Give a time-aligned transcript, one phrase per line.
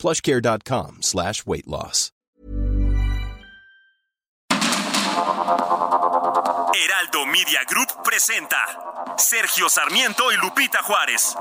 [0.00, 2.10] plushcare.com slash weight loss.
[6.72, 8.56] Heraldo Media Group presenta
[9.16, 11.36] Sergio Sarmiento y Lupita Juárez.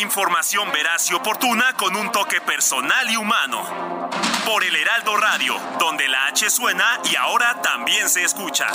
[0.00, 4.08] Información veraz y oportuna con un toque personal y humano.
[4.46, 8.66] Por el Heraldo Radio, donde la H suena y ahora también se escucha.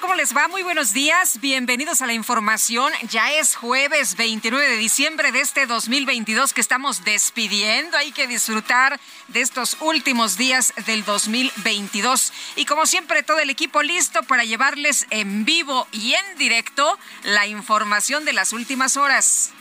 [0.00, 0.48] ¿Cómo les va?
[0.48, 1.40] Muy buenos días.
[1.42, 2.90] Bienvenidos a la información.
[3.10, 7.98] Ya es jueves 29 de diciembre de este 2022 que estamos despidiendo.
[7.98, 12.32] Hay que disfrutar de estos últimos días del 2022.
[12.56, 17.46] Y como siempre, todo el equipo listo para llevarles en vivo y en directo la
[17.46, 19.52] información de las últimas horas.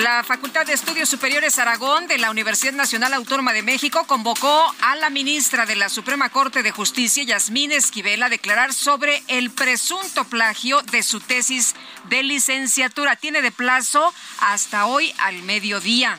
[0.00, 4.96] La Facultad de Estudios Superiores Aragón de la Universidad Nacional Autónoma de México convocó a
[4.96, 10.24] la ministra de la Suprema Corte de Justicia, Yasmín Esquivel, a declarar sobre el presunto
[10.24, 11.74] plagio de su tesis
[12.08, 13.16] de licenciatura.
[13.16, 16.18] Tiene de plazo hasta hoy al mediodía.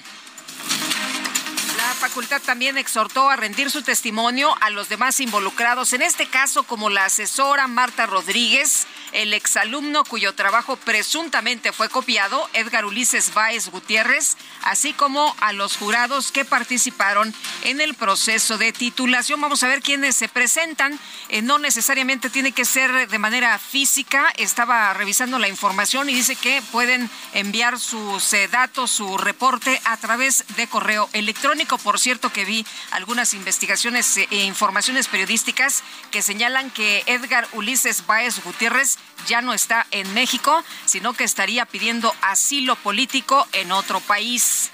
[2.03, 6.89] Facultad también exhortó a rendir su testimonio a los demás involucrados, en este caso como
[6.89, 14.35] la asesora Marta Rodríguez, el exalumno cuyo trabajo presuntamente fue copiado, Edgar Ulises Báez Gutiérrez,
[14.63, 17.33] así como a los jurados que participaron
[17.63, 19.39] en el proceso de titulación.
[19.39, 20.99] Vamos a ver quiénes se presentan.
[21.29, 24.33] Eh, no necesariamente tiene que ser de manera física.
[24.37, 29.95] Estaba revisando la información y dice que pueden enviar sus eh, datos, su reporte a
[29.97, 31.77] través de correo electrónico.
[31.99, 38.97] Cierto, que vi algunas investigaciones e informaciones periodísticas que señalan que Edgar Ulises Báez Gutiérrez
[39.27, 44.71] ya no está en México, sino que estaría pidiendo asilo político en otro país.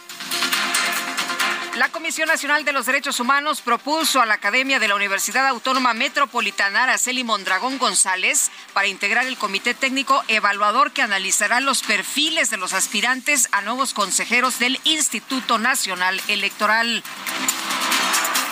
[1.79, 5.93] La Comisión Nacional de los Derechos Humanos propuso a la Academia de la Universidad Autónoma
[5.93, 12.57] Metropolitana Araceli Mondragón González para integrar el comité técnico evaluador que analizará los perfiles de
[12.57, 17.01] los aspirantes a nuevos consejeros del Instituto Nacional Electoral.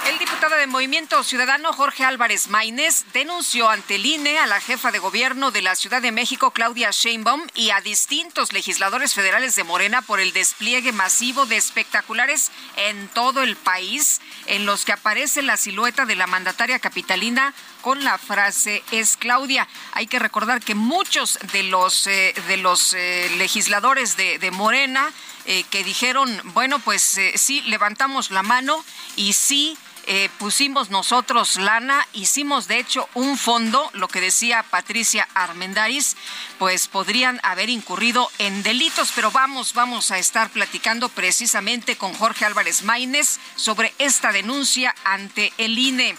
[0.08, 4.90] El diputado de Movimiento Ciudadano Jorge Álvarez Maínez denunció ante el INE a la jefa
[4.90, 9.66] de gobierno de la Ciudad de México, Claudia Sheinbaum, y a distintos legisladores federales de
[9.66, 15.42] Morena por el despliegue masivo de espectaculares en todo el país, en los que aparece
[15.42, 19.68] la silueta de la mandataria capitalina con la frase es Claudia.
[19.92, 25.12] Hay que recordar que muchos de los, eh, de los eh, legisladores de, de Morena
[25.46, 28.84] eh, que dijeron, bueno, pues sí, levantamos la mano
[29.18, 29.78] y sí
[30.10, 36.16] eh, pusimos nosotros lana, hicimos de hecho un fondo, lo que decía Patricia Armendaris,
[36.60, 42.46] pues podrían haber incurrido en delitos, pero vamos, vamos a estar platicando precisamente con Jorge
[42.46, 46.16] Álvarez Maínez sobre esta denuncia ante el INE.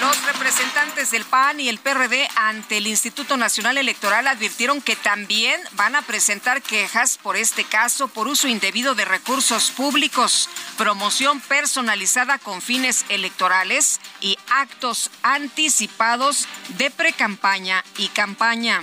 [0.00, 5.60] Los representantes del PAN y el PRD ante el Instituto Nacional Electoral advirtieron que también
[5.72, 12.38] van a presentar quejas por este caso por uso indebido de recursos públicos, promoción personalizada
[12.38, 16.46] con fines electorales y actos anticipados
[16.76, 18.80] de precampaña y campaña.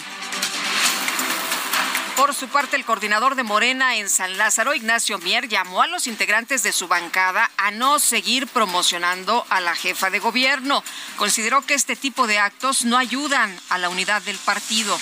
[2.15, 6.05] Por su parte, el coordinador de Morena en San Lázaro, Ignacio Mier, llamó a los
[6.05, 10.83] integrantes de su bancada a no seguir promocionando a la jefa de gobierno.
[11.17, 14.97] Consideró que este tipo de actos no ayudan a la unidad del partido.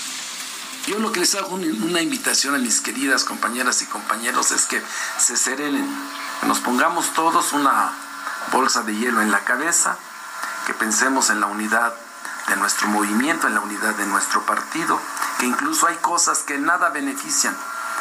[0.88, 4.82] Yo lo que les hago una invitación a mis queridas compañeras y compañeros es que
[5.18, 5.88] se serenen,
[6.40, 7.94] que nos pongamos todos una
[8.52, 9.98] bolsa de hielo en la cabeza,
[10.66, 11.94] que pensemos en la unidad
[12.48, 15.00] de nuestro movimiento, en la unidad de nuestro partido,
[15.40, 17.56] que incluso hay cosas que nada benefician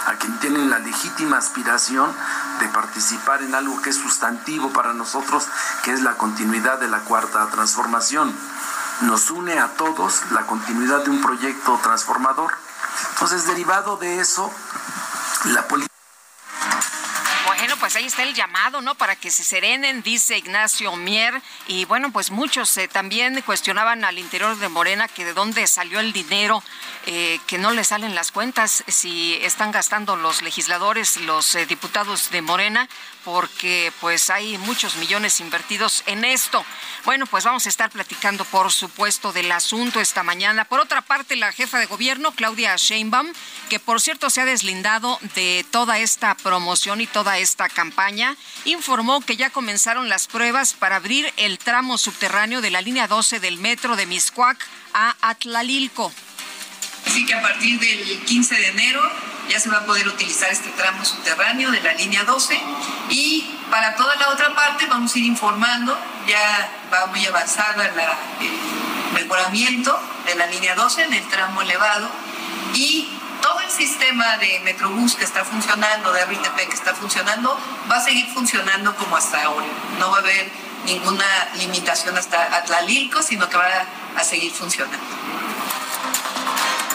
[0.07, 2.11] a quien tiene la legítima aspiración
[2.59, 5.47] de participar en algo que es sustantivo para nosotros,
[5.83, 8.35] que es la continuidad de la cuarta transformación.
[9.03, 12.53] Nos une a todos la continuidad de un proyecto transformador.
[13.15, 14.51] Entonces, derivado de eso,
[15.45, 15.90] la política
[18.11, 18.97] está el llamado, ¿no?
[18.97, 21.41] Para que se serenen, dice Ignacio Mier.
[21.69, 26.01] Y bueno, pues muchos eh, también cuestionaban al interior de Morena que de dónde salió
[26.01, 26.61] el dinero,
[27.07, 32.31] eh, que no le salen las cuentas, si están gastando los legisladores, los eh, diputados
[32.33, 32.89] de Morena,
[33.25, 36.65] porque pues hay muchos millones invertidos en esto.
[37.05, 40.65] Bueno, pues vamos a estar platicando, por supuesto, del asunto esta mañana.
[40.65, 43.29] Por otra parte, la jefa de gobierno, Claudia Sheinbaum,
[43.69, 48.00] que por cierto se ha deslindado de toda esta promoción y toda esta campaña,
[48.65, 53.41] informó que ya comenzaron las pruebas para abrir el tramo subterráneo de la línea 12
[53.41, 56.13] del metro de Miscuac a Atlalilco.
[57.07, 59.01] Así que a partir del 15 de enero
[59.49, 62.61] ya se va a poder utilizar este tramo subterráneo de la línea 12
[63.11, 67.93] y para toda la otra parte vamos a ir informando, ya va muy avanzada el
[69.15, 72.09] mejoramiento de la línea 12 en el tramo elevado
[72.75, 73.09] y
[73.41, 77.59] todo el sistema de Metrobús que está funcionando, de RTP que está funcionando,
[77.91, 79.67] va a seguir funcionando como hasta ahora.
[79.99, 80.51] No va a haber
[80.85, 81.25] ninguna
[81.57, 84.99] limitación hasta Atlalilco, sino que va a seguir funcionando.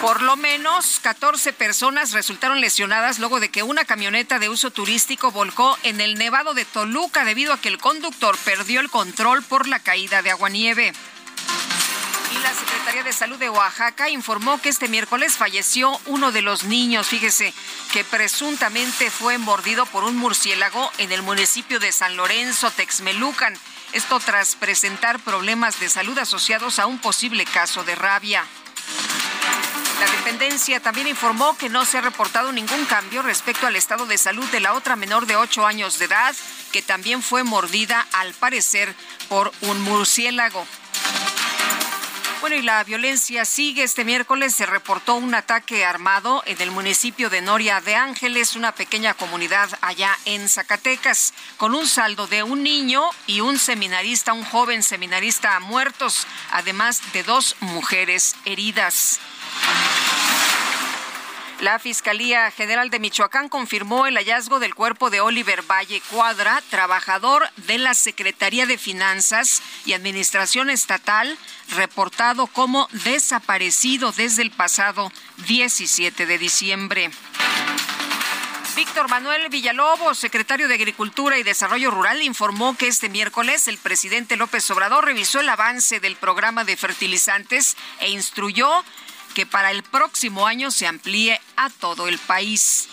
[0.00, 5.32] Por lo menos 14 personas resultaron lesionadas luego de que una camioneta de uso turístico
[5.32, 9.66] volcó en el Nevado de Toluca debido a que el conductor perdió el control por
[9.66, 10.92] la caída de aguanieve.
[12.32, 16.64] Y la Secretaría de Salud de Oaxaca informó que este miércoles falleció uno de los
[16.64, 17.54] niños, fíjese,
[17.92, 23.54] que presuntamente fue mordido por un murciélago en el municipio de San Lorenzo, Texmelucan.
[23.92, 28.44] Esto tras presentar problemas de salud asociados a un posible caso de rabia.
[30.00, 34.18] La dependencia también informó que no se ha reportado ningún cambio respecto al estado de
[34.18, 36.34] salud de la otra menor de 8 años de edad,
[36.70, 38.94] que también fue mordida, al parecer,
[39.28, 40.66] por un murciélago.
[42.46, 43.82] Bueno, y la violencia sigue.
[43.82, 48.70] Este miércoles se reportó un ataque armado en el municipio de Noria de Ángeles, una
[48.70, 54.44] pequeña comunidad allá en Zacatecas, con un saldo de un niño y un seminarista, un
[54.44, 59.18] joven seminarista muertos, además de dos mujeres heridas.
[61.60, 67.48] La Fiscalía General de Michoacán confirmó el hallazgo del cuerpo de Oliver Valle Cuadra, trabajador
[67.66, 71.38] de la Secretaría de Finanzas y Administración Estatal,
[71.74, 75.10] reportado como desaparecido desde el pasado
[75.46, 77.10] 17 de diciembre.
[78.76, 84.36] Víctor Manuel Villalobos, secretario de Agricultura y Desarrollo Rural, informó que este miércoles el presidente
[84.36, 88.84] López Obrador revisó el avance del programa de fertilizantes e instruyó
[89.36, 92.88] que para el próximo año se amplíe a todo el país.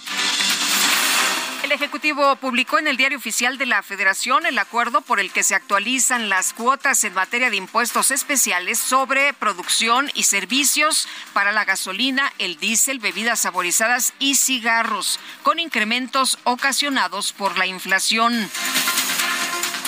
[1.63, 5.43] El Ejecutivo publicó en el Diario Oficial de la Federación el acuerdo por el que
[5.43, 11.63] se actualizan las cuotas en materia de impuestos especiales sobre producción y servicios para la
[11.63, 18.49] gasolina, el diésel, bebidas saborizadas y cigarros, con incrementos ocasionados por la inflación.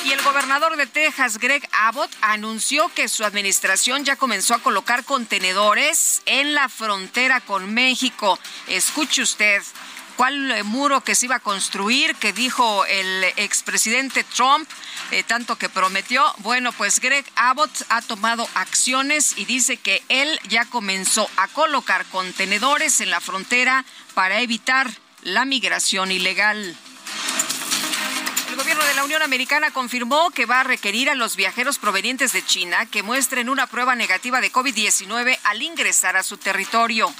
[0.05, 5.03] Y el gobernador de Texas, Greg Abbott, anunció que su administración ya comenzó a colocar
[5.03, 8.37] contenedores en la frontera con México.
[8.67, 9.63] Escuche usted.
[10.15, 14.69] ¿Cuál eh, muro que se iba a construir que dijo el expresidente Trump,
[15.09, 16.23] eh, tanto que prometió?
[16.37, 22.05] Bueno, pues Greg Abbott ha tomado acciones y dice que él ya comenzó a colocar
[22.05, 24.87] contenedores en la frontera para evitar
[25.23, 26.77] la migración ilegal.
[28.55, 32.31] El gobierno de la Unión Americana confirmó que va a requerir a los viajeros provenientes
[32.31, 37.13] de China que muestren una prueba negativa de COVID-19 al ingresar a su territorio.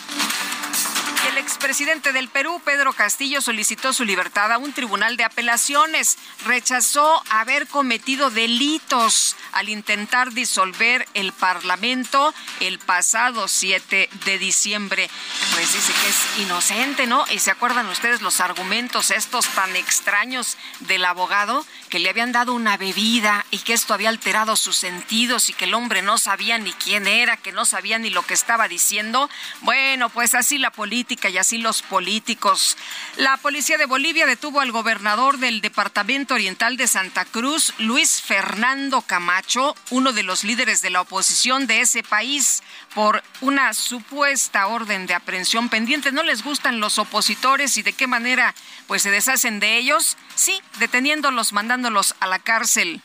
[1.27, 6.17] El expresidente del Perú, Pedro Castillo, solicitó su libertad a un tribunal de apelaciones.
[6.45, 15.09] Rechazó haber cometido delitos al intentar disolver el Parlamento el pasado 7 de diciembre.
[15.53, 17.25] Pues dice que es inocente, ¿no?
[17.31, 22.53] Y se acuerdan ustedes los argumentos estos tan extraños del abogado que le habían dado
[22.53, 26.57] una bebida y que esto había alterado sus sentidos y que el hombre no sabía
[26.57, 29.29] ni quién era, que no sabía ni lo que estaba diciendo.
[29.61, 32.77] Bueno, pues así la política y así los políticos.
[33.17, 39.01] La policía de Bolivia detuvo al gobernador del Departamento Oriental de Santa Cruz, Luis Fernando
[39.01, 42.61] Camacho, uno de los líderes de la oposición de ese país,
[42.93, 46.11] por una supuesta orden de aprehensión pendiente.
[46.11, 48.53] ¿No les gustan los opositores y de qué manera
[48.87, 50.17] pues se deshacen de ellos?
[50.35, 53.01] Sí, deteniéndolos, mandándolos a la cárcel.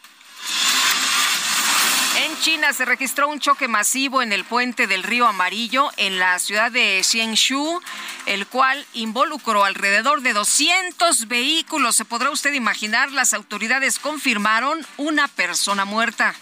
[2.22, 6.38] En China se registró un choque masivo en el puente del río Amarillo en la
[6.38, 7.80] ciudad de Xiangshu,
[8.26, 11.96] el cual involucró alrededor de 200 vehículos.
[11.96, 16.34] Se podrá usted imaginar, las autoridades confirmaron una persona muerta.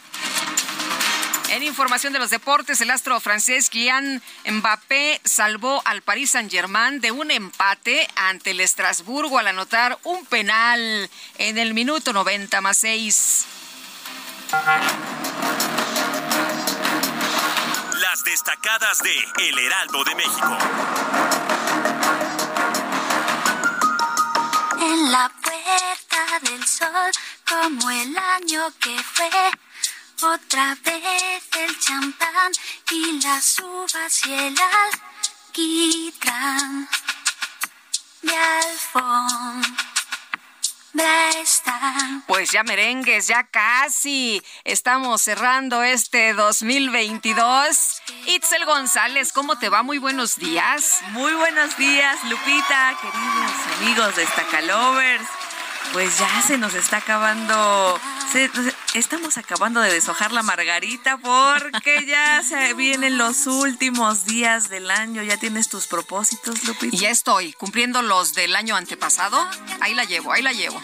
[1.50, 4.20] En información de los deportes, el astro francés Kylian
[4.50, 11.08] Mbappé salvó al Paris Saint-Germain de un empate ante el Estrasburgo al anotar un penal
[11.38, 13.46] en el minuto 90 más 6.
[18.24, 19.14] Destacadas de
[19.48, 20.58] El Heraldo de México.
[24.80, 27.10] En la puerta del sol,
[27.48, 29.30] como el año que fue
[30.22, 32.52] otra vez el champán
[32.90, 34.54] y las uvas y el
[35.52, 36.88] alquitrán
[38.22, 38.34] de
[38.74, 39.97] están.
[42.26, 48.02] Pues ya merengues, ya casi estamos cerrando este 2022.
[48.26, 49.82] Itzel González, ¿cómo te va?
[49.82, 51.00] Muy buenos días.
[51.10, 55.26] Muy buenos días, Lupita, queridos amigos de Stackalovers.
[55.92, 58.00] Pues ya se nos está acabando
[58.94, 65.22] estamos acabando de deshojar la margarita porque ya se vienen los últimos días del año.
[65.22, 66.94] ¿Ya tienes tus propósitos, Lupita?
[66.94, 69.38] Y ya estoy cumpliendo los del año antepasado.
[69.80, 70.80] Ahí la llevo, ahí la llevo.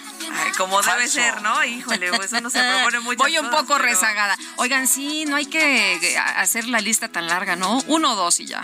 [0.56, 1.62] como debe ser, ¿no?
[1.64, 3.18] Híjole, pues eso no se propone mucho.
[3.18, 4.36] Voy un poco rezagada.
[4.56, 7.82] Oigan, sí, no hay que hacer la lista tan larga, ¿no?
[7.88, 8.62] Uno o dos y ya.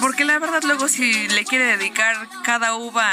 [0.00, 3.12] Porque la verdad luego si le quiere dedicar cada uva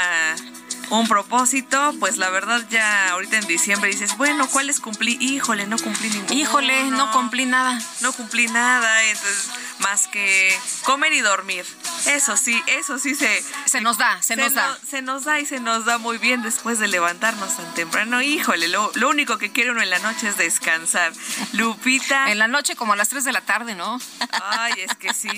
[0.90, 5.16] un propósito, pues la verdad ya ahorita en diciembre dices, bueno, ¿cuáles cumplí?
[5.20, 6.34] Híjole, no cumplí ninguno.
[6.34, 7.78] Híjole, no, cumplí nada.
[8.00, 11.64] No cumplí nada, entonces más que comer y dormir.
[12.06, 13.44] Eso sí, eso sí se...
[13.64, 14.78] Se nos da, se, nos da.
[14.88, 18.20] se nos da y se nos da muy bien después de levantarnos tan temprano.
[18.22, 21.12] Híjole, lo, único que quiere uno en la noche es descansar.
[21.52, 22.30] Lupita...
[22.30, 23.98] En la noche como a las 3 de la tarde, ¿no?
[24.42, 25.28] Ay, es que sí,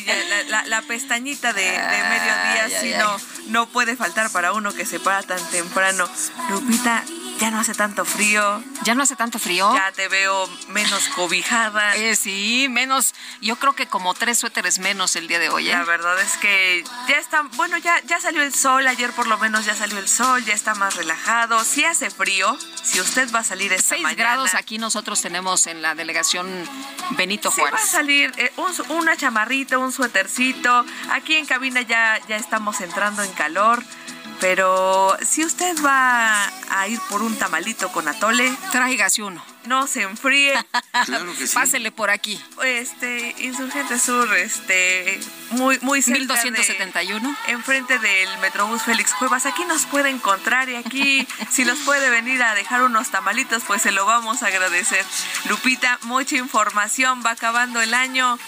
[0.48, 3.16] la, pestañita de, mediodía sí no,
[3.48, 6.08] no puede faltar para uno que se para tan temprano.
[6.50, 7.04] Lupita,
[7.40, 8.62] ya no hace tanto frío.
[8.84, 9.72] Ya no hace tanto frío.
[9.74, 11.94] Ya te veo menos cobijada.
[12.04, 13.14] Eh, sí, menos.
[13.40, 15.68] Yo creo que como tres suéteres menos el día de hoy.
[15.68, 15.72] ¿eh?
[15.72, 17.42] La verdad es que ya está.
[17.56, 18.86] Bueno, ya, ya salió el sol.
[18.86, 20.44] Ayer por lo menos ya salió el sol.
[20.44, 21.62] Ya está más relajado.
[21.64, 25.82] Si hace frío, si usted va a salir esta 6 grados aquí nosotros tenemos en
[25.82, 26.46] la delegación
[27.10, 27.74] Benito Juárez.
[27.80, 28.52] va a salir eh,
[28.88, 30.84] una chamarrita, un suétercito.
[31.10, 33.82] Aquí en cabina ya, ya estamos entrando en calor.
[34.44, 39.53] Pero si usted va a ir por un tamalito con atole, tráigase uno.
[39.66, 40.54] No se enfríe.
[41.06, 41.54] Claro que sí.
[41.54, 42.40] Pásele por aquí.
[42.62, 45.18] Este, Insurgente Sur, este,
[45.50, 47.36] muy, muy cerca 1271.
[47.48, 49.44] enfrente del Metrobús Félix Cuevas.
[49.44, 53.82] Aquí nos puede encontrar y aquí, si nos puede venir a dejar unos tamalitos, pues
[53.82, 55.04] se lo vamos a agradecer.
[55.48, 58.38] Lupita, mucha información, va acabando el año.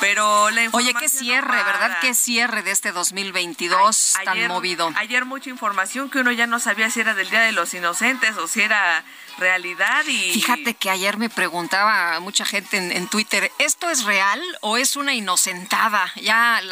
[0.00, 1.98] Pero la Oye, qué cierre, ¿verdad?
[2.00, 4.92] Qué cierre de este 2022 tan movido.
[4.96, 8.36] Ayer mucha información que uno ya no sabía si era del Día de los Inocentes
[8.36, 9.04] o si era
[9.38, 14.78] realidad y fíjate que ayer me preguntaba mucha gente en, Twitter esto es real o
[14.78, 16.62] es una inocentada ya,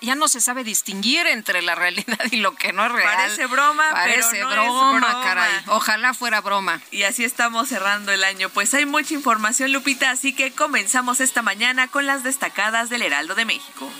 [0.00, 3.14] ya, no se sabe distinguir entre la realidad y lo que no es real.
[3.14, 5.24] Parece broma parece pero broma, es broma.
[5.24, 5.52] caray.
[5.66, 6.80] Ojalá fuera broma.
[6.90, 8.48] Y así estamos cerrando el año.
[8.48, 13.34] Pues hay mucha información Lupita así que comenzamos esta mañana con las destacadas del Heraldo
[13.34, 13.90] de México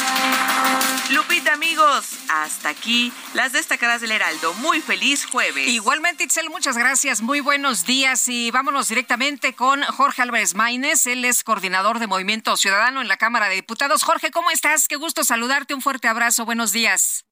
[1.12, 4.54] Lupita, amigos, hasta aquí las destacadas del Heraldo.
[4.56, 5.68] Muy feliz jueves.
[5.68, 7.22] Igualmente, Itzel, muchas gracias.
[7.22, 11.06] Muy buenos días y vámonos directamente con Jorge Álvarez Maínez.
[11.08, 14.04] Él es coordinador de Movimiento Ciudadano en la Cámara de Diputados.
[14.04, 14.88] Jorge, ¿cómo estás?
[14.88, 15.74] Qué gusto saludarte.
[15.74, 16.46] Un fuerte abrazo.
[16.46, 17.26] Buenos días.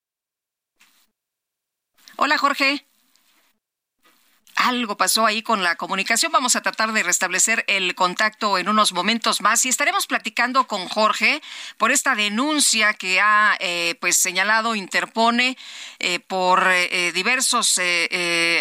[2.18, 2.89] Hola, Jorge
[4.60, 6.34] algo pasó ahí con la comunicación.
[6.34, 10.88] Vamos a tratar de restablecer el contacto en unos momentos más y estaremos platicando con
[10.90, 11.42] Jorge
[11.78, 15.58] por esta denuncia que ha eh, pues señalado interpone
[16.00, 17.80] eh, por eh, diversos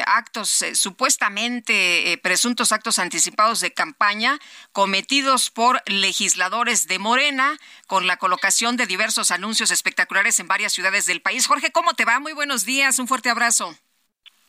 [0.07, 4.39] actos supuestamente presuntos actos anticipados de campaña
[4.73, 11.07] cometidos por legisladores de Morena con la colocación de diversos anuncios espectaculares en varias ciudades
[11.07, 11.47] del país.
[11.47, 12.21] Jorge, ¿cómo te va?
[12.21, 12.99] Muy buenos días.
[13.01, 13.77] Un fuerte abrazo.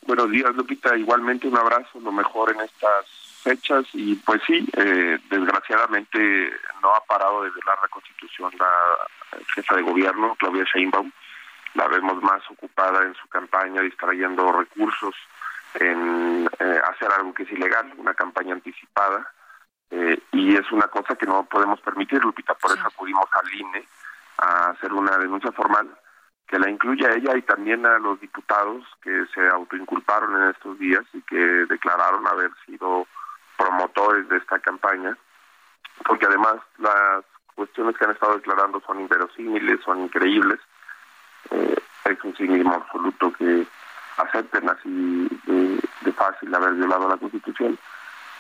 [0.06, 0.96] Buenos días, Lupita.
[0.98, 3.06] Igualmente un abrazo, lo mejor en estas
[3.44, 3.86] fechas.
[3.94, 6.52] Y pues sí, eh, desgraciadamente
[6.82, 8.72] no ha parado de violar la Constitución la
[9.54, 11.12] jefa de gobierno, Claudia Sheinbaum.
[11.76, 15.16] La vemos más ocupada en su campaña, distrayendo recursos
[15.76, 19.32] en eh, hacer algo que es ilegal, una campaña anticipada.
[19.92, 22.56] Eh, y es una cosa que no podemos permitir, Lupita.
[22.56, 23.86] Por eso acudimos al INE
[24.38, 25.88] a hacer una denuncia formal
[26.50, 30.80] que la incluya a ella y también a los diputados que se autoinculparon en estos
[30.80, 33.06] días y que declararon haber sido
[33.56, 35.16] promotores de esta campaña,
[36.06, 40.60] porque además las cuestiones que han estado declarando son inverosímiles, son increíbles.
[41.52, 41.76] Eh,
[42.06, 43.68] es un cinismo absoluto que
[44.18, 47.78] acepten así de, fácil haber violado la Constitución.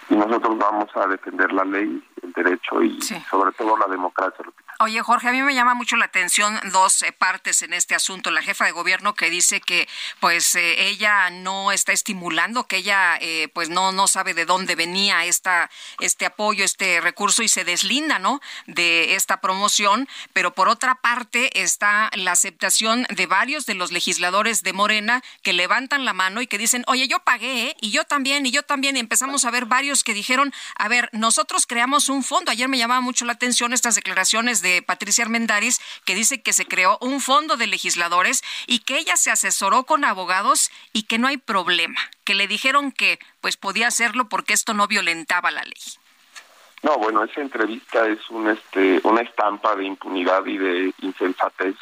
[0.10, 4.44] Y nosotros vamos a defender la ley, el derecho y sobre todo la democracia,
[4.82, 8.32] Oye, Jorge, a mí me llama mucho la atención dos eh, partes en este asunto.
[8.32, 9.90] La jefa de gobierno que dice que
[10.22, 14.76] pues eh, ella no está estimulando, que ella eh, pues no no sabe de dónde
[14.76, 15.70] venía esta
[16.00, 18.40] este apoyo, este recurso y se deslinda, ¿no?
[18.68, 24.64] de esta promoción, pero por otra parte está la aceptación de varios de los legisladores
[24.64, 28.46] de Morena que levantan la mano y que dicen, "Oye, yo pagué, y yo también,
[28.46, 32.24] y yo también." Y empezamos a ver varios que dijeron, "A ver, nosotros creamos un
[32.24, 36.54] fondo." Ayer me llamaba mucho la atención estas declaraciones de Patricia Armendaris, que dice que
[36.54, 41.18] se creó un fondo de legisladores y que ella se asesoró con abogados y que
[41.20, 45.64] no hay problema, que le dijeron que pues podía hacerlo porque esto no violentaba la
[45.64, 45.84] ley.
[46.82, 51.76] No, bueno, esa entrevista es un, este, una estampa de impunidad y de insensatez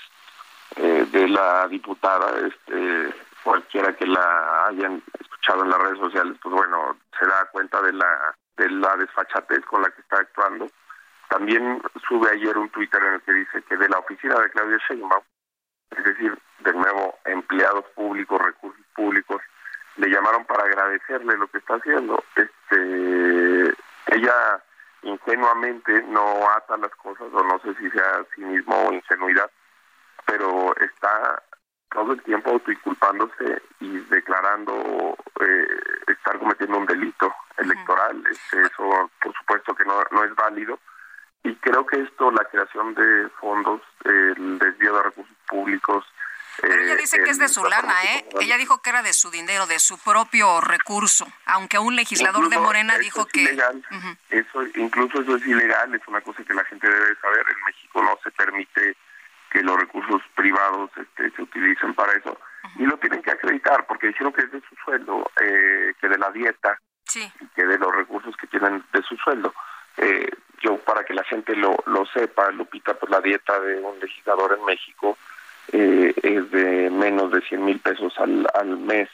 [0.76, 2.34] eh, de la diputada.
[2.48, 7.82] Este, cualquiera que la hayan escuchado en las redes sociales, pues bueno, se da cuenta
[7.82, 10.68] de la, de la desfachatez con la que está actuando.
[11.30, 14.78] También sube ayer un Twitter en el que dice que de la oficina de Claudia
[14.88, 15.24] Sheinbaum,
[15.92, 19.42] es decir, de nuevo empleados públicos, recursos públicos,
[19.98, 22.24] le llamaron para agradecerle lo que está haciendo.
[22.36, 23.76] Este,
[24.08, 24.64] ella
[25.02, 29.50] ingenuamente no ata las cosas, o no sé si sea cinismo o ingenuidad,
[30.26, 31.44] pero está
[31.90, 35.68] todo el tiempo autoinculpándose y declarando eh,
[36.08, 38.24] estar cometiendo un delito electoral.
[38.30, 40.80] Este, eso, por supuesto, que no, no es válido
[41.44, 46.06] y creo que esto, la creación de fondos, el desvío de recursos públicos.
[46.60, 48.26] Pero ella eh, dice que es de su lana, ¿eh?
[48.42, 52.58] Ella dijo que era de su dinero, de su propio recurso, aunque un legislador de
[52.58, 53.42] Morena dijo que...
[53.42, 53.86] Ilegal.
[54.30, 57.46] eso, incluso eso es ilegal, es una cosa que la gente debe saber.
[57.48, 58.98] En México no se permite
[59.52, 62.38] que los recursos privados este, se utilicen para eso.
[62.76, 66.18] Y lo tienen que acreditar, porque dijeron que es de su sueldo, eh, que de
[66.18, 67.32] la dieta, sí.
[67.56, 69.54] que de los recursos que tienen de su sueldo.
[69.98, 70.30] Eh,
[70.62, 74.58] yo para que la gente lo, lo sepa, Lupita, pues la dieta de un legislador
[74.58, 75.18] en México
[75.72, 79.10] eh, es de menos de 100 mil pesos al, al mes,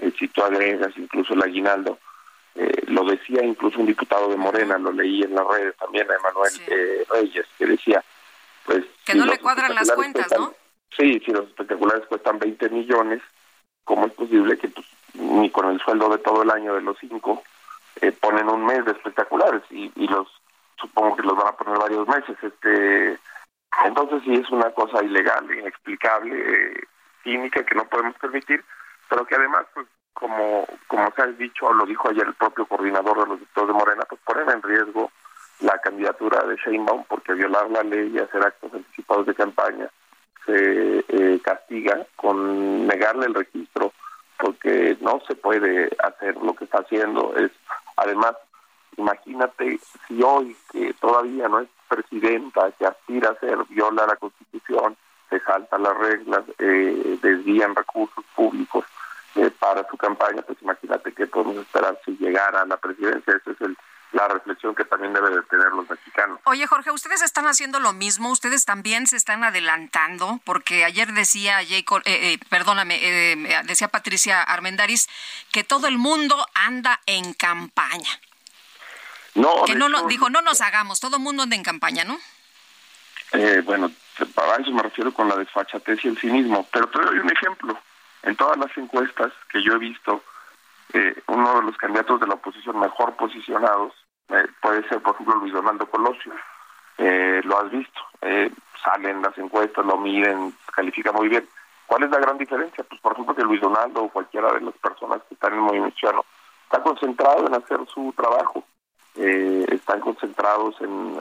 [0.00, 1.98] eh, si tú agregas incluso el aguinaldo.
[2.56, 6.14] Eh, lo decía incluso un diputado de Morena, lo leí en las redes también a
[6.14, 8.02] Emanuel eh, Reyes, que decía,
[8.64, 8.84] pues...
[9.04, 10.54] Que no le cuadran las cuentas, ¿no?
[10.96, 13.22] Sí, si los espectaculares cuestan 20 millones,
[13.84, 16.98] ¿cómo es posible que pues, ni con el sueldo de todo el año de los
[16.98, 17.42] cinco
[18.00, 20.26] eh, ponen un mes de espectaculares y, y los
[20.80, 22.36] supongo que los van a poner varios meses.
[22.42, 23.18] Este,
[23.84, 26.84] entonces sí es una cosa ilegal, inexplicable, eh,
[27.22, 28.64] química que no podemos permitir,
[29.08, 33.20] pero que además, pues como como se ha dicho, lo dijo ayer el propio coordinador
[33.20, 35.10] de los diputados de Morena, pues ponen en riesgo
[35.60, 39.88] la candidatura de Sheinbaum porque violar la ley y hacer actos anticipados de campaña
[40.46, 43.92] se eh, castiga con negarle el registro
[44.38, 47.50] porque no se puede hacer lo que está haciendo es
[47.96, 48.34] además
[48.96, 54.96] Imagínate si hoy, que todavía no es presidenta, que aspira a ser, viola la Constitución,
[55.28, 58.84] se saltan las reglas, eh, desvían recursos públicos
[59.36, 63.34] eh, para su campaña, pues imagínate qué podemos esperar si llegara a la presidencia.
[63.36, 63.76] Esa es el,
[64.12, 66.40] la reflexión que también deben de tener los mexicanos.
[66.44, 71.60] Oye, Jorge, ustedes están haciendo lo mismo, ustedes también se están adelantando, porque ayer decía
[71.66, 75.08] Jacob, eh, eh, perdóname, eh, decía Patricia Armendaris
[75.52, 78.20] que todo el mundo anda en campaña.
[79.34, 82.18] No, que no, no, dijo, no nos hagamos, todo mundo anda en campaña, ¿no?
[83.64, 83.92] bueno,
[84.34, 87.78] para eso me refiero con la desfachatez y el cinismo, pero te doy un ejemplo.
[88.24, 90.24] En todas las encuestas que yo he visto,
[91.28, 93.94] uno de los candidatos de la oposición mejor posicionados
[94.30, 96.32] eh, puede ser, por ejemplo, Luis Donaldo Colosio.
[96.98, 98.50] Eh, lo has visto, eh,
[98.84, 101.48] salen las encuestas, lo miden, califica muy bien.
[101.86, 102.84] ¿Cuál es la gran diferencia?
[102.84, 105.64] Pues, por ejemplo, que Luis Donaldo o cualquiera de las personas que están en el
[105.64, 106.24] movimiento ciudadano
[106.64, 108.64] está concentrado en hacer su trabajo,
[109.14, 111.20] están concentrados en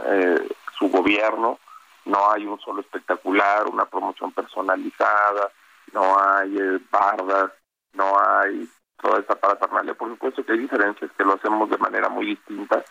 [0.78, 1.60] su gobierno,
[2.06, 5.52] no hay un solo espectacular, una promoción personalizada,
[5.94, 6.58] no hay
[6.90, 7.52] bardas,
[7.94, 8.70] no hay
[9.02, 9.94] toda esta parafernalia.
[9.94, 12.84] Por supuesto que hay diferencias que lo hacemos de manera muy distinta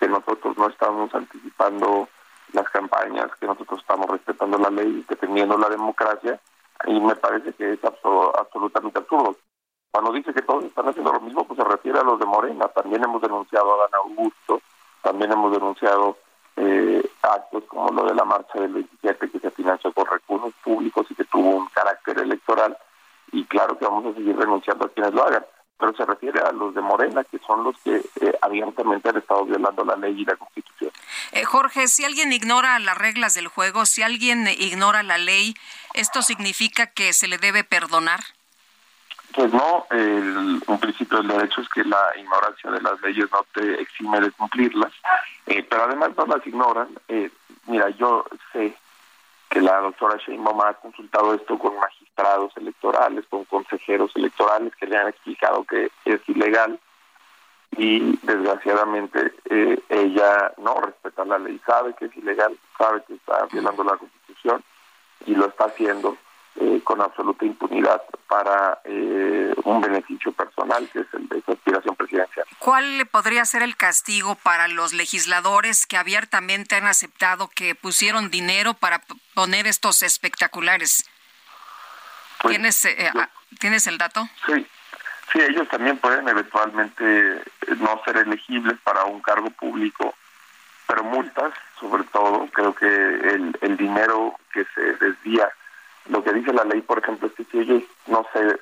[0.00, 2.08] que nosotros no estamos anticipando
[2.52, 6.40] las campañas, que nosotros estamos respetando la ley, defendiendo la democracia,
[6.86, 9.36] y me parece que es absolutamente absurdo.
[9.94, 12.66] Cuando dice que todos están haciendo lo mismo, pues se refiere a los de Morena.
[12.66, 14.60] También hemos denunciado a Dan Augusto,
[15.00, 16.18] también hemos denunciado
[16.56, 21.06] eh, actos como lo de la marcha del 27 que se financió con recursos públicos
[21.10, 22.76] y que tuvo un carácter electoral.
[23.30, 25.46] Y claro que vamos a seguir denunciando a quienes lo hagan
[25.78, 29.44] pero se refiere a los de Morena, que son los que eh, abiertamente han estado
[29.44, 30.90] violando la ley y la Constitución.
[31.32, 35.54] Eh, Jorge, si alguien ignora las reglas del juego, si alguien ignora la ley,
[35.94, 38.20] ¿esto significa que se le debe perdonar?
[39.34, 43.44] Pues no, el, un principio del derecho es que la ignorancia de las leyes no
[43.52, 44.92] te exime de cumplirlas,
[45.46, 46.88] eh, pero además no las ignoran.
[47.08, 47.30] Eh,
[47.66, 48.76] mira, yo sé
[49.50, 54.96] que la doctora Sheinbaum ha consultado esto con magistrados electorales, con consejeros electorales que le
[54.96, 56.78] han explicado que es ilegal
[57.76, 63.46] y desgraciadamente eh, ella no respeta la ley, sabe que es ilegal, sabe que está
[63.50, 64.62] violando la constitución
[65.26, 66.16] y lo está haciendo
[66.60, 71.96] eh, con absoluta impunidad para eh, un beneficio personal que es el de su aspiración
[71.96, 72.46] presidencial.
[72.60, 78.74] ¿Cuál podría ser el castigo para los legisladores que abiertamente han aceptado que pusieron dinero
[78.74, 79.00] para
[79.34, 81.10] poner estos espectaculares?
[82.40, 84.28] Pues, ¿Tienes, ah, ¿Tienes el dato?
[84.46, 84.64] Sí,
[85.32, 87.42] sí, ellos también pueden eventualmente
[87.78, 90.14] no ser elegibles para un cargo público,
[90.86, 95.50] pero multas, sobre todo, creo que el, el dinero que se desvía
[96.08, 98.58] lo que dice la ley, por ejemplo, es que si ellos no se,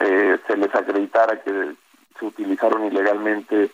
[0.00, 1.74] eh, se les acreditara que
[2.18, 3.70] se utilizaron ilegalmente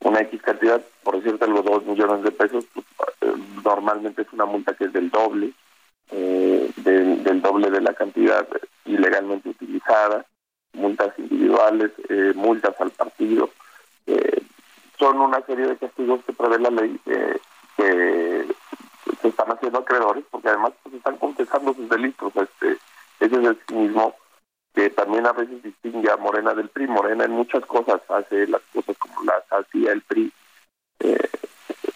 [0.00, 2.86] una X cantidad, por decirte los dos millones de pesos, pues,
[3.20, 5.52] eh, normalmente es una multa que es del doble,
[6.10, 8.46] eh, del, doble de la cantidad
[8.84, 10.26] ilegalmente utilizada,
[10.72, 11.90] multas individuales,
[12.34, 13.50] multas al partido.
[14.98, 17.00] son una serie de castigos que prevé la ley
[17.76, 18.46] que
[19.28, 22.32] están haciendo acreedores porque además pues, están contestando sus delitos.
[22.36, 22.78] Este,
[23.20, 24.14] ese es el mismo
[24.74, 26.86] que también a veces distingue a Morena del PRI.
[26.86, 30.32] Morena en muchas cosas hace las cosas como las hacía el PRI,
[31.00, 31.28] eh,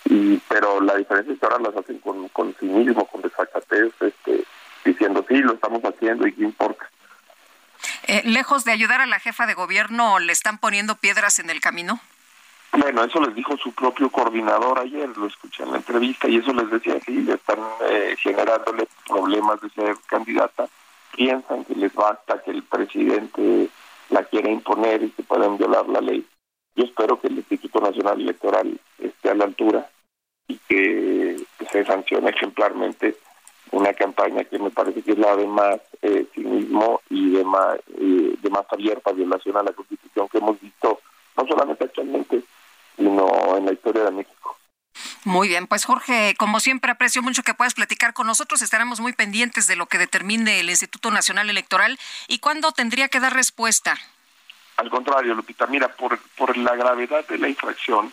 [0.05, 4.45] y, pero la diferencia es que ahora las hacen con, con cinismo, con desfachatez, este,
[4.85, 6.89] diciendo sí, lo estamos haciendo y qué importa.
[8.09, 11.61] Eh, lejos de ayudar a la jefa de gobierno, ¿le están poniendo piedras en el
[11.61, 12.01] camino?
[12.79, 16.53] Bueno, eso les dijo su propio coordinador ayer, lo escuché en la entrevista, y eso
[16.53, 17.59] les decía que sí, están
[17.89, 20.69] eh, generándole problemas de ser candidata,
[21.17, 23.71] piensan que les basta que el presidente
[24.11, 26.27] la quiera imponer y que puedan violar la ley.
[26.75, 29.89] Yo espero que el Instituto Nacional Electoral esté a la altura
[30.47, 31.37] y que
[31.73, 33.17] se sancione ejemplarmente
[33.73, 37.79] una campaña que me parece que es la de más eh, cinismo y de más,
[37.99, 41.01] eh, de más abierta violación a la Constitución que hemos visto,
[41.39, 42.43] no solamente actualmente,
[42.97, 44.57] sino en la historia de México.
[45.25, 48.63] Muy bien, pues Jorge, como siempre aprecio mucho que puedas platicar con nosotros.
[48.63, 53.21] Estaremos muy pendientes de lo que determine el Instituto Nacional Electoral y cuándo tendría que
[53.21, 53.97] dar respuesta.
[54.77, 58.13] Al contrario, Lupita, mira, por, por la gravedad de la infracción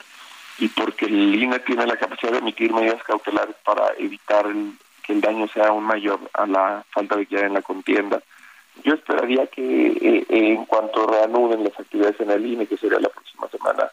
[0.57, 4.45] y porque el INE tiene la capacidad de emitir medidas cautelares para evitar
[5.03, 8.21] que el daño sea aún mayor a la falta de equidad en la contienda,
[8.83, 13.09] yo esperaría que eh, en cuanto reanuden las actividades en el INE, que sería la
[13.09, 13.91] próxima semana,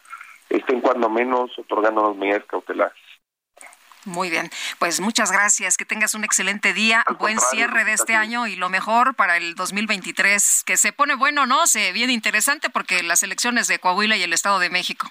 [0.51, 2.97] estén cuando menos otorgándonos medidas cautelares.
[4.05, 8.47] Muy bien, pues muchas gracias, que tengas un excelente día, buen cierre de este año
[8.47, 11.67] y lo mejor para el 2023, que se pone bueno, ¿no?
[11.67, 15.07] Se viene interesante porque las elecciones de Coahuila y el Estado de México.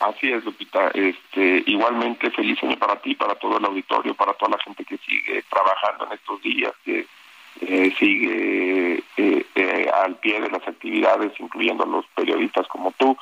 [0.00, 0.88] Así es, Lupita.
[0.94, 4.96] Este, igualmente feliz año para ti, para todo el auditorio, para toda la gente que
[4.98, 7.06] sigue trabajando en estos días, que
[7.60, 13.16] eh, sigue eh, eh, al pie de las actividades, incluyendo a los periodistas como tú,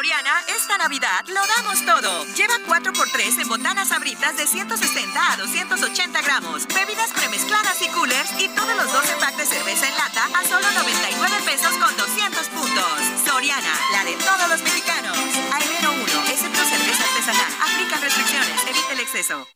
[0.00, 2.24] Soriana, esta Navidad lo damos todo.
[2.34, 8.48] Lleva 4x3 en botanas sabritas de 160 a 280 gramos, bebidas premezcladas y coolers y
[8.48, 12.98] todos los 12 packs de cerveza en lata a solo 99 pesos con 200 puntos.
[13.26, 15.18] Soriana, la de todos los mexicanos.
[15.52, 17.52] A enero 1, excepto cerveza artesanal.
[17.60, 19.46] Aplica restricciones, evite el exceso.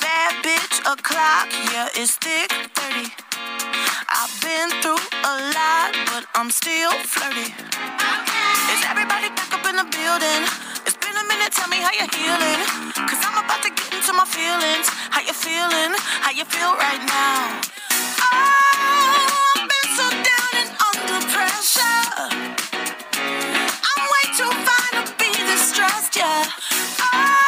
[0.00, 3.29] Bad bitch o'clock, yeah, it's thick 30.
[4.08, 7.52] I've been through a lot, but I'm still flirty.
[8.72, 10.42] Is everybody back up in the building?
[10.86, 12.10] It's been a minute, tell me how you're
[13.32, 14.88] I'm about to get into my feelings.
[15.10, 15.94] How you feeling?
[16.24, 17.60] How you feel right now?
[18.26, 22.10] Oh, I've been so down and under pressure.
[23.86, 26.44] I'm way too fine to be distressed, yeah.
[27.00, 27.39] Oh,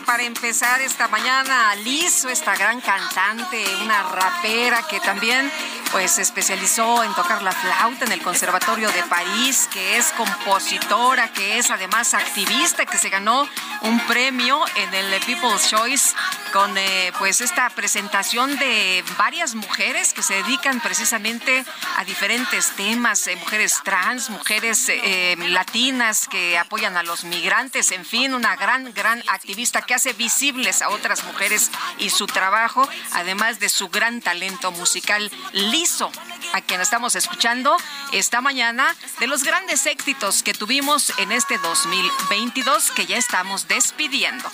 [0.00, 5.50] para empezar esta mañana a Lizo, esta gran cantante, una rapera que también
[5.92, 11.32] pues se especializó en tocar la flauta en el Conservatorio de París, que es compositora,
[11.32, 13.48] que es además activista, que se ganó
[13.82, 16.14] un premio en el People's Choice
[16.52, 21.64] con eh, pues esta presentación de varias mujeres que se dedican precisamente
[21.96, 28.04] a diferentes temas, eh, mujeres trans, mujeres eh, latinas que apoyan a los migrantes, en
[28.04, 33.58] fin, una gran, gran activista que hace visibles a otras mujeres y su trabajo, además
[33.60, 36.10] de su gran talento musical liso,
[36.52, 37.76] a quien estamos escuchando
[38.12, 44.50] esta mañana, de los grandes éxitos que tuvimos en este 2022 que ya estamos despidiendo.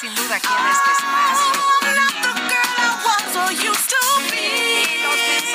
[0.00, 1.79] Sin duda aquí en este espacio.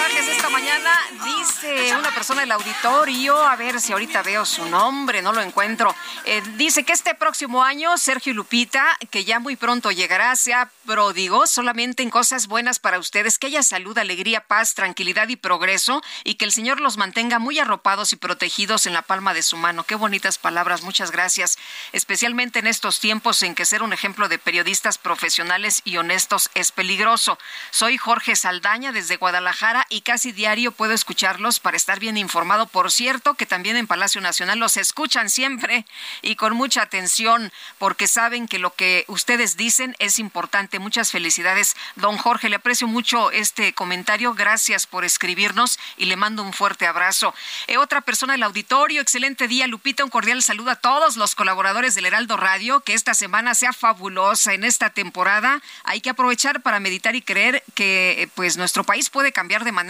[0.07, 0.91] Mensajes esta mañana
[1.23, 5.95] dice una persona del auditorio, a ver si ahorita veo su nombre, no lo encuentro.
[6.25, 11.47] Eh, dice que este próximo año Sergio Lupita, que ya muy pronto llegará, sea pródigo
[11.47, 16.35] solamente en cosas buenas para ustedes, que haya salud, alegría, paz, tranquilidad y progreso, y
[16.35, 19.83] que el Señor los mantenga muy arropados y protegidos en la palma de su mano.
[19.83, 21.57] Qué bonitas palabras, muchas gracias.
[21.93, 26.71] Especialmente en estos tiempos en que ser un ejemplo de periodistas profesionales y honestos es
[26.71, 27.39] peligroso.
[27.71, 32.67] Soy Jorge Saldaña desde Guadalajara y casi diario puedo escucharlos para estar bien informado.
[32.67, 35.85] Por cierto, que también en Palacio Nacional los escuchan siempre
[36.21, 40.79] y con mucha atención porque saben que lo que ustedes dicen es importante.
[40.79, 42.49] Muchas felicidades, don Jorge.
[42.49, 44.33] Le aprecio mucho este comentario.
[44.33, 47.33] Gracias por escribirnos y le mando un fuerte abrazo.
[47.67, 50.03] Eh, otra persona del auditorio, excelente día, Lupita.
[50.03, 52.81] Un cordial saludo a todos los colaboradores del Heraldo Radio.
[52.81, 55.61] Que esta semana sea fabulosa en esta temporada.
[55.85, 59.71] Hay que aprovechar para meditar y creer que eh, pues nuestro país puede cambiar de
[59.71, 59.84] manera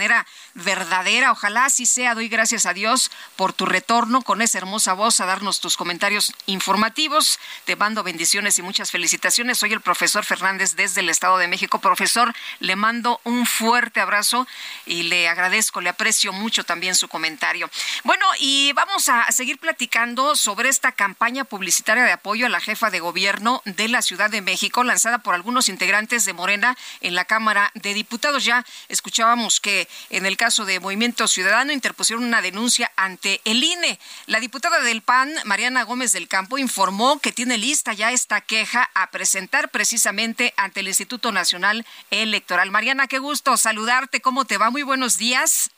[0.54, 1.32] verdadera.
[1.32, 2.14] ojalá así sea.
[2.14, 6.32] Doy gracias a Dios por tu retorno con esa hermosa voz a darnos tus comentarios
[6.46, 7.38] informativos.
[7.64, 9.58] Te mando bendiciones y muchas felicitaciones.
[9.58, 11.80] Soy el profesor Fernández desde el Estado de México.
[11.80, 14.46] Profesor, le mando un fuerte abrazo
[14.84, 17.70] y le agradezco, le aprecio mucho también su comentario.
[18.04, 22.90] Bueno, y vamos a seguir platicando sobre esta campaña publicitaria de apoyo a la jefa
[22.90, 27.24] de gobierno de la Ciudad de México, lanzada por algunos integrantes de Morena en la
[27.24, 28.44] Cámara de Diputados.
[28.44, 33.98] Ya escuchábamos que en el caso de Movimiento Ciudadano interpusieron una denuncia ante el INE.
[34.26, 38.90] La diputada del PAN, Mariana Gómez del Campo, informó que tiene lista ya esta queja
[38.94, 42.70] a presentar precisamente ante el Instituto Nacional Electoral.
[42.70, 44.20] Mariana, qué gusto saludarte.
[44.20, 44.70] ¿Cómo te va?
[44.70, 45.70] Muy buenos días.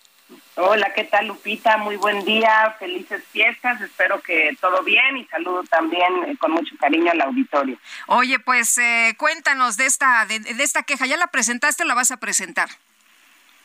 [0.57, 1.77] Hola, ¿qué tal Lupita?
[1.77, 6.75] Muy buen día, felices fiestas, espero que todo bien y saludo también eh, con mucho
[6.79, 7.79] cariño al auditorio.
[8.09, 12.11] Oye, pues eh, cuéntanos de esta, de, esta queja, ¿ya la presentaste o la vas
[12.11, 12.69] a presentar?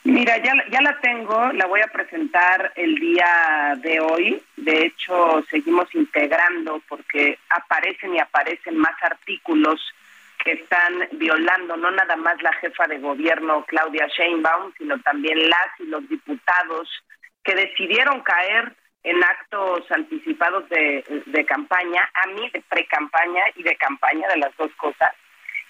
[0.05, 4.41] Mira, ya, ya la tengo, la voy a presentar el día de hoy.
[4.57, 9.79] De hecho, seguimos integrando porque aparecen y aparecen más artículos
[10.43, 15.79] que están violando no nada más la jefa de gobierno Claudia Sheinbaum, sino también las
[15.79, 16.89] y los diputados
[17.45, 23.75] que decidieron caer en actos anticipados de, de campaña, a mí de pre-campaña y de
[23.77, 25.13] campaña, de las dos cosas.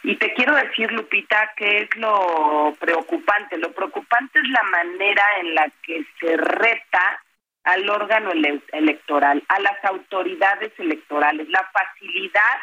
[0.03, 3.57] Y te quiero decir, Lupita, que es lo preocupante.
[3.57, 7.23] Lo preocupante es la manera en la que se reta
[7.63, 8.31] al órgano
[8.73, 12.59] electoral, a las autoridades electorales, la facilidad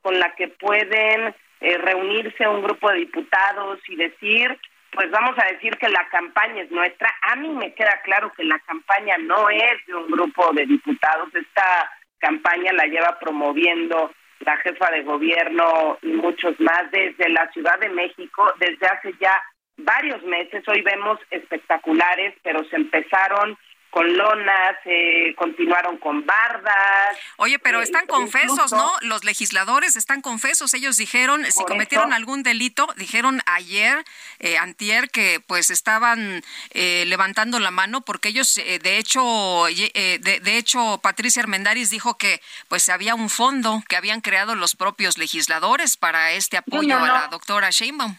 [0.00, 4.56] con la que pueden eh, reunirse un grupo de diputados y decir,
[4.92, 7.12] pues vamos a decir que la campaña es nuestra.
[7.22, 11.34] A mí me queda claro que la campaña no es de un grupo de diputados.
[11.34, 14.12] Esta campaña la lleva promoviendo
[14.46, 19.42] la jefa de gobierno y muchos más desde la Ciudad de México desde hace ya
[19.78, 20.62] varios meses.
[20.68, 23.58] Hoy vemos espectaculares, pero se empezaron
[23.90, 27.16] con lonas, eh, continuaron con bardas.
[27.36, 28.90] Oye, pero eh, están confesos, ¿no?
[29.00, 30.74] Los legisladores están confesos.
[30.74, 34.04] Ellos dijeron, si cometieron algún delito, dijeron ayer,
[34.38, 40.58] eh, antier, que pues estaban eh, levantando la mano porque ellos, de hecho, de, de,
[40.58, 45.96] hecho, Patricia Armendaris dijo que pues había un fondo que habían creado los propios legisladores
[45.96, 48.16] para este apoyo a la doctora Sheinbaum.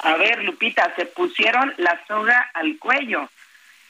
[0.00, 3.30] A ver, Lupita, se pusieron la soga al cuello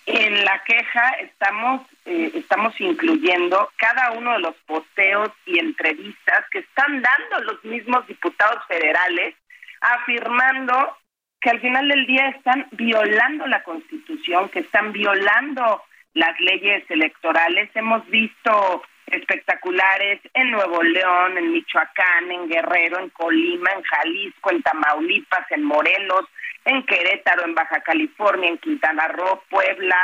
[0.07, 6.61] en la queja estamos eh, estamos incluyendo cada uno de los posteos y entrevistas que
[6.61, 9.35] están dando los mismos diputados federales
[9.81, 10.97] afirmando
[11.41, 15.83] que al final del día están violando la Constitución, que están violando
[16.15, 17.69] las leyes electorales.
[17.75, 24.63] Hemos visto espectaculares en Nuevo León, en Michoacán, en Guerrero, en Colima, en Jalisco, en
[24.63, 26.25] Tamaulipas, en Morelos,
[26.65, 29.97] en Querétaro, en Baja California, en Quintana Roo, Puebla,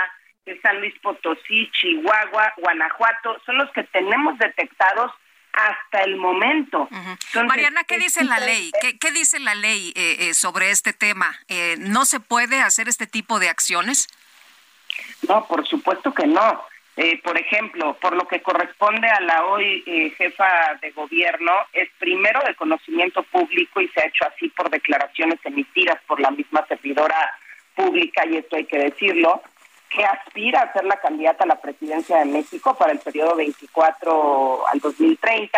[0.47, 5.13] en San Luis Potosí, Chihuahua, Guanajuato, son los que tenemos detectados
[5.53, 6.89] hasta el momento.
[7.47, 8.71] Mariana, ¿qué dice la ley?
[9.01, 11.37] ¿Qué, dice la ley eh, eh, sobre este tema?
[11.49, 14.09] Eh, ¿No se puede hacer este tipo de acciones?
[15.29, 16.63] No, por supuesto que no.
[17.01, 21.89] Eh, por ejemplo, por lo que corresponde a la hoy eh, jefa de gobierno, es
[21.97, 26.67] primero de conocimiento público y se ha hecho así por declaraciones emitidas por la misma
[26.67, 27.15] servidora
[27.77, 29.41] pública, y esto hay que decirlo,
[29.91, 34.67] que aspira a ser la candidata a la presidencia de México para el periodo 24
[34.67, 35.57] al 2030,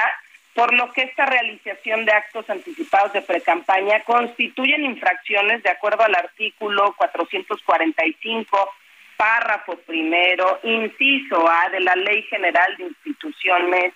[0.54, 6.16] por lo que esta realización de actos anticipados de precampaña constituyen infracciones de acuerdo al
[6.16, 8.74] artículo 445
[9.20, 13.92] párrafo primero, inciso A de la Ley General de Instituciones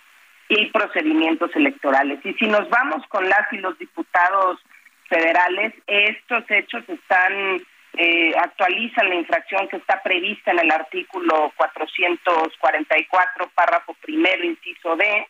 [0.51, 2.19] y Procedimientos Electorales.
[2.25, 4.61] Y si nos vamos con las y los diputados
[5.09, 7.63] federales, estos hechos están
[7.97, 15.27] eh, actualizan la infracción que está prevista en el artículo 444, párrafo primero, inciso D,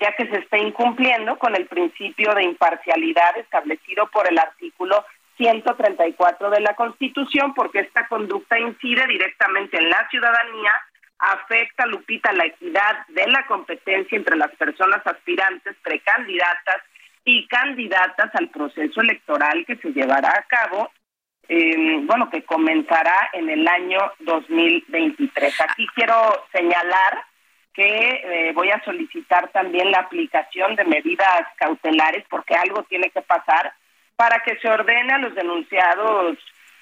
[0.00, 5.04] ya que se está incumpliendo con el principio de imparcialidad establecido por el artículo
[5.36, 10.72] 134 de la Constitución, porque esta conducta incide directamente en la ciudadanía,
[11.18, 16.82] afecta, Lupita, la equidad de la competencia entre las personas aspirantes, precandidatas
[17.24, 20.90] y candidatas al proceso electoral que se llevará a cabo,
[21.48, 25.60] eh, bueno, que comenzará en el año 2023.
[25.62, 26.14] Aquí quiero
[26.52, 27.24] señalar
[27.72, 33.22] que eh, voy a solicitar también la aplicación de medidas cautelares porque algo tiene que
[33.22, 33.72] pasar
[34.16, 36.38] para que se ordene a los denunciados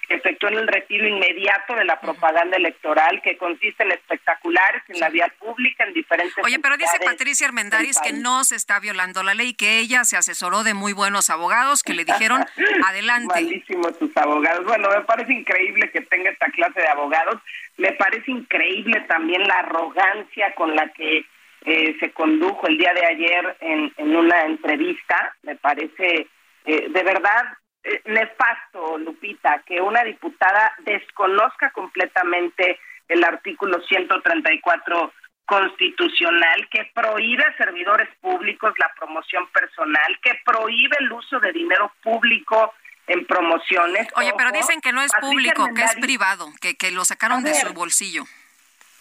[0.08, 5.08] que efectúen el retiro inmediato de la propaganda electoral, que consiste en espectaculares en la
[5.08, 6.36] vía pública, en diferentes.
[6.44, 10.16] Oye, pero dice Patricia Armendáriz que no se está violando la ley, que ella se
[10.16, 12.44] asesoró de muy buenos abogados que le dijeron
[12.86, 13.34] adelante.
[13.34, 14.64] Malísimos sus abogados.
[14.64, 17.40] Bueno, me parece increíble que tenga esta clase de abogados.
[17.76, 21.24] Me parece increíble también la arrogancia con la que
[21.64, 25.36] eh, se condujo el día de ayer en, en una entrevista.
[25.42, 26.26] Me parece
[26.64, 35.12] eh, de verdad eh, nefasto, Lupita, que una diputada desconozca completamente el artículo 134
[35.44, 41.92] constitucional que prohíbe a servidores públicos la promoción personal, que prohíbe el uso de dinero
[42.02, 42.72] público
[43.06, 44.08] en promociones.
[44.16, 47.54] Oye, pero dicen que no es público, que es privado, que, que lo sacaron de
[47.54, 48.24] su bolsillo.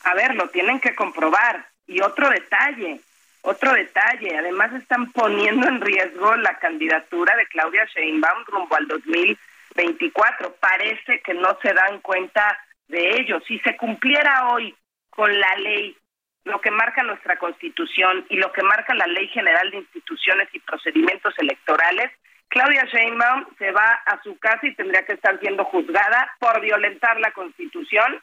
[0.03, 1.68] A ver, lo tienen que comprobar.
[1.88, 2.99] Y otro detalle,
[3.44, 10.56] otro detalle, además están poniendo en riesgo la candidatura de Claudia Sheinbaum rumbo al 2024.
[10.60, 13.39] Parece que no se dan cuenta de ello.
[13.48, 14.76] Si se cumpliera hoy
[15.10, 15.98] con la ley,
[16.44, 20.60] lo que marca nuestra Constitución y lo que marca la Ley General de Instituciones y
[20.60, 22.12] Procedimientos Electorales,
[22.48, 27.20] Claudia Sheinbaum se va a su casa y tendría que estar siendo juzgada por violentar
[27.20, 28.22] la Constitución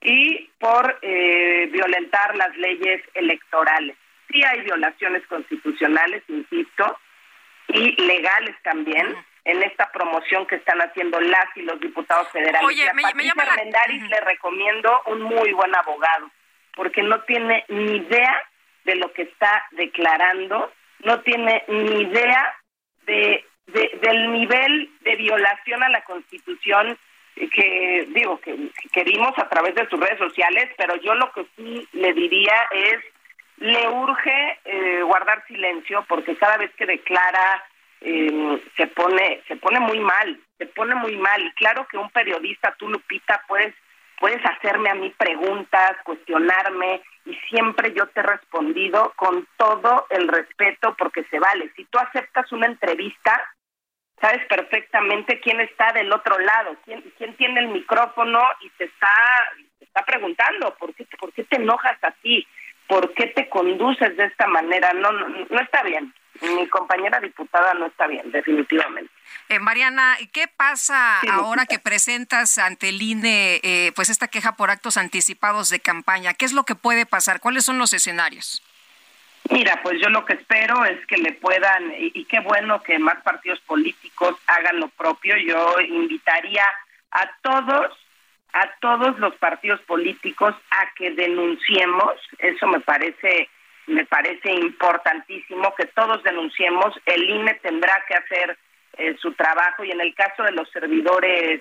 [0.00, 3.96] y por eh, violentar las leyes electorales
[4.28, 6.98] sí hay violaciones constitucionales, insisto,
[7.68, 9.16] y legales también.
[9.44, 12.66] En esta promoción que están haciendo las y los diputados federales.
[12.66, 13.86] Oye, me, llama la...
[13.86, 16.32] le recomiendo un muy buen abogado,
[16.74, 18.42] porque no tiene ni idea
[18.82, 20.72] de lo que está declarando,
[21.04, 22.56] no tiene ni idea
[23.06, 26.98] de, del nivel de violación a la Constitución
[27.36, 28.56] que digo que,
[28.92, 32.54] que vimos a través de sus redes sociales, pero yo lo que sí le diría
[32.72, 32.98] es
[33.58, 37.64] le urge eh, guardar silencio porque cada vez que declara
[38.00, 41.52] eh, se pone se pone muy mal se pone muy mal.
[41.56, 43.74] Claro que un periodista tú Lupita puedes
[44.18, 50.26] puedes hacerme a mí preguntas cuestionarme y siempre yo te he respondido con todo el
[50.28, 51.70] respeto porque se vale.
[51.76, 53.42] Si tú aceptas una entrevista
[54.18, 59.08] sabes perfectamente quién está del otro lado quién quién tiene el micrófono y te está
[59.78, 62.46] está preguntando por qué por qué te enojas así
[62.88, 64.92] ¿por qué te conduces de esta manera?
[64.92, 66.12] No, no, está bien.
[66.42, 69.10] Mi compañera diputada no está bien, definitivamente.
[69.48, 74.70] Eh, Mariana, ¿qué pasa ahora que presentas ante el INE eh, pues esta queja por
[74.70, 76.34] actos anticipados de campaña?
[76.34, 77.40] ¿Qué es lo que puede pasar?
[77.40, 78.62] ¿Cuáles son los escenarios?
[79.48, 83.22] Mira, pues yo lo que espero es que le puedan, y qué bueno que más
[83.22, 85.36] partidos políticos hagan lo propio.
[85.36, 86.64] Yo invitaría
[87.12, 87.96] a todos
[88.56, 93.50] a todos los partidos políticos a que denunciemos, eso me parece
[93.86, 98.58] me parece importantísimo que todos denunciemos, el INE tendrá que hacer
[98.96, 101.60] eh, su trabajo y en el caso de los servidores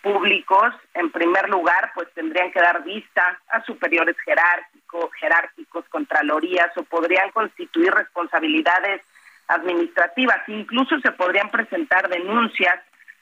[0.00, 6.84] públicos, en primer lugar, pues tendrían que dar vista a superiores jerárquicos, jerárquicos, contralorías o
[6.84, 9.02] podrían constituir responsabilidades
[9.48, 12.78] administrativas, incluso se podrían presentar denuncias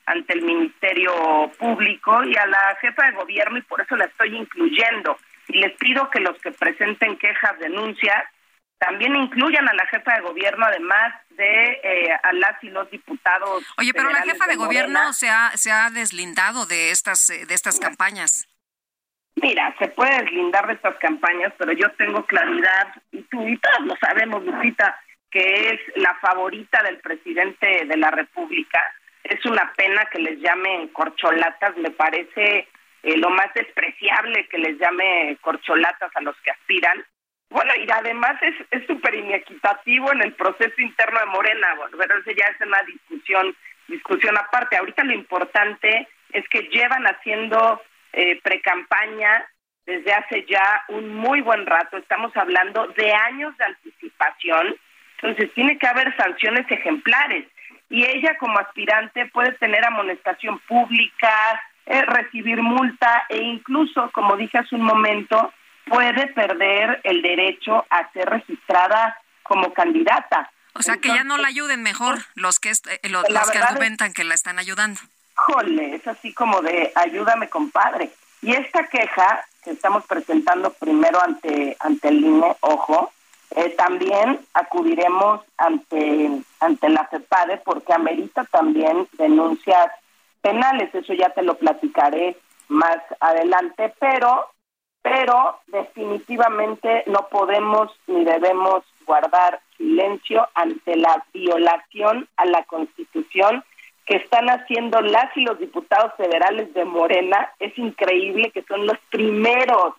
[0.06, 4.36] ante el Ministerio Público y a la jefa de gobierno y por eso la estoy
[4.36, 5.16] incluyendo.
[5.48, 8.24] Y les pido que los que presenten quejas, denuncias,
[8.78, 13.64] también incluyan a la jefa de gobierno, además de eh, a las y los diputados.
[13.78, 17.54] Oye, pero la jefa de, gobierno se ha, se ha deslindado de estas, eh, de
[17.54, 18.48] estas campañas.
[19.36, 23.86] Mira, se puede deslindar de estas campañas, pero yo tengo claridad, y tú y todos
[23.86, 25.00] lo sabemos, Lupita,
[25.30, 28.80] que es la favorita del presidente de la República
[29.24, 32.68] es una pena que les llamen corcholatas, me parece
[33.02, 37.04] eh, lo más despreciable que les llame corcholatas a los que aspiran.
[37.50, 42.30] Bueno, y además es súper inequitativo en el proceso interno de Morena, bueno, pero eso
[42.30, 43.54] ya es una discusión,
[43.88, 44.76] discusión aparte.
[44.76, 47.82] Ahorita lo importante es que llevan haciendo
[48.14, 49.46] eh, precampaña
[49.84, 54.76] desde hace ya un muy buen rato, estamos hablando de años de anticipación,
[55.16, 57.46] entonces tiene que haber sanciones ejemplares
[57.92, 64.56] y ella como aspirante puede tener amonestación pública, eh, recibir multa e incluso, como dije
[64.56, 65.52] hace un momento,
[65.84, 70.50] puede perder el derecho a ser registrada como candidata.
[70.72, 74.24] O sea, que ya no la ayuden mejor los que eh, los, que argumentan que
[74.24, 74.98] la están ayudando.
[75.34, 78.10] Jole, es así como de ayúdame, compadre.
[78.40, 83.12] Y esta queja que estamos presentando primero ante ante el INE, ojo,
[83.56, 86.30] eh, también acudiremos ante,
[86.60, 89.90] ante la FEPADE porque amerita también denuncias
[90.40, 92.36] penales, eso ya te lo platicaré
[92.68, 94.48] más adelante, pero,
[95.02, 103.64] pero definitivamente no podemos ni debemos guardar silencio ante la violación a la Constitución
[104.06, 107.52] que están haciendo las y los diputados federales de Morena.
[107.60, 109.94] Es increíble que son los primeros,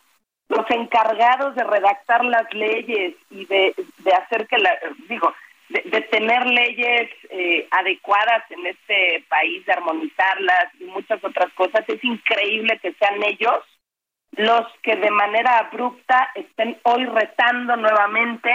[0.50, 3.74] los encargados de redactar las leyes y de,
[4.14, 4.72] hacer que la,
[5.08, 5.34] digo,
[5.70, 11.84] de, tener leyes eh, adecuadas en este país, de armonizarlas y muchas otras cosas.
[11.88, 13.60] Es increíble que sean ellos
[14.36, 18.52] los que de manera abrupta estén hoy retando nuevamente,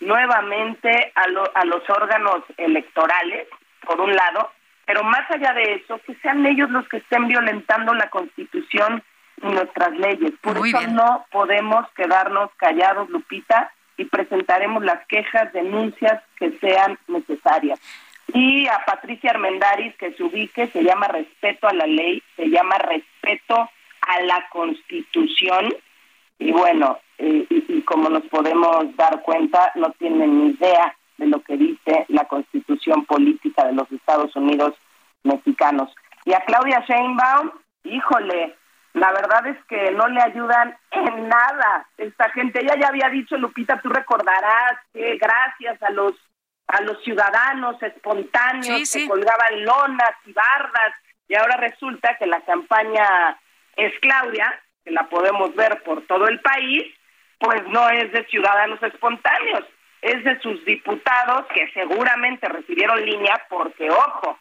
[0.00, 3.46] nuevamente a, a los órganos electorales,
[3.86, 4.50] por un lado,
[4.86, 9.02] pero más allá de eso, que sean ellos los que estén violentando la Constitución
[9.42, 10.32] y nuestras leyes.
[10.40, 17.80] Por eso no podemos quedarnos callados, Lupita, y presentaremos las quejas, denuncias que sean necesarias.
[18.32, 22.78] Y a Patricia Armendaris que se ubique, se llama respeto a la ley, se llama
[22.78, 23.68] respeto
[24.00, 25.74] a la Constitución.
[26.38, 31.40] Y bueno, eh, y como nos podemos dar cuenta, no tienen ni idea de lo
[31.42, 34.74] que dice la constitución política de los Estados Unidos
[35.22, 35.94] mexicanos.
[36.24, 37.50] Y a Claudia Sheinbaum,
[37.84, 38.56] híjole,
[38.94, 42.60] la verdad es que no le ayudan en nada esta gente.
[42.60, 46.14] Ella ya había dicho, Lupita, tú recordarás que gracias a los
[46.66, 50.94] a los ciudadanos espontáneos que colgaban lonas y bardas,
[51.28, 53.38] y ahora resulta que la campaña
[53.76, 56.84] es Claudia, que la podemos ver por todo el país,
[57.38, 59.64] pues no es de ciudadanos espontáneos,
[60.00, 64.38] es de sus diputados que seguramente recibieron línea porque, ojo,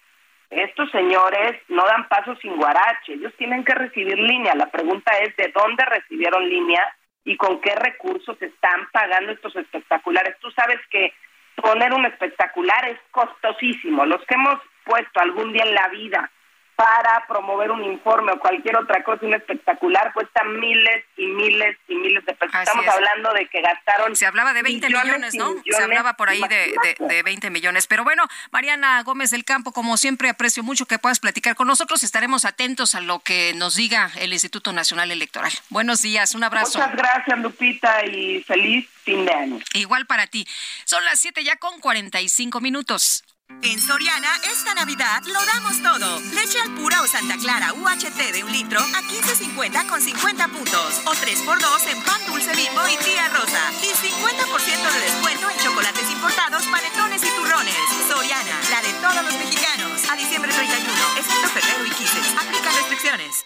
[0.56, 4.54] estos señores no dan paso sin guarache, ellos tienen que recibir línea.
[4.56, 6.84] La pregunta es de dónde recibieron línea
[7.26, 10.38] y con qué recursos están pagando estos espectaculares.
[10.39, 11.14] Tú sabes que
[11.56, 14.06] poner un espectacular es costosísimo.
[14.06, 16.32] Los que hemos puesto algún día en la vida
[16.76, 21.95] para promover un informe o cualquier otra cosa, un espectacular, cuesta miles y miles y
[21.95, 22.55] miles de pesos.
[22.55, 24.15] Estamos hablando de que gastaron.
[24.15, 25.53] Se hablaba de 20 millones, ¿no?
[25.63, 27.88] Se hablaba por ahí de, de, 20 millones.
[27.88, 32.03] Pero bueno, Mariana Gómez del Campo, como siempre, aprecio mucho que puedas platicar con nosotros.
[32.03, 35.51] Estaremos atentos a lo que nos diga el Instituto Nacional Electoral.
[35.69, 36.80] Buenos días, un abrazo.
[36.80, 39.59] Muchas gracias, Lupita, y feliz fin de año.
[39.74, 40.47] Igual para ti.
[40.86, 43.24] Son las 7 ya con 45 minutos.
[43.62, 46.20] En Soriana, esta Navidad lo damos todo.
[46.34, 51.01] Leche al pura o Santa Clara UHT de un litro a 15.50 con 50 puntos.
[51.06, 53.62] O 3x2 en pan dulce bimbo y tía rosa.
[53.82, 57.76] Y 50% de descuento en chocolates importados, panetones y turrones.
[58.08, 60.10] Soriana, la de todos los mexicanos.
[60.10, 62.20] A diciembre 31, excepto febrero y 15.
[62.39, 63.45] Aplica restricciones.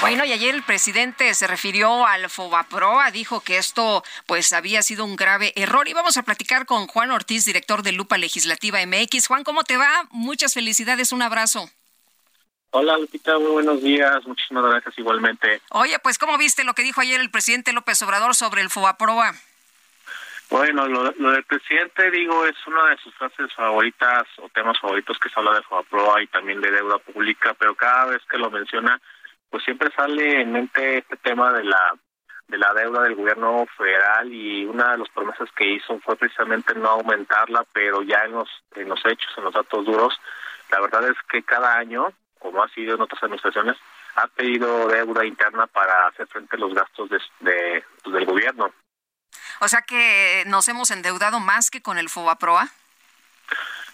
[0.00, 5.04] Bueno, y ayer el presidente se refirió al Fobaproa, dijo que esto pues había sido
[5.04, 9.26] un grave error y vamos a platicar con Juan Ortiz, director de Lupa Legislativa MX.
[9.26, 10.08] Juan, ¿cómo te va?
[10.10, 11.68] Muchas felicidades, un abrazo.
[12.70, 15.60] Hola Lupita, muy buenos días, muchísimas gracias igualmente.
[15.70, 19.34] Oye, pues ¿cómo viste lo que dijo ayer el presidente López Obrador sobre el Fobaproa?
[20.48, 25.28] Bueno, lo, del presidente, digo, es una de sus frases favoritas o temas favoritos que
[25.28, 29.00] se habla de Fobaproa y también de deuda pública, pero cada vez que lo menciona
[29.50, 31.92] pues siempre sale en mente este tema de la
[32.48, 36.74] de la deuda del gobierno federal y una de las promesas que hizo fue precisamente
[36.74, 40.18] no aumentarla, pero ya en los en los hechos, en los datos duros,
[40.70, 43.76] la verdad es que cada año, como ha sido en otras administraciones,
[44.16, 48.72] ha pedido deuda interna para hacer frente a los gastos de, de pues, del gobierno.
[49.60, 52.68] O sea que nos hemos endeudado más que con el FOBAPROA.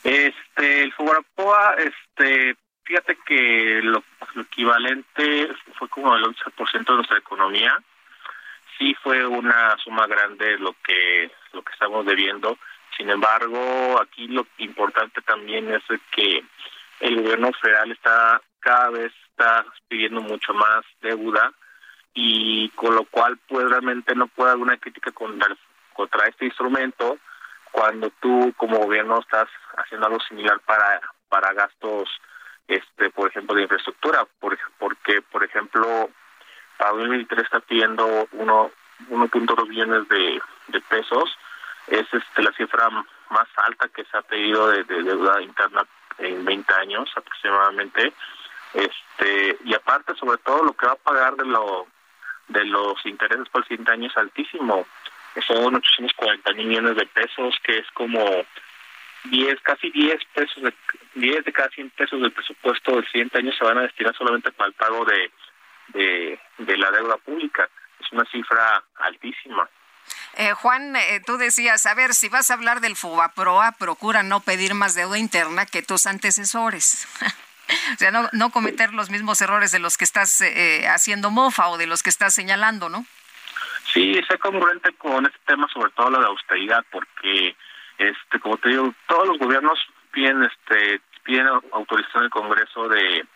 [0.05, 4.05] Este, el FOBAPROA, este, Fíjate que lo,
[4.41, 7.77] equivalente fue como el 11% de nuestra economía.
[8.79, 12.59] Sí fue una suma grande lo que lo que estamos debiendo.
[12.97, 15.83] Sin embargo, aquí lo importante también es
[16.13, 16.45] que
[17.01, 21.53] el gobierno federal está cada vez está pidiendo mucho más deuda
[22.15, 25.55] y con lo cual pues realmente no puede haber una crítica contra,
[25.93, 27.19] contra este instrumento
[27.73, 32.09] cuando tú como gobierno estás haciendo algo similar para para gastos
[32.69, 36.11] este por ejemplo de infraestructura por, porque por ejemplo
[36.77, 38.71] para 2023 está pidiendo uno
[39.11, 41.37] 1.2 billones de, de pesos
[41.87, 45.87] es este la cifra más alta que se ha pedido de, deuda interna
[46.19, 48.13] en 20 años aproximadamente
[48.75, 51.87] este y aparte sobre todo lo que va a pagar de lo
[52.49, 54.87] de los intereses por el siguiente año es altísimo.
[55.47, 58.21] Son 840 millones de pesos que es como
[59.31, 60.75] 10, casi 10 pesos, de,
[61.15, 64.53] 10 de cada 100 pesos del presupuesto del siguiente año se van a destinar solamente
[64.53, 65.31] para el pago de,
[66.59, 67.69] de, la deuda pública.
[68.01, 69.69] Es una cifra altísima.
[70.37, 74.41] Eh, Juan, eh, tú decías, a ver, si vas a hablar del FOBAPROA, procura no
[74.41, 77.09] pedir más deuda interna que tus antecesores.
[77.95, 81.69] o sea, no, no cometer los mismos errores de los que estás eh, haciendo mofa
[81.69, 83.07] o de los que estás señalando, ¿no?
[83.93, 87.57] Sí, es congruente con este tema, sobre todo la de austeridad, porque
[87.99, 89.79] este como te digo todos los gobiernos
[90.13, 93.27] piden este piden autorización del Congreso de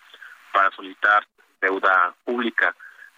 [0.53, 1.27] para solicitar
[1.61, 2.75] deuda pública.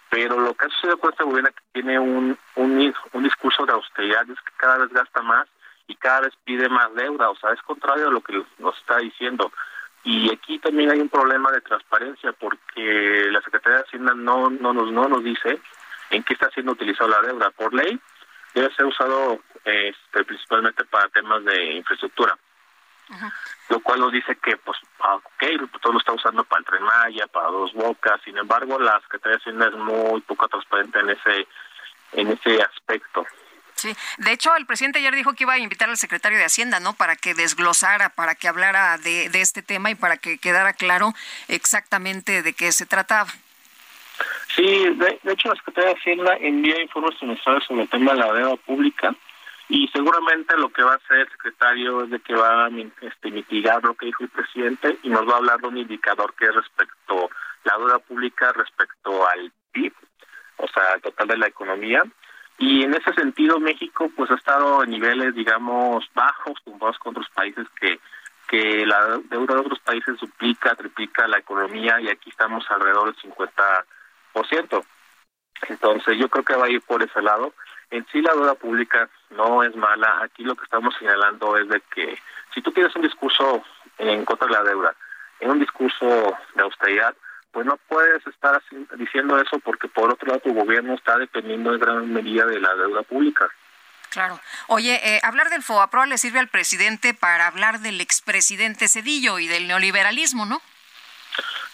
[0.09, 3.65] Pero lo que ha sucedido con este gobierno es que tiene un, un, un discurso
[3.65, 5.47] de austeridad, es que cada vez gasta más
[5.87, 8.97] y cada vez pide más deuda, o sea, es contrario a lo que nos está
[8.97, 9.51] diciendo.
[10.03, 14.73] Y aquí también hay un problema de transparencia porque la Secretaría de Hacienda no, no,
[14.73, 15.59] nos, no nos dice
[16.09, 17.49] en qué está siendo utilizada la deuda.
[17.51, 17.99] Por ley
[18.53, 22.37] debe ser usado este, principalmente para temas de infraestructura.
[23.69, 25.43] Lo cual nos dice que, pues, ah, ok,
[25.81, 28.19] todo lo está usando para el Tren Maya, para Dos Bocas.
[28.23, 31.47] Sin embargo, la Secretaría de Hacienda es muy poco transparente en ese,
[32.13, 33.25] en ese aspecto.
[33.75, 36.79] Sí, de hecho el presidente ayer dijo que iba a invitar al secretario de Hacienda,
[36.79, 36.93] ¿no?
[36.93, 41.13] Para que desglosara, para que hablara de, de este tema y para que quedara claro
[41.47, 43.29] exactamente de qué se trataba.
[44.55, 48.33] Sí, de, hecho la Secretaría de Hacienda envía informes trimestrales sobre el tema de la
[48.33, 49.15] deuda pública
[49.69, 52.69] y seguramente lo que va a hacer el secretario es de que va a
[53.01, 56.33] este, mitigar lo que dijo el presidente y nos va a hablar de un indicador
[56.35, 57.29] que es respecto
[57.63, 59.93] la deuda pública respecto al PIB,
[60.57, 62.03] o sea, al total de la economía
[62.59, 67.29] y en ese sentido, México pues ha estado en niveles, digamos, bajos comparados con otros
[67.33, 67.99] países que
[68.53, 73.31] que la deuda de otros países duplica, triplica la economía y aquí estamos alrededor del
[73.31, 73.49] 50%.
[75.69, 77.53] Entonces yo creo que va a ir por ese lado.
[77.89, 80.21] En sí la deuda pública no es mala.
[80.23, 82.17] Aquí lo que estamos señalando es de que
[82.53, 83.63] si tú tienes un discurso
[83.97, 84.95] en contra de la deuda,
[85.39, 87.15] en un discurso de austeridad,
[87.51, 88.61] pues no puedes estar
[88.97, 92.73] diciendo eso porque por otro lado tu gobierno está dependiendo en gran medida de la
[92.75, 93.47] deuda pública.
[94.09, 94.39] Claro.
[94.67, 99.47] Oye, eh, hablar del FOAPROA le sirve al presidente para hablar del expresidente Cedillo y
[99.47, 100.61] del neoliberalismo, ¿no?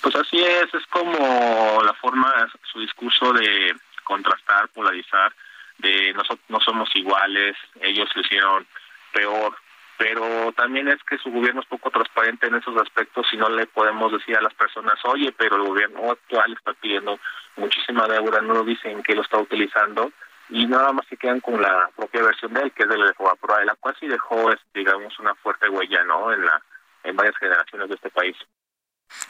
[0.02, 2.34] Pues así es, es como la forma,
[2.72, 5.34] su discurso de contrastar, polarizar,
[5.78, 8.68] de no, no somos iguales, ellos lo hicieron
[9.14, 9.56] peor,
[9.98, 13.68] pero también es que su gobierno es poco transparente en esos aspectos y no le
[13.68, 17.20] podemos decir a las personas, oye, pero el gobierno actual está pidiendo
[17.58, 20.12] muchísima deuda, no lo dicen que lo está utilizando
[20.50, 23.66] y nada más se quedan con la propia versión de él, que es del de
[23.66, 26.62] la cual sí dejó, digamos, una fuerte huella, ¿no?, en, la,
[27.04, 28.36] en varias generaciones de este país.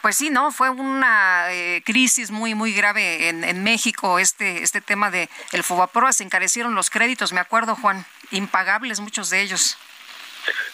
[0.01, 5.11] Pues sí, no, fue una eh, crisis muy muy grave en, México este este tema
[5.11, 9.77] de el Fobaproa se encarecieron los créditos, me acuerdo, Juan, impagables muchos de ellos.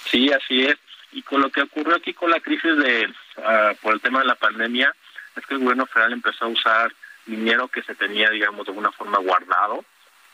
[0.10, 0.78] Sí, así es.
[1.12, 4.26] Y con lo que ocurrió aquí con la crisis de uh, por el tema de
[4.26, 4.94] la pandemia,
[5.36, 6.94] es que el gobierno federal empezó a usar
[7.26, 9.84] dinero que se tenía, digamos, de alguna forma guardado.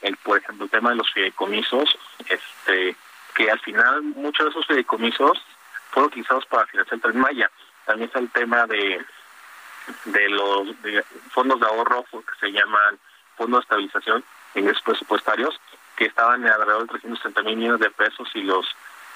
[0.01, 1.97] El, por ejemplo, el tema de los fideicomisos,
[2.27, 2.95] este,
[3.35, 5.39] que al final muchos de esos fideicomisos
[5.91, 7.51] fueron utilizados para financiar el Tren Maya.
[7.85, 9.03] También está el tema de
[10.05, 10.67] de los
[11.31, 12.99] fondos de ahorro que se llaman
[13.35, 14.23] fondos de estabilización
[14.55, 15.59] ingresos presupuestarios
[15.95, 18.65] que estaban alrededor de 330 mil millones de pesos y los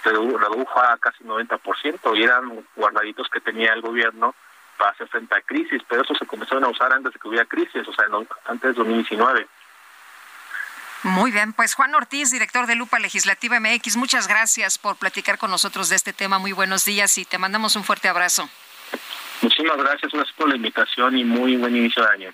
[0.03, 4.35] redujo a casi 90% y eran guardaditos que tenía el gobierno
[4.77, 7.45] para hacer frente a crisis, pero eso se comenzaron a usar antes de que hubiera
[7.45, 8.05] crisis, o sea,
[8.45, 9.47] antes de 2019.
[11.03, 15.51] Muy bien, pues Juan Ortiz, director de Lupa Legislativa MX, muchas gracias por platicar con
[15.51, 16.39] nosotros de este tema.
[16.39, 18.49] Muy buenos días y te mandamos un fuerte abrazo.
[19.41, 22.33] Muchísimas gracias, gracias por la invitación y muy buen inicio de año.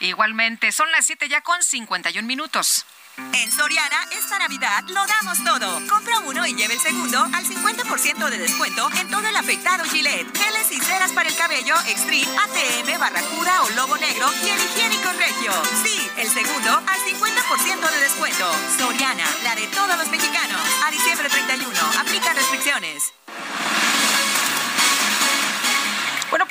[0.00, 2.86] Igualmente, son las 7 ya con 51 minutos.
[3.16, 5.86] En Soriana, esta Navidad lo damos todo.
[5.86, 10.34] Compra uno y lleve el segundo al 50% de descuento en todo el afeitado Gillette,
[10.34, 15.12] geles y ceras para el cabello Extreme, ATM, Barracuda o Lobo Negro y el higiénico
[15.18, 15.52] Regio.
[15.84, 18.50] Sí, el segundo al 50% de descuento.
[18.78, 20.60] Soriana, la de todos los mexicanos.
[20.86, 21.68] A diciembre 31,
[22.00, 22.32] aplica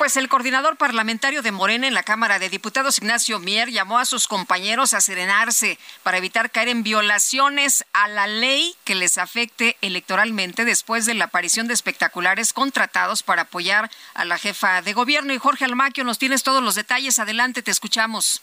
[0.02, 4.06] pues el coordinador parlamentario de Morena en la Cámara de Diputados, Ignacio Mier, llamó a
[4.06, 9.78] sus compañeros a serenarse para evitar caer en violaciones a la ley que les afecte
[9.82, 15.34] electoralmente después de la aparición de espectaculares contratados para apoyar a la jefa de gobierno.
[15.34, 17.20] Y Jorge Almaquio, nos tienes todos los detalles.
[17.20, 18.42] Adelante, te escuchamos.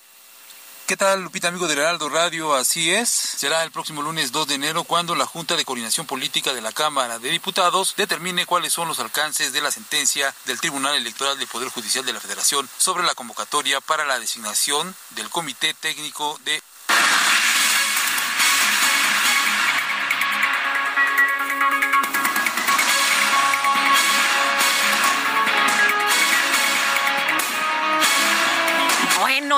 [0.89, 2.55] ¿Qué tal, Lupita, amigo del Heraldo Radio?
[2.55, 3.11] Así es.
[3.11, 6.72] Será el próximo lunes 2 de enero cuando la Junta de Coordinación Política de la
[6.72, 11.47] Cámara de Diputados determine cuáles son los alcances de la sentencia del Tribunal Electoral del
[11.47, 16.62] Poder Judicial de la Federación sobre la convocatoria para la designación del Comité Técnico de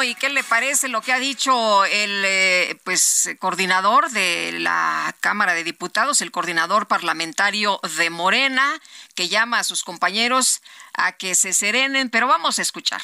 [0.03, 5.55] ¿y qué le parece lo que ha dicho el eh, pues coordinador de la Cámara
[5.55, 8.81] de Diputados, el coordinador parlamentario de Morena,
[9.15, 10.63] que llama a sus compañeros
[10.95, 13.03] a que se serenen, pero vamos a escuchar.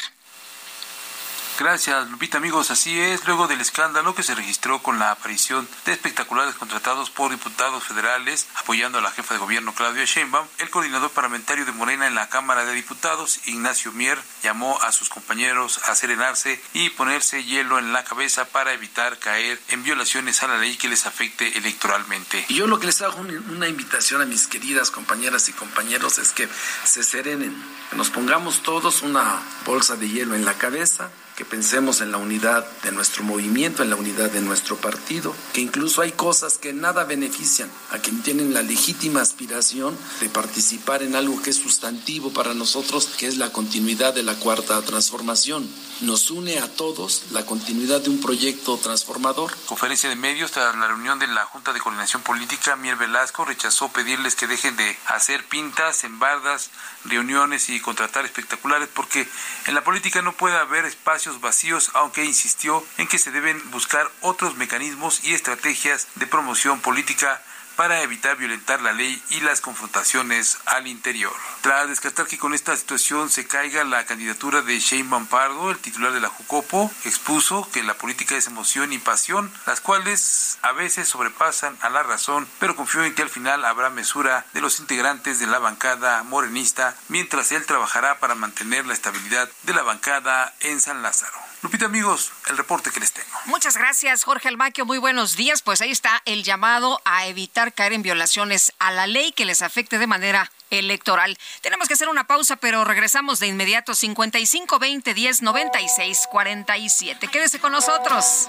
[1.59, 2.37] Gracias, Lupita.
[2.37, 3.27] Amigos, así es.
[3.27, 8.47] Luego del escándalo que se registró con la aparición de espectaculares contratados por diputados federales
[8.57, 12.29] apoyando a la jefa de gobierno Claudia Sheinbaum, el coordinador parlamentario de Morena en la
[12.29, 17.95] Cámara de Diputados, Ignacio Mier, llamó a sus compañeros a serenarse y ponerse hielo en
[17.95, 22.45] la cabeza para evitar caer en violaciones a la ley que les afecte electoralmente.
[22.49, 26.33] Y yo lo que les hago una invitación a mis queridas compañeras y compañeros es
[26.33, 26.49] que
[26.85, 27.57] se serenen,
[27.89, 32.17] que nos pongamos todos una bolsa de hielo en la cabeza que pensemos en la
[32.17, 36.73] unidad de nuestro movimiento, en la unidad de nuestro partido, que incluso hay cosas que
[36.73, 42.33] nada benefician a quien tienen la legítima aspiración de participar en algo que es sustantivo
[42.33, 45.69] para nosotros, que es la continuidad de la cuarta transformación.
[46.01, 49.55] Nos une a todos la continuidad de un proyecto transformador.
[49.67, 53.91] Conferencia de medios tras la reunión de la Junta de Coordinación Política, Mier Velasco rechazó
[53.91, 56.71] pedirles que dejen de hacer pintas, embardas,
[57.05, 59.29] reuniones y contratar espectaculares, porque
[59.67, 64.11] en la política no puede haber espacio vacíos, aunque insistió en que se deben buscar
[64.21, 67.43] otros mecanismos y estrategias de promoción política
[67.77, 71.33] para evitar violentar la ley y las confrontaciones al interior.
[71.61, 76.13] Tras descartar que con esta situación se caiga la candidatura de Shane Pardo, el titular
[76.13, 81.09] de la Jucopo expuso que la política es emoción y pasión, las cuales a veces
[81.09, 85.39] sobrepasan a la razón, pero confió en que al final habrá mesura de los integrantes
[85.39, 90.81] de la bancada morenista, mientras él trabajará para mantener la estabilidad de la bancada en
[90.81, 91.39] San Lázaro.
[91.67, 93.27] Lupita, amigos, el reporte que les tengo.
[93.47, 94.87] Muchas gracias, Jorge Almaquio.
[94.87, 95.63] Muy buenos días.
[95.63, 99.63] Pues ahí está el llamado a evitar caer en violaciones a la ley que les
[99.63, 101.37] afecte de manera electoral.
[101.63, 107.27] Tenemos que hacer una pausa, pero regresamos de inmediato 55 20 10 96 47.
[107.27, 108.49] Quédese con nosotros.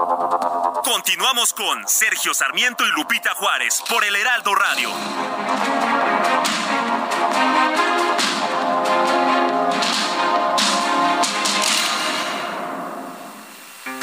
[1.03, 4.91] Continuamos con Sergio Sarmiento y Lupita Juárez por el Heraldo Radio.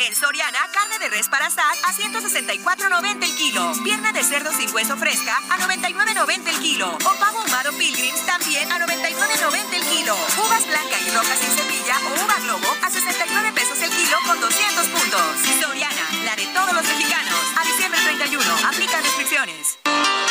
[0.01, 3.73] En Soriana, carne de res para asar a 164.90 el kilo.
[3.85, 6.89] Pierna de cerdo sin hueso fresca a 99.90 el kilo.
[6.97, 10.17] O pavo humado pilgrims también a 99.90 el kilo.
[10.45, 14.41] Uvas blancas y rojas sin semilla o uva globo a 69 pesos el kilo con
[14.41, 15.23] 200 puntos.
[15.61, 15.98] Soriana,
[16.39, 17.35] de todos los mexicanos.
[17.57, 20.28] A diciembre 31, aplica restricciones.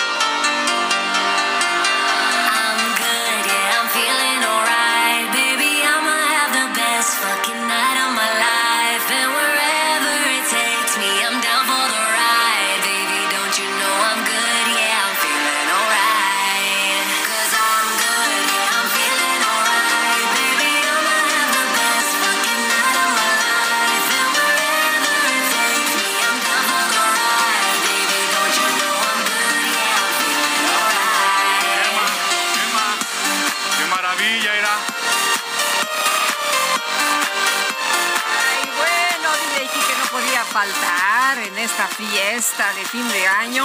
[40.57, 43.63] Faltar en esta fiesta de fin de año.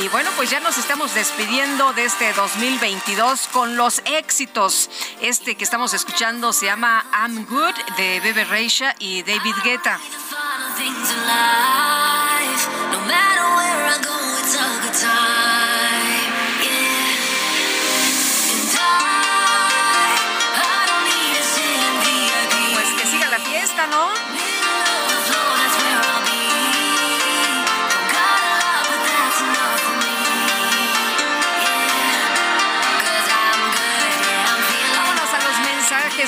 [0.00, 4.88] Y bueno, pues ya nos estamos despidiendo de este 2022 con los éxitos.
[5.20, 10.00] Este que estamos escuchando se llama I'm Good de Bebe Reisha y David Guetta.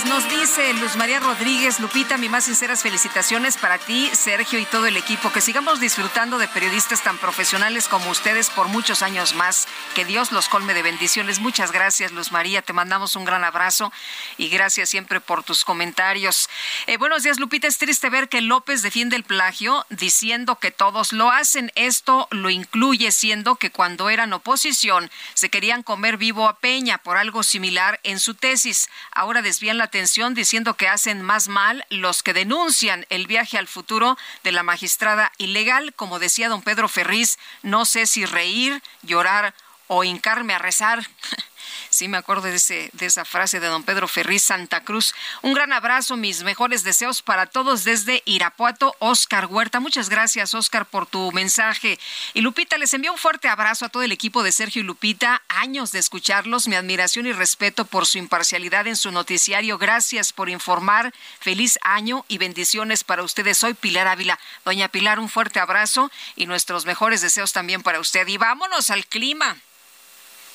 [0.02, 4.86] Nos dice Luz María Rodríguez, Lupita, mi más sinceras felicitaciones para ti, Sergio y todo
[4.86, 5.30] el equipo.
[5.32, 9.68] Que sigamos disfrutando de periodistas tan profesionales como ustedes por muchos años más.
[9.94, 11.38] Que Dios los colme de bendiciones.
[11.38, 12.60] Muchas gracias, Luz María.
[12.62, 13.92] Te mandamos un gran abrazo
[14.36, 16.48] y gracias siempre por tus comentarios.
[16.86, 17.68] Eh, buenos días, Lupita.
[17.68, 21.70] Es triste ver que López defiende el plagio diciendo que todos lo hacen.
[21.76, 27.16] Esto lo incluye siendo que cuando eran oposición se querían comer vivo a Peña por
[27.16, 28.88] algo similar en su tesis.
[29.12, 33.68] Ahora desvían llamarían atención diciendo que hacen más mal los que denuncian el viaje al
[33.68, 35.94] futuro de la magistrada ilegal.
[35.94, 39.54] Como decía don Pedro Ferriz, no sé si reír, llorar
[39.86, 41.06] o hincarme a rezar.
[41.90, 45.14] Sí, me acuerdo de, ese, de esa frase de don Pedro Ferriz Santa Cruz.
[45.42, 49.80] Un gran abrazo, mis mejores deseos para todos desde Irapuato, Oscar Huerta.
[49.80, 51.98] Muchas gracias, Oscar, por tu mensaje.
[52.32, 55.42] Y Lupita, les envío un fuerte abrazo a todo el equipo de Sergio y Lupita.
[55.48, 59.78] Años de escucharlos, mi admiración y respeto por su imparcialidad en su noticiario.
[59.78, 61.12] Gracias por informar.
[61.40, 63.58] Feliz año y bendiciones para ustedes.
[63.58, 64.38] Soy Pilar Ávila.
[64.64, 68.26] Doña Pilar, un fuerte abrazo y nuestros mejores deseos también para usted.
[68.28, 69.56] Y vámonos al clima.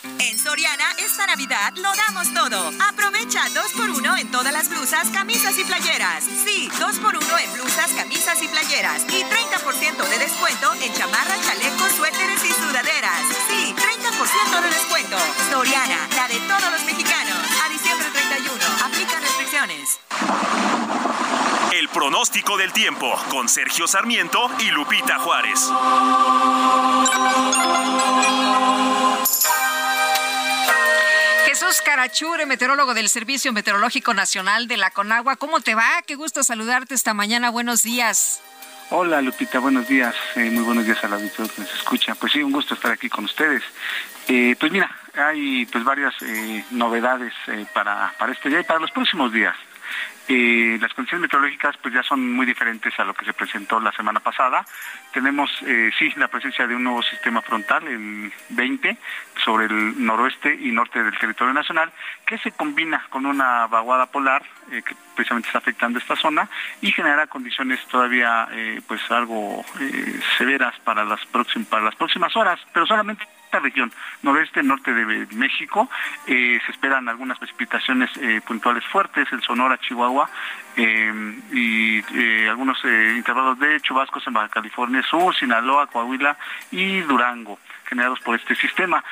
[0.04, 2.72] En Soriana, esta Navidad lo damos todo.
[2.88, 6.24] Aprovecha 2x1 en todas las blusas, camisas y playeras.
[6.24, 9.04] Sí, 2x1 en blusas, camisas y playeras.
[9.10, 13.22] Y 30% de descuento en chamarras, chalecos, suéteres y sudaderas.
[13.50, 15.18] Sí, 30% de descuento.
[15.52, 17.38] Soriana, la de todos los mexicanos.
[17.66, 18.56] A diciembre 31.
[18.86, 20.00] Aplica restricciones.
[21.74, 25.70] El pronóstico del tiempo con Sergio Sarmiento y Lupita Juárez.
[31.70, 35.36] Jesús Carachure, meteorólogo del Servicio Meteorológico Nacional de la Conagua.
[35.36, 36.02] ¿Cómo te va?
[36.08, 37.52] Qué gusto saludarte esta mañana.
[37.52, 38.42] Buenos días.
[38.90, 40.16] Hola Lupita, buenos días.
[40.36, 42.16] Eh, muy buenos días a la auditoría que nos escucha.
[42.16, 43.62] Pues sí, un gusto estar aquí con ustedes.
[44.28, 47.34] Eh, pues mira, hay pues varias eh, novedades
[47.72, 49.56] para, para este día y para los próximos días.
[50.32, 53.92] Eh, las condiciones meteorológicas pues ya son muy diferentes a lo que se presentó la
[53.92, 54.64] semana pasada.
[55.12, 58.96] Tenemos eh, sí la presencia de un nuevo sistema frontal, el 20,
[59.44, 61.92] sobre el noroeste y norte del territorio nacional,
[62.28, 66.48] que se combina con una vaguada polar eh, que precisamente está afectando esta zona
[66.80, 68.48] y genera condiciones todavía
[68.88, 69.66] pues algo
[70.38, 73.92] severas para las para las próximas horas, pero solamente esta región,
[74.22, 75.90] noroeste, norte de México,
[76.28, 80.30] eh, se esperan algunas precipitaciones eh, puntuales fuertes en Sonora, Chihuahua
[80.78, 81.12] eh,
[81.52, 82.00] y
[82.48, 86.38] algunos intervalos de chubascos en Baja California Sur, Sinaloa, Coahuila
[86.72, 89.04] y Durango generados por este sistema.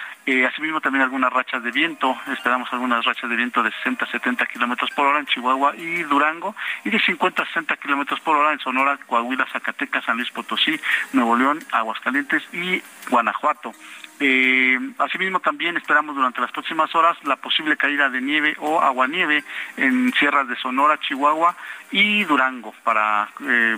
[0.48, 4.46] asimismo también algunas rachas de viento, esperamos algunas rachas de viento de 60 a 70
[4.46, 8.54] kilómetros por hora en Chihuahua y Durango y de 50 a 60 kilómetros por hora
[8.54, 10.80] en Sonora, Coahuila, Zacatecas, San Luis Potosí,
[11.12, 12.80] Nuevo León, Aguascalientes y
[13.10, 13.74] Guanajuato.
[14.20, 19.44] Eh, asimismo, también esperamos durante las próximas horas la posible caída de nieve o aguanieve
[19.78, 21.56] en sierras de Sonora, Chihuahua
[21.92, 23.78] y Durango, para, eh,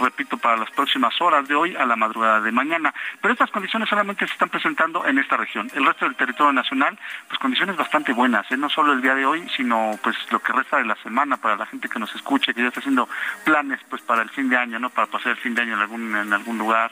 [0.00, 2.94] repito, para las próximas horas de hoy a la madrugada de mañana.
[3.20, 5.70] Pero estas condiciones solamente se están presentando en esta región.
[5.74, 8.56] El resto del territorio nacional, pues condiciones bastante buenas, ¿eh?
[8.56, 11.56] no solo el día de hoy, sino pues lo que resta de la semana para
[11.56, 13.08] la gente que nos escuche, que ya está haciendo
[13.44, 14.88] planes pues para el fin de año, ¿no?
[14.88, 16.90] Para pasar el fin de año en algún, en algún lugar,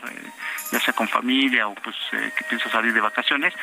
[0.73, 3.55] ya sea con familia o pues que piensa salir de vacaciones.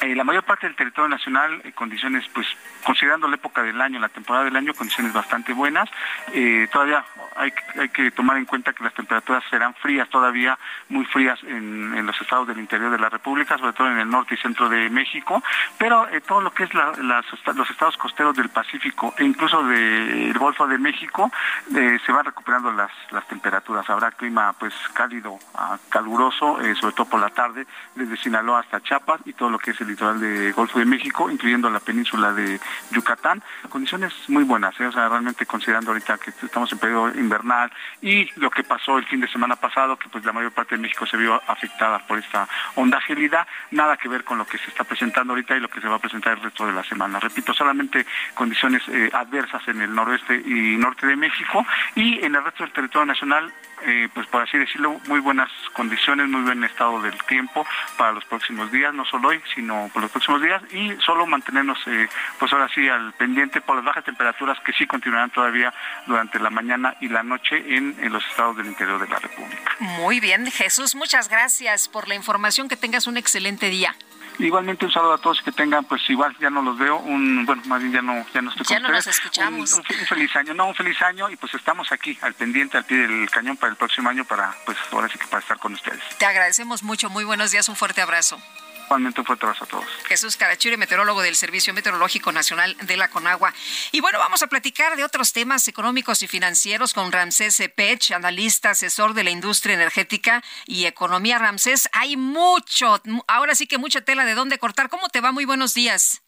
[0.00, 2.46] Eh, la mayor parte del territorio nacional, eh, condiciones, pues,
[2.84, 5.90] considerando la época del año, la temporada del año, condiciones bastante buenas.
[6.32, 10.56] Eh, todavía hay, hay, que tomar en cuenta que las temperaturas serán frías, todavía
[10.88, 14.34] muy frías en, los estados del interior de la República, sobre todo en el norte
[14.34, 15.42] y centro de México,
[15.78, 20.78] pero todo lo que es los estados costeros del Pacífico e incluso del Golfo de
[20.78, 21.30] México,
[21.70, 23.88] se van recuperando las, las temperaturas.
[23.90, 29.20] Habrá clima, pues, cálido, ah, caluroso, sobre todo por la tarde, desde Sinaloa hasta Chiapas
[29.24, 32.60] y todo lo que es el litoral de Golfo de México, incluyendo la península de
[32.90, 33.42] Yucatán.
[33.68, 34.86] Condiciones muy buenas, ¿eh?
[34.86, 39.06] o sea, realmente considerando ahorita que estamos en periodo invernal y lo que pasó el
[39.06, 42.18] fin de semana pasado, que pues la mayor parte de México se vio afectada por
[42.18, 45.68] esta onda gélida, nada que ver con lo que se está presentando ahorita y lo
[45.68, 47.18] que se va a presentar el resto de la semana.
[47.18, 52.44] Repito, solamente condiciones eh, adversas en el noroeste y norte de México y en el
[52.44, 57.00] resto del territorio nacional eh, pues por así decirlo, muy buenas condiciones, muy buen estado
[57.00, 57.64] del tiempo
[57.96, 61.78] para los próximos días, no solo hoy, sino por los próximos días, y solo mantenernos,
[61.86, 62.08] eh,
[62.38, 65.72] pues ahora sí, al pendiente por las bajas temperaturas que sí continuarán todavía
[66.06, 69.72] durante la mañana y la noche en, en los estados del interior de la República.
[69.78, 73.94] Muy bien, Jesús, muchas gracias por la información, que tengas un excelente día.
[74.38, 77.62] Igualmente un saludo a todos que tengan, pues igual ya no los veo, un, bueno,
[77.66, 79.72] más bien ya no, ya no estoy con Ya no nos escuchamos.
[79.72, 82.98] Un, feliz año, no, un feliz año y pues estamos aquí al pendiente, al pie
[82.98, 86.00] del cañón para el próximo año para, pues ahora sí que para estar con ustedes.
[86.18, 88.40] Te agradecemos mucho, muy buenos días, un fuerte abrazo.
[88.88, 89.84] Igualmente un fuerte abrazo a todos.
[90.06, 93.52] Jesús Carachure, meteorólogo del Servicio Meteorológico Nacional de la Conagua.
[93.92, 98.70] Y bueno, vamos a platicar de otros temas económicos y financieros con Ramsés Pech, analista,
[98.70, 101.38] asesor de la industria energética y economía.
[101.38, 104.88] Ramsés, hay mucho, ahora sí que mucha tela de dónde cortar.
[104.88, 105.32] ¿Cómo te va?
[105.32, 106.22] Muy buenos días.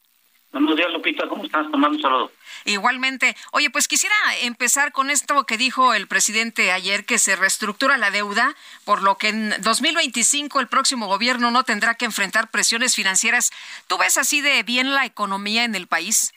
[0.52, 1.26] Buenos días, Lupita.
[1.28, 1.70] ¿Cómo estás?
[1.70, 2.32] Tomando un saludo.
[2.64, 3.36] Igualmente.
[3.52, 8.10] Oye, pues quisiera empezar con esto que dijo el presidente ayer, que se reestructura la
[8.10, 8.54] deuda,
[8.84, 13.50] por lo que en 2025 el próximo gobierno no tendrá que enfrentar presiones financieras.
[13.86, 16.32] ¿Tú ves así de bien la economía en el país?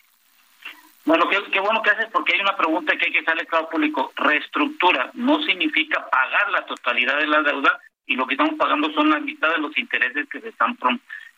[1.05, 4.13] Bueno, qué, bueno que haces porque hay una pregunta que hay que hacerle claro público.
[4.15, 9.09] Reestructura no significa pagar la totalidad de la deuda y lo que estamos pagando son
[9.09, 10.78] la mitad de los intereses que se están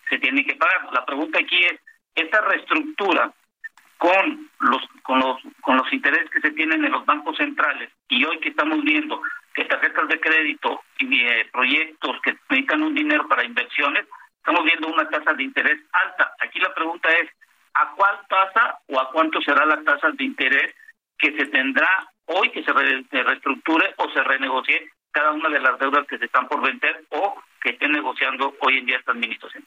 [0.09, 0.93] se tienen que pagar.
[0.93, 1.79] La pregunta aquí es,
[2.13, 3.33] esta reestructura
[3.97, 8.23] con los con los con los intereses que se tienen en los bancos centrales y
[8.25, 9.21] hoy que estamos viendo
[9.53, 14.05] que tarjetas de crédito y eh, proyectos que necesitan un dinero para inversiones
[14.37, 16.31] estamos viendo una tasa de interés alta.
[16.39, 17.29] Aquí la pregunta es
[17.73, 20.73] a cuál tasa o a cuánto será la tasa de interés
[21.17, 21.89] que se tendrá
[22.25, 26.45] hoy que se, reestructure o se renegocie cada una de las deudas que se están
[26.49, 29.65] por vender o que estén negociando hoy en día esta administración.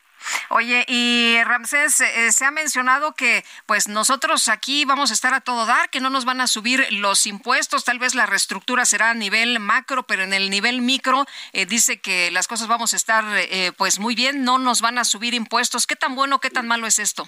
[0.50, 5.40] Oye, y Ramsés, eh, se ha mencionado que pues nosotros aquí vamos a estar a
[5.40, 9.10] todo dar, que no nos van a subir los impuestos, tal vez la reestructura será
[9.10, 11.24] a nivel macro, pero en el nivel micro
[11.54, 14.98] eh, dice que las cosas vamos a estar eh, pues muy bien, no nos van
[14.98, 15.86] a subir impuestos.
[15.86, 17.26] ¿Qué tan bueno, qué tan malo es esto?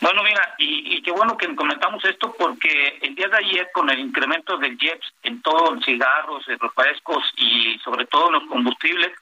[0.00, 3.98] Bueno, mira, y, qué bueno que comentamos esto porque el día de ayer con el
[3.98, 9.12] incremento del JEPS en todos los cigarros, refrescos y sobre todo los combustibles,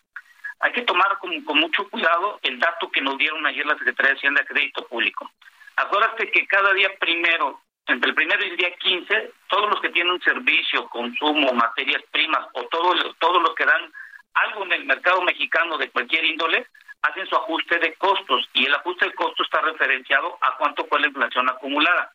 [0.60, 4.18] hay que tomar con, mucho cuidado el dato que nos dieron ayer la Secretaría de
[4.18, 5.30] Hacienda de Crédito Público.
[5.76, 9.90] Acuérdate que cada día primero, entre el primero y el día 15, todos los que
[9.90, 13.92] tienen un servicio, consumo, materias primas o todos todos los que dan
[14.34, 16.66] algo en el mercado mexicano de cualquier índole,
[17.02, 21.00] hacen su ajuste de costos y el ajuste de costos está referenciado a cuánto fue
[21.00, 22.12] la inflación acumulada.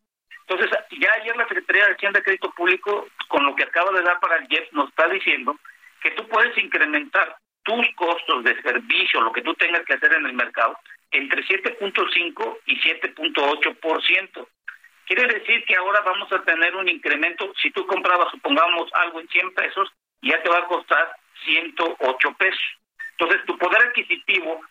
[0.47, 0.69] Entonces,
[0.99, 4.19] ya ayer la Secretaría de Hacienda de Crédito Público, con lo que acaba de dar
[4.19, 5.55] para el JEP, nos está diciendo
[6.01, 10.25] que tú puedes incrementar tus costos de servicio, lo que tú tengas que hacer en
[10.25, 10.77] el mercado,
[11.11, 14.47] entre 7.5 y 7.8%.
[15.05, 19.27] Quiere decir que ahora vamos a tener un incremento, si tú comprabas, supongamos, algo en
[19.27, 19.89] 100 pesos,
[20.21, 21.15] ya te va a costar
[21.45, 22.80] 108 pesos.
[23.21, 24.61] Entonces, tu poder adquisitivo,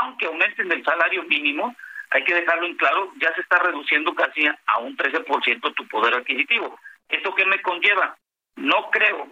[0.00, 1.76] aunque aumenten el salario mínimo,
[2.08, 6.14] hay que dejarlo en claro, ya se está reduciendo casi a un 13% tu poder
[6.14, 6.80] adquisitivo.
[7.06, 8.16] ¿Esto qué me conlleva?
[8.56, 9.28] No creo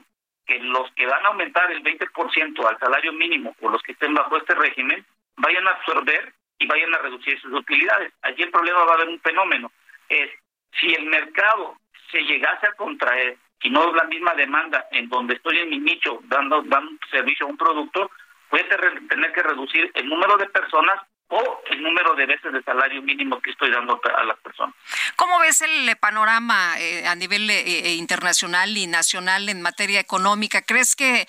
[0.46, 4.12] que los que van a aumentar el 20% al salario mínimo o los que estén
[4.12, 5.06] bajo este régimen
[5.38, 8.12] vayan a absorber y vayan a reducir sus utilidades.
[8.20, 9.72] Allí el problema va a haber un fenómeno.
[10.10, 10.30] Es
[10.78, 11.78] si el mercado
[12.10, 15.78] se llegase a contraer y no es la misma demanda en donde estoy en mi
[15.78, 18.10] nicho dando, dando servicio a un producto,
[18.48, 23.02] puede tener que reducir el número de personas o el número de veces de salario
[23.02, 24.74] mínimo que estoy dando a las personas.
[25.16, 30.62] ¿Cómo ves el panorama eh, a nivel eh, eh, internacional y nacional en materia económica?
[30.62, 31.26] ¿Crees que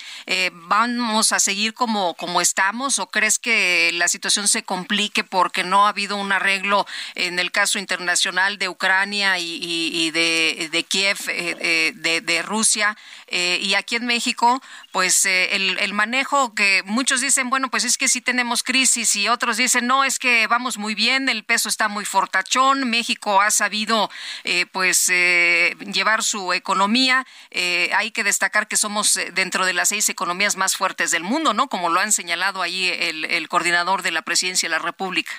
[0.52, 5.86] vamos a seguir como, como estamos o crees que la situación se complique porque no
[5.86, 12.22] ha habido un arreglo en el caso internacional de Ucrania y, de, de, Kiev, de,
[12.22, 12.96] de, Rusia?
[13.30, 14.62] Y aquí en México,
[14.92, 19.28] pues el, el manejo que muchos dicen, bueno, pues es que sí tenemos crisis y
[19.28, 23.52] otros dicen, no, es que vamos muy bien, el peso está muy fortachón, México ha
[23.52, 24.10] sabido
[24.44, 27.26] eh, pues eh, llevar su economía.
[27.52, 31.54] Eh, hay que destacar que somos dentro de las seis economías más fuertes del mundo,
[31.54, 31.68] ¿no?
[31.68, 35.32] Como lo han señalado ahí el, coordinador de la presidencia de la República.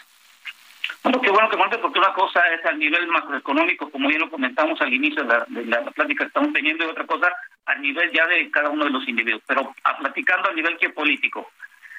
[1.03, 4.31] Bueno, qué bueno que cuente, porque una cosa es al nivel macroeconómico, como ya lo
[4.31, 7.33] comentamos al inicio de la, plática que estamos teniendo, y otra cosa
[7.67, 9.43] a nivel ya de cada uno de los individuos.
[9.47, 11.51] Pero a, platicando a nivel geopolítico,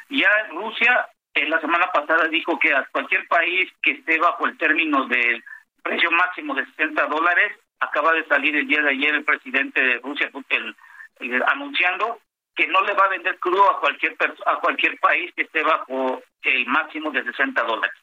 [0.09, 1.07] ya Rusia
[1.47, 5.43] la semana pasada dijo que a cualquier país que esté bajo el término del
[5.81, 9.99] precio máximo de 60 dólares, acaba de salir el día de ayer el presidente de
[9.99, 10.29] Rusia
[11.47, 12.19] anunciando
[12.55, 16.21] que no le va a vender crudo a cualquier a cualquier país que esté bajo
[16.41, 17.95] el máximo de 60 dólares.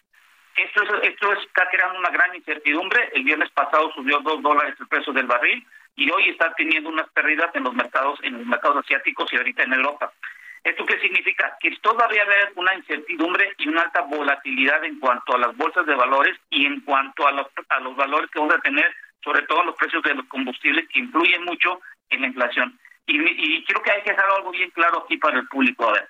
[0.56, 3.10] Esto, es, esto está creando una gran incertidumbre.
[3.14, 7.08] El viernes pasado subió 2 dólares el precio del barril y hoy está teniendo unas
[7.10, 10.12] pérdidas en los mercados en los mercados asiáticos y ahorita en Europa.
[10.64, 11.56] ¿Esto qué significa?
[11.60, 15.94] Que todavía haber una incertidumbre y una alta volatilidad en cuanto a las bolsas de
[15.94, 18.92] valores y en cuanto a los, a los valores que vamos a tener,
[19.22, 21.80] sobre todo los precios de los combustibles, que influyen mucho
[22.10, 22.76] en la inflación.
[23.06, 25.88] Y, y creo que hay que dejar algo bien claro aquí para el público.
[25.88, 26.08] A ver,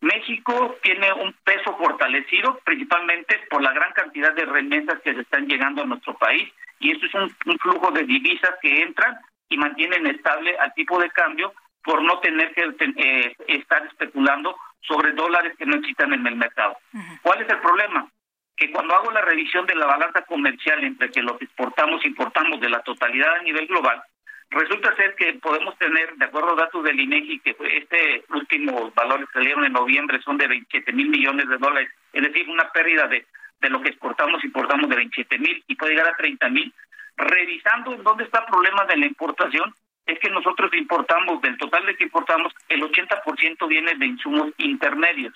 [0.00, 5.46] México tiene un peso fortalecido principalmente por la gran cantidad de remesas que se están
[5.46, 9.18] llegando a nuestro país y esto es un, un flujo de divisas que entran
[9.50, 11.52] y mantienen estable al tipo de cambio
[11.84, 16.76] por no tener que eh, estar especulando sobre dólares que no existan en el mercado.
[17.22, 18.08] ¿Cuál es el problema?
[18.56, 22.08] Que cuando hago la revisión de la balanza comercial entre que lo que exportamos e
[22.08, 24.02] importamos de la totalidad a nivel global,
[24.50, 29.28] resulta ser que podemos tener, de acuerdo a datos del INEGI, que este último valores
[29.28, 33.06] que salieron en noviembre son de 27 mil millones de dólares, es decir, una pérdida
[33.06, 33.26] de,
[33.60, 36.72] de lo que exportamos importamos de 27 mil y puede llegar a 30 mil.
[37.16, 39.74] Revisando en dónde está el problema de la importación,
[40.06, 45.34] es que nosotros importamos, del total de que importamos, el 80% viene de insumos intermedios.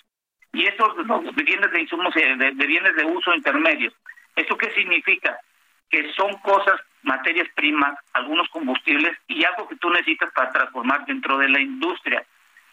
[0.52, 0.94] Y esos
[1.34, 3.92] bienes de insumos, eh, de, bienes de uso intermedios.
[4.36, 5.38] ¿Eso qué significa?
[5.90, 11.38] Que son cosas, materias primas, algunos combustibles y algo que tú necesitas para transformar dentro
[11.38, 12.24] de la industria.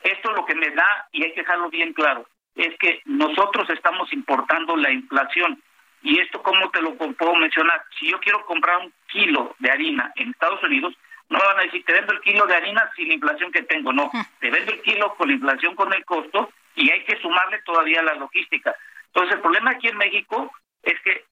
[0.04, 4.12] Esto lo que me da, y hay que dejarlo bien claro, es que nosotros estamos
[4.14, 5.62] importando la inflación.
[6.02, 7.84] Y esto, ¿cómo te lo puedo mencionar?
[8.00, 10.96] Si yo quiero comprar un kilo de harina en Estados Unidos,
[11.30, 13.94] no van a decir, te vendo el kilo de harina sin la inflación que tengo.
[13.94, 14.10] No,
[14.40, 18.02] te vendo el kilo con la inflación, con el costo, y hay que sumarle todavía
[18.02, 18.76] la logística.
[19.08, 20.52] Entonces, el problema aquí en México
[20.84, 21.26] es que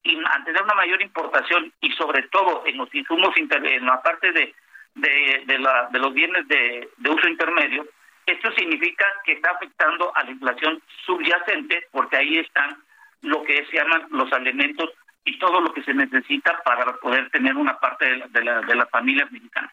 [0.45, 4.53] tener una mayor importación y sobre todo en los insumos, en la parte de,
[4.95, 7.87] de, la, de los bienes de, de uso intermedio,
[8.25, 12.77] esto significa que está afectando a la inflación subyacente porque ahí están
[13.21, 14.89] lo que se llaman los alimentos
[15.25, 18.89] y todo lo que se necesita para poder tener una parte de, la, de, las
[18.89, 19.71] familias mexicanas.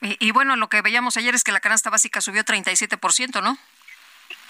[0.00, 3.56] Y, y, bueno, lo que veíamos ayer es que la canasta básica subió 37%, ¿no?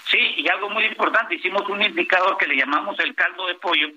[0.09, 3.89] Sí, y algo muy importante, hicimos un indicador que le llamamos el caldo de pollo,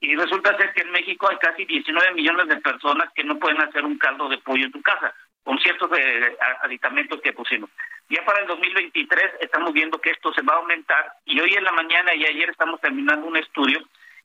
[0.00, 3.60] y resulta ser que en México hay casi 19 millones de personas que no pueden
[3.60, 7.70] hacer un caldo de pollo en tu casa, con ciertos eh, aditamentos que pusimos.
[8.08, 11.64] Ya para el 2023 estamos viendo que esto se va a aumentar, y hoy en
[11.64, 13.80] la mañana y ayer estamos terminando un estudio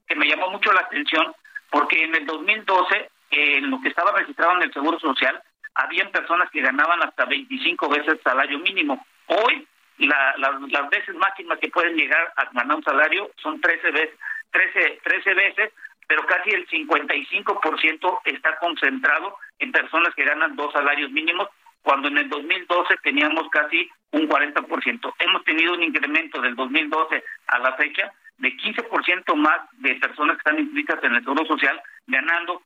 [0.07, 1.33] que me llamó mucho la atención,
[1.69, 5.41] porque en el 2012, en lo que estaba registrado en el Seguro Social,
[5.75, 9.05] habían personas que ganaban hasta 25 veces el salario mínimo.
[9.25, 9.67] Hoy
[9.97, 14.19] la, las veces máximas que pueden llegar a ganar un salario son 13 veces,
[14.53, 15.73] 13, 13 veces,
[16.07, 21.49] pero casi el 55% está concentrado en personas que ganan dos salarios mínimos,
[21.81, 25.13] cuando en el 2012 teníamos casi un 40%.
[25.19, 30.49] Hemos tenido un incremento del 2012 a la fecha de 15% más de personas que
[30.49, 32.61] están inscritas en el Seguro Social ganando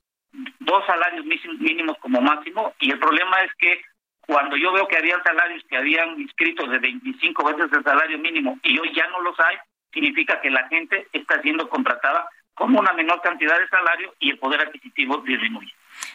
[0.60, 3.82] dos salarios mínimos como máximo y el problema es que
[4.22, 8.60] cuando yo veo que había salarios que habían inscrito de 25 veces el salario mínimo
[8.62, 9.56] y hoy ya no los hay,
[9.94, 14.40] significa que la gente está siendo contratada con una menor cantidad de salario y el
[14.40, 15.72] poder adquisitivo disminuye.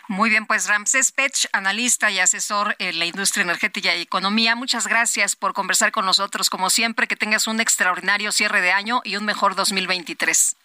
[0.08, 4.86] Muy bien, pues Ramsés Pech, analista y asesor en la industria energética y economía, muchas
[4.86, 6.50] gracias por conversar con nosotros.
[6.50, 10.56] Como siempre, que tengas un extraordinario cierre de año y un mejor 2023.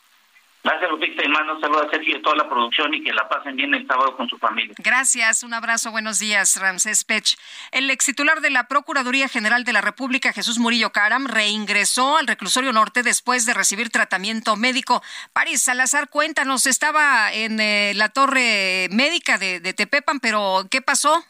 [0.67, 3.29] Gracias, Lupita, y mando saludos a Sergio y a toda la producción y que la
[3.29, 4.75] pasen bien el sábado con su familia.
[4.79, 7.37] Gracias, un abrazo, buenos días, Ramsés Pech.
[7.71, 12.27] El ex titular de la Procuraduría General de la República, Jesús Murillo Caram, reingresó al
[12.27, 15.01] reclusorio norte después de recibir tratamiento médico.
[15.31, 21.23] París Salazar, cuéntanos, estaba en eh, la torre médica de, de Tepepan, pero ¿qué pasó?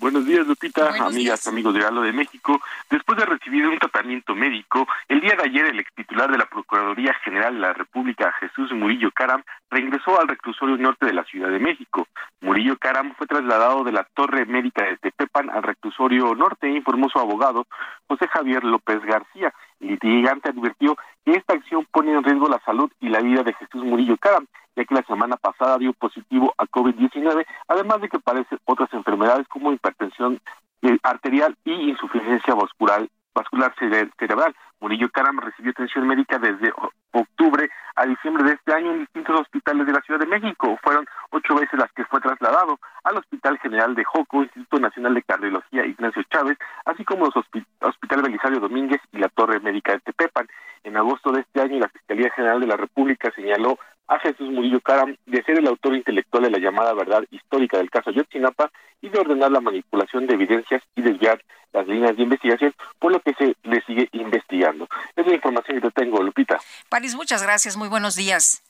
[0.00, 2.60] Buenos días, Lupita, amigas, amigos de Galo de México.
[2.88, 6.46] Después de recibir un tratamiento médico, el día de ayer el ex titular de la
[6.46, 11.50] Procuraduría General de la República, Jesús Murillo Caram, reingresó al reclusorio norte de la Ciudad
[11.50, 12.06] de México.
[12.40, 17.18] Murillo Caram fue trasladado de la Torre Médica de Tepepan al reclusorio norte, informó su
[17.18, 17.66] abogado,
[18.06, 19.52] José Javier López García.
[19.80, 23.54] El litigante advirtió que esta acción pone en riesgo la salud y la vida de
[23.54, 28.18] Jesús Murillo Caram, ya que la semana pasada dio positivo a COVID-19, además de que
[28.18, 30.40] padece otras enfermedades como hipertensión
[30.82, 34.54] eh, arterial y insuficiencia vascular, vascular cerebral.
[34.80, 36.72] Murillo Caram recibió atención médica desde
[37.12, 40.78] octubre a diciembre de este año en distintos hospitales de la Ciudad de México.
[40.82, 45.22] Fueron ocho veces las que fue trasladado al Hospital General de Joco, Instituto Nacional de
[45.22, 50.46] Cardiología Ignacio Chávez, así como los hospitales Belisario Domínguez y la Torre Médica de Tepepan.
[50.84, 53.78] En agosto de este año, la Fiscalía General de la República señaló
[54.08, 57.90] a Jesús Murillo Caram de ser el autor intelectual de la llamada verdad histórica del
[57.90, 61.42] caso Yotzinapa y de ordenar la manipulación de evidencias y desviar
[61.72, 64.88] las líneas de investigación, por lo que se le sigue investigando.
[65.14, 66.58] Es la información que te tengo, Lupita.
[66.88, 67.76] París, muchas gracias.
[67.76, 68.62] Muy buenos días.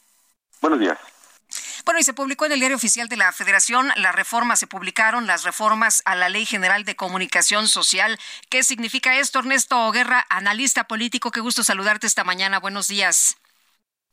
[0.61, 0.99] Buenos días.
[1.85, 5.27] Bueno, y se publicó en el diario oficial de la Federación las reformas, se publicaron
[5.27, 8.19] las reformas a la Ley General de Comunicación Social.
[8.51, 11.31] ¿Qué significa esto, Ernesto Guerra, analista político?
[11.31, 12.59] Qué gusto saludarte esta mañana.
[12.59, 13.39] Buenos días.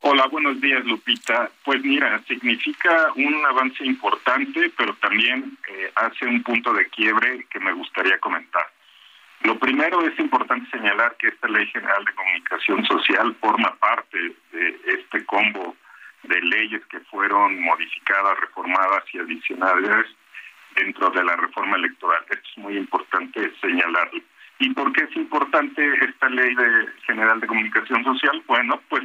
[0.00, 1.50] Hola, buenos días, Lupita.
[1.64, 7.58] Pues mira, significa un avance importante, pero también eh, hace un punto de quiebre que
[7.60, 8.70] me gustaría comentar.
[9.42, 14.18] Lo primero es importante señalar que esta Ley General de Comunicación Social forma parte
[14.52, 15.74] de este combo
[16.24, 20.06] de leyes que fueron modificadas, reformadas y adicionadas
[20.74, 22.22] dentro de la reforma electoral.
[22.28, 24.20] Esto es muy importante señalarlo.
[24.58, 28.42] ¿Y por qué es importante esta Ley de General de Comunicación Social?
[28.46, 29.04] Bueno, pues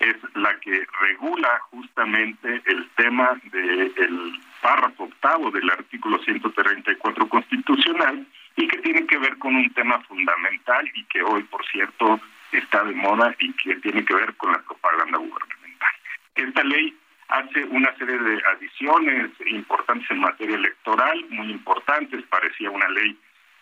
[0.00, 8.26] es la que regula justamente el tema del párrafo octavo del artículo 134 constitucional
[8.56, 12.18] y que tiene que ver con un tema fundamental y que hoy, por cierto,
[12.50, 15.92] está de moda y que tiene que ver con la propaganda gubernamental.
[16.34, 16.96] Esta ley
[17.28, 23.18] hace una serie de adiciones importantes en materia electoral, muy importantes, parecía una ley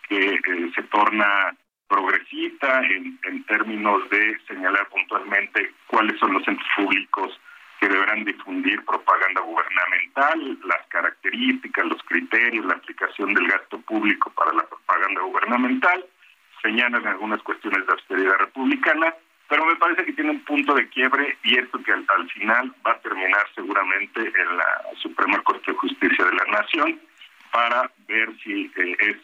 [0.07, 1.53] que eh, se torna
[1.89, 7.37] progresista en, en términos de señalar puntualmente cuáles son los centros públicos
[7.79, 14.53] que deberán difundir propaganda gubernamental, las características, los criterios, la aplicación del gasto público para
[14.53, 16.05] la propaganda gubernamental,
[16.61, 19.13] señalan algunas cuestiones de austeridad republicana,
[19.47, 22.91] pero me parece que tiene un punto de quiebre y esto que al, final va
[22.91, 26.99] a terminar seguramente en la Suprema Corte de Justicia de la Nación
[27.51, 29.17] para ver si eh, es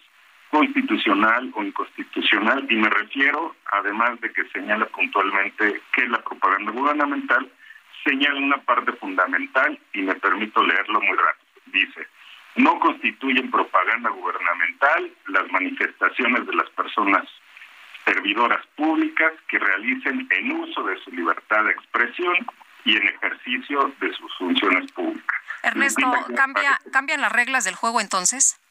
[0.55, 7.51] constitucional o inconstitucional y me refiero, además de que señala puntualmente que la propaganda gubernamental,
[8.05, 11.61] señala una parte fundamental y me permito leerlo muy rápido.
[11.65, 12.07] Dice,
[12.55, 17.25] no constituyen propaganda gubernamental las manifestaciones de las personas
[18.05, 22.35] servidoras públicas que realicen en uso de su libertad de expresión
[22.85, 25.37] y en ejercicio de sus funciones públicas.
[25.63, 28.61] Ernesto, ¿cambia, ¿cambian las reglas del juego entonces?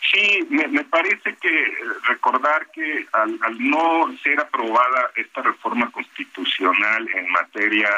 [0.00, 7.30] Sí, me, parece que eh, recordar que al, no ser aprobada esta reforma constitucional en
[7.30, 7.90] materia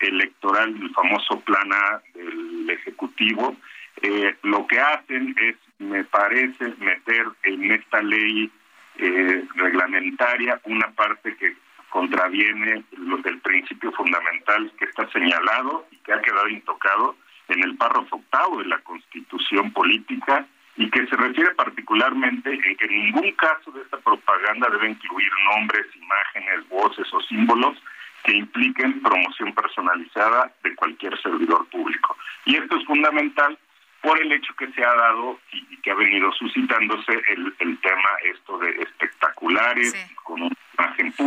[0.00, 3.56] electoral, el famoso plan A del Ejecutivo,
[4.02, 8.50] eh, lo que hacen es, me parece, meter en esta ley
[8.98, 11.56] eh, reglamentaria una parte que
[11.88, 17.16] contraviene lo del principio fundamental que está señalado y que ha quedado intocado
[17.48, 20.46] en el párrafo octavo de la Constitución Política
[20.78, 25.30] y que se refiere particularmente en que en ningún caso de esta propaganda debe incluir
[25.52, 27.76] nombres, imágenes, voces o símbolos
[28.22, 32.16] que impliquen promoción personalizada de cualquier servidor público.
[32.44, 33.58] Y esto es fundamental
[34.02, 38.10] por el hecho que se ha dado y, que ha venido suscitándose el, el tema
[38.32, 40.56] esto de espectaculares con un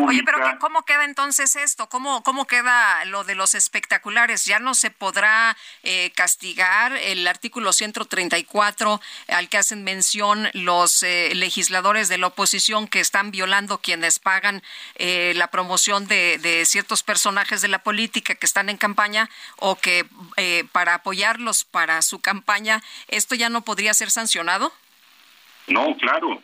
[0.08, 1.88] Oye, pero ¿cómo queda entonces esto?
[1.90, 4.46] ¿Cómo, ¿Cómo queda lo de los espectaculares?
[4.46, 11.34] ¿Ya no se podrá eh, castigar el artículo 134 al que hacen mención los eh,
[11.36, 14.64] legisladores de la oposición que están violando quienes pagan
[14.96, 19.76] eh, la promoción de, de, ciertos personajes de la política que están en campaña o
[19.76, 20.06] que
[20.72, 24.72] para apoyarlos para su campaña, ¿esto ya no podría ser sancionado?
[25.68, 26.42] No, claro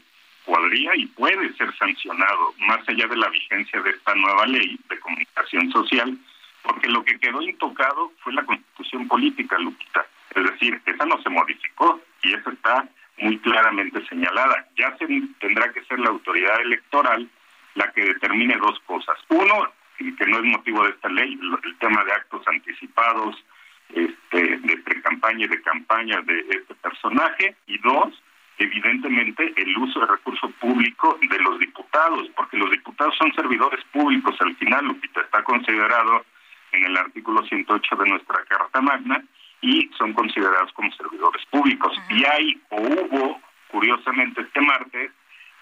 [0.47, 4.99] podría y puede ser sancionado, más allá de la vigencia de esta nueva ley de
[4.99, 6.17] comunicación social,
[6.63, 10.05] porque lo que quedó intocado fue la constitución política, Lupita.
[10.33, 12.87] Es decir, esa no se modificó y eso está
[13.19, 14.65] muy claramente señalada.
[14.77, 15.05] Ya se,
[15.39, 17.27] tendrá que ser la autoridad electoral
[17.75, 19.17] la que determine dos cosas.
[19.27, 23.43] Uno, que no es motivo de esta ley, el tema de actos anticipados,
[23.93, 27.55] este, de pre-campaña y de campaña de este personaje.
[27.67, 28.21] Y dos,
[28.57, 34.35] evidentemente el uso de recurso público de los diputados, porque los diputados son servidores públicos
[34.39, 36.25] al final, Lupita, está considerado
[36.71, 39.23] en el artículo 108 de nuestra Carta Magna
[39.61, 41.95] y son considerados como servidores públicos.
[42.09, 45.11] Y hay o hubo, curiosamente este martes,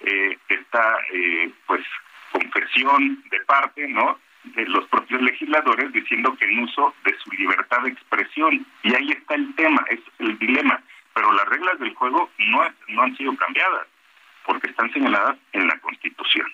[0.02, 1.86] eh, esta eh, pues
[2.32, 4.20] confesión de parte, ¿no?
[4.44, 8.66] de los propios legisladores diciendo que en uso de su libertad de expresión.
[8.84, 10.82] Y ahí está el tema, ese es el dilema
[11.16, 13.88] pero las reglas del juego no, no han sido cambiadas
[14.46, 16.46] porque están señaladas en la Constitución.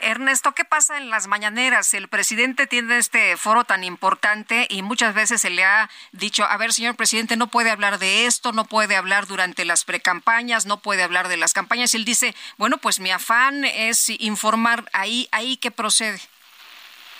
[0.00, 1.94] Ernesto, ¿qué pasa en las mañaneras?
[1.94, 6.58] El presidente tiene este foro tan importante y muchas veces se le ha dicho, a
[6.58, 10.80] ver, señor presidente, no puede hablar de esto, no puede hablar durante las precampañas, no
[10.80, 11.94] puede hablar de las campañas.
[11.94, 16.20] Y él dice, bueno, pues mi afán es informar ahí, ahí que procede.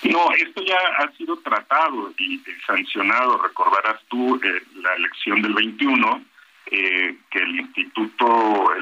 [0.03, 3.39] No, esto ya ha sido tratado y sancionado.
[3.39, 6.32] Recordarás tú eh, la elección del 21
[6.67, 8.73] eh, que el Instituto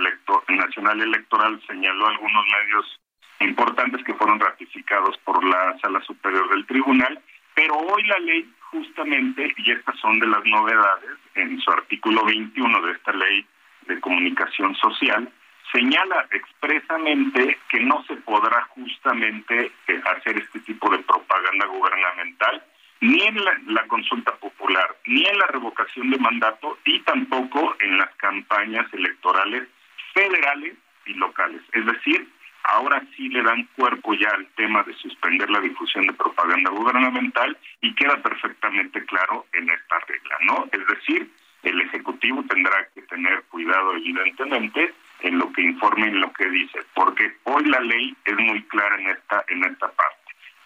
[0.49, 3.01] Nacional Electoral señaló algunos medios
[3.41, 7.21] importantes que fueron ratificados por la Sala Superior del Tribunal,
[7.55, 12.83] pero hoy la ley justamente, y estas son de las novedades, en su artículo 21
[12.83, 13.47] de esta ley
[13.87, 15.29] de comunicación social,
[15.73, 22.63] señala expresamente que no se podrá justamente eh, hacer este tipo de propaganda gubernamental
[23.01, 23.37] ni en
[23.67, 29.67] la, consulta popular, ni en la revocación de mandato y tampoco en las campañas electorales
[30.13, 30.75] federales
[31.07, 31.63] y locales.
[31.73, 32.29] Es decir,
[32.65, 37.57] ahora sí le dan cuerpo ya al tema de suspender la difusión de propaganda gubernamental
[37.81, 40.69] y queda perfectamente claro en esta regla, ¿no?
[40.71, 41.31] Es decir,
[41.63, 46.49] el Ejecutivo tendrá que tener cuidado evidentemente en lo que informe y en lo que
[46.49, 50.17] dice, porque hoy la ley es muy clara en esta en esta parte.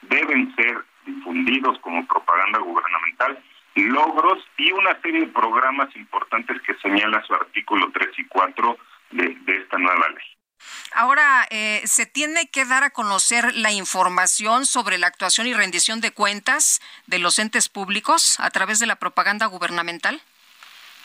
[0.02, 3.43] Deben ser difundidos como propaganda gubernamental,
[3.74, 8.78] logros y una serie de programas importantes que señala su artículo 3 y 4
[9.10, 10.24] de, esta nueva ley.
[10.94, 16.01] Ahora, eh, ¿se tiene que dar a conocer la información sobre la actuación y rendición
[16.01, 20.22] de cuentas de los entes públicos a través de la propaganda gubernamental?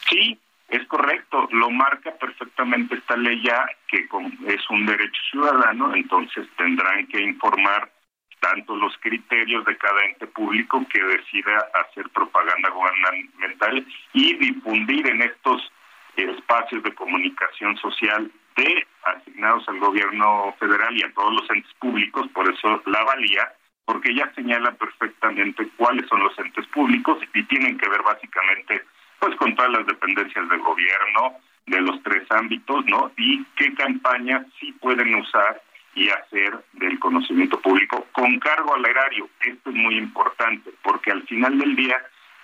[0.07, 0.39] Sí,
[0.69, 1.47] es correcto.
[1.51, 4.07] Lo marca perfectamente esta ley ya, que
[4.47, 7.91] es un derecho ciudadano, entonces tendrán que informar
[8.39, 15.21] tanto los criterios de cada ente público que decida hacer propaganda gubernamental y difundir en
[15.21, 15.71] estos
[16.15, 22.27] espacios de comunicación social de asignados al gobierno federal y a todos los entes públicos,
[22.33, 23.53] por eso la valía,
[23.85, 28.83] porque ella señala perfectamente cuáles son los entes públicos y tienen que ver básicamente
[29.19, 31.35] pues con todas las dependencias del gobierno
[31.65, 33.11] de los tres ámbitos, ¿no?
[33.17, 35.61] Y qué campañas sí pueden usar
[35.95, 39.29] y hacer del conocimiento público con cargo al erario.
[39.41, 41.97] Esto es muy importante porque al final del día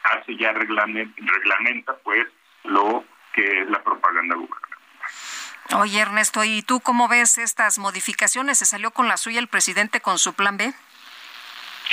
[0.03, 2.27] hace ya reglamenta pues
[2.63, 3.03] lo
[3.34, 4.76] que es la propaganda gubernamental.
[5.73, 8.59] Oye Ernesto, ¿y tú cómo ves estas modificaciones?
[8.59, 10.73] ¿Se salió con la suya el presidente con su plan B?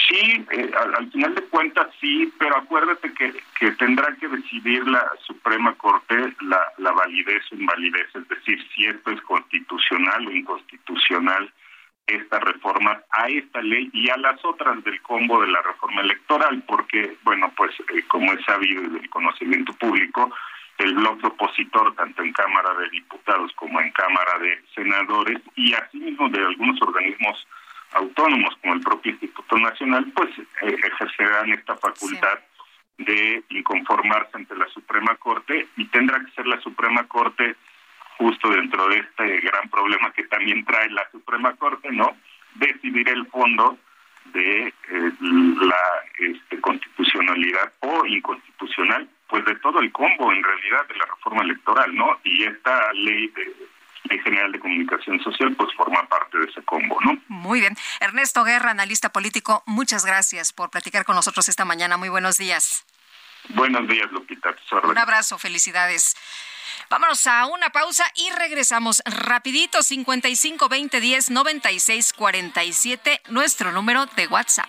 [0.08, 5.10] Sí, eh, al, final de cuentas sí, pero acuérdate que, que tendrá que decidir la
[5.26, 11.52] Suprema Corte la, la validez o invalidez, es decir, si esto es constitucional o inconstitucional
[12.06, 16.62] estas reformas a esta ley y a las otras del combo de la reforma electoral,
[16.66, 20.30] porque, bueno, pues eh, como es sabido del conocimiento público,
[20.78, 26.28] el bloque opositor, tanto en Cámara de Diputados como en Cámara de Senadores, y asimismo
[26.28, 27.46] de algunos organismos
[27.94, 32.38] autónomos como el propio Instituto Nacional, pues eh, ejercerán esta facultad
[32.98, 37.56] de inconformarse ante la Suprema Corte y tendrá que ser la Suprema Corte
[38.18, 42.16] justo dentro de este gran problema que también trae la Suprema Corte, ¿no?
[42.54, 43.78] Decidir el fondo
[44.26, 45.76] de eh, la
[46.18, 51.94] este, constitucionalidad o inconstitucional, pues de todo el combo en realidad de la reforma electoral,
[51.94, 52.20] ¿no?
[52.24, 53.52] Y esta ley de
[54.04, 57.18] Ley General de Comunicación Social, pues forma parte de ese combo, ¿no?
[57.28, 57.76] Muy bien.
[58.00, 61.96] Ernesto Guerra, analista político, muchas gracias por platicar con nosotros esta mañana.
[61.96, 62.84] Muy buenos días.
[63.50, 64.54] Buenos días, Lupita.
[64.84, 66.16] Un abrazo, felicidades.
[66.88, 74.26] Vámonos a una pausa y regresamos rapidito 55 20 10 96 47 nuestro número de
[74.26, 74.68] WhatsApp.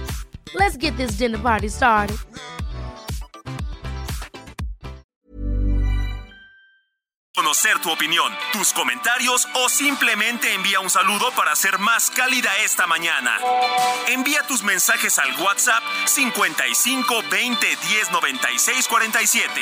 [0.53, 2.17] Let's get this dinner party started.
[7.33, 12.87] Conocer tu opinión, tus comentarios o simplemente envía un saludo para ser más cálida esta
[12.87, 13.39] mañana.
[14.09, 19.61] Envía tus mensajes al WhatsApp 55 20 10 96 47.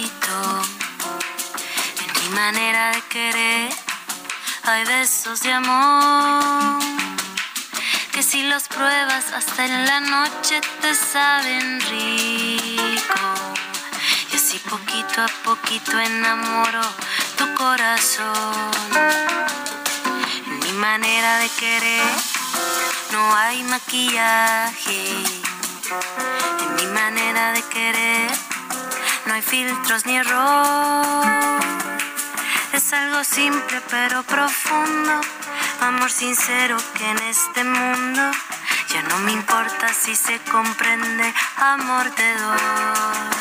[2.31, 3.69] manera de querer
[4.63, 6.79] hay besos de amor
[8.11, 13.19] que si los pruebas hasta en la noche te saben rico.
[14.31, 16.81] Y así poquito a poquito enamoro
[17.37, 18.71] tu corazón.
[20.45, 22.13] En mi manera de querer
[23.11, 25.01] no hay maquillaje.
[26.61, 28.31] En mi manera de querer
[29.25, 31.61] no hay filtros ni error.
[32.73, 35.21] Es algo simple pero profundo,
[35.81, 38.31] amor sincero que en este mundo
[38.93, 43.40] ya no me importa si se comprende, amor te doy.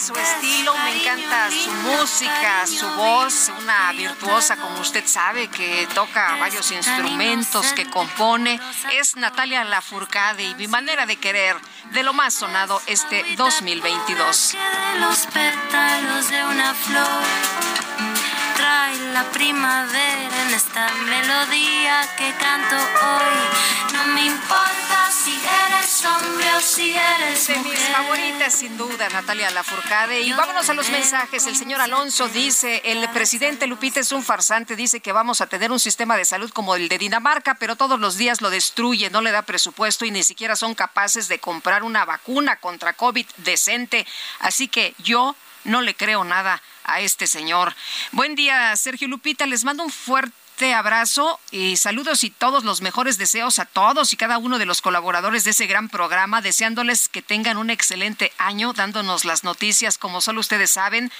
[0.00, 6.36] Su estilo, me encanta su música, su voz, una virtuosa como usted sabe que toca
[6.36, 8.60] varios instrumentos, que compone.
[8.92, 11.56] Es Natalia Lafourcade y mi manera de querer
[11.90, 14.54] de lo más sonado este 2022.
[15.00, 18.07] Los pétalos de una flor
[18.68, 23.94] y la primavera en esta melodía que canto hoy.
[23.94, 29.50] No me importa si eres hombre o si eres de mis favoritas, sin duda, Natalia
[29.50, 30.20] Lafourcade.
[30.20, 31.46] Y vámonos a los mensajes.
[31.46, 35.72] El señor Alonso dice, el presidente Lupita es un farsante, dice que vamos a tener
[35.72, 39.22] un sistema de salud como el de Dinamarca, pero todos los días lo destruye, no
[39.22, 44.06] le da presupuesto y ni siquiera son capaces de comprar una vacuna contra COVID decente.
[44.40, 47.74] Así que yo no le creo nada a este señor.
[48.12, 49.46] Buen día, Sergio Lupita.
[49.46, 50.32] Les mando un fuerte
[50.66, 54.82] abrazo y saludos y todos los mejores deseos a todos y cada uno de los
[54.82, 60.20] colaboradores de ese gran programa, deseándoles que tengan un excelente año, dándonos las noticias como
[60.20, 61.12] solo ustedes saben.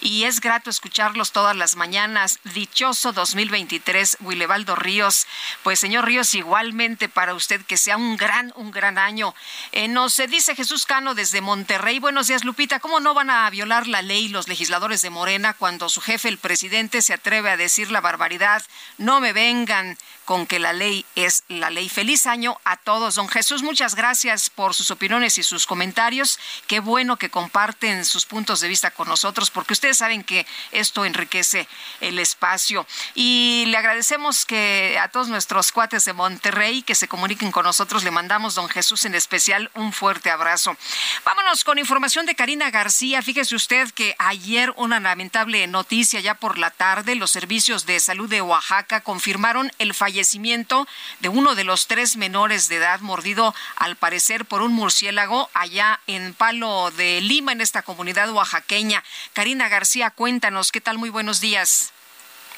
[0.00, 2.38] Y es grato escucharlos todas las mañanas.
[2.44, 5.26] Dichoso 2023, Willebaldo Ríos.
[5.64, 9.34] Pues señor Ríos, igualmente para usted que sea un gran, un gran año.
[9.72, 11.98] Eh, nos dice Jesús Cano desde Monterrey.
[11.98, 12.78] Buenos días, Lupita.
[12.78, 16.38] ¿Cómo no van a violar la ley los legisladores de Morena cuando su jefe, el
[16.38, 18.62] presidente, se atreve a decir la barbaridad?
[18.98, 21.88] No me vengan con que la ley es la ley.
[21.88, 23.14] Feliz año a todos.
[23.16, 26.38] Don Jesús, muchas gracias por sus opiniones y sus comentarios.
[26.66, 31.04] Qué bueno que comparten sus puntos de vista con nosotros, porque ustedes saben que esto
[31.04, 31.68] enriquece
[32.00, 32.86] el espacio.
[33.14, 38.02] Y le agradecemos que a todos nuestros cuates de Monterrey que se comuniquen con nosotros,
[38.02, 40.76] le mandamos, don Jesús, en especial un fuerte abrazo.
[41.24, 43.22] Vámonos con información de Karina García.
[43.22, 48.28] Fíjese usted que ayer una lamentable noticia ya por la tarde, los servicios de salud
[48.28, 50.86] de Oaxaca confirmaron el fallecimiento fallecimiento
[51.20, 55.98] de uno de los tres menores de edad mordido al parecer por un murciélago allá
[56.06, 59.02] en Palo de Lima, en esta comunidad oaxaqueña.
[59.32, 60.98] Karina García, cuéntanos, ¿qué tal?
[60.98, 61.92] Muy buenos días.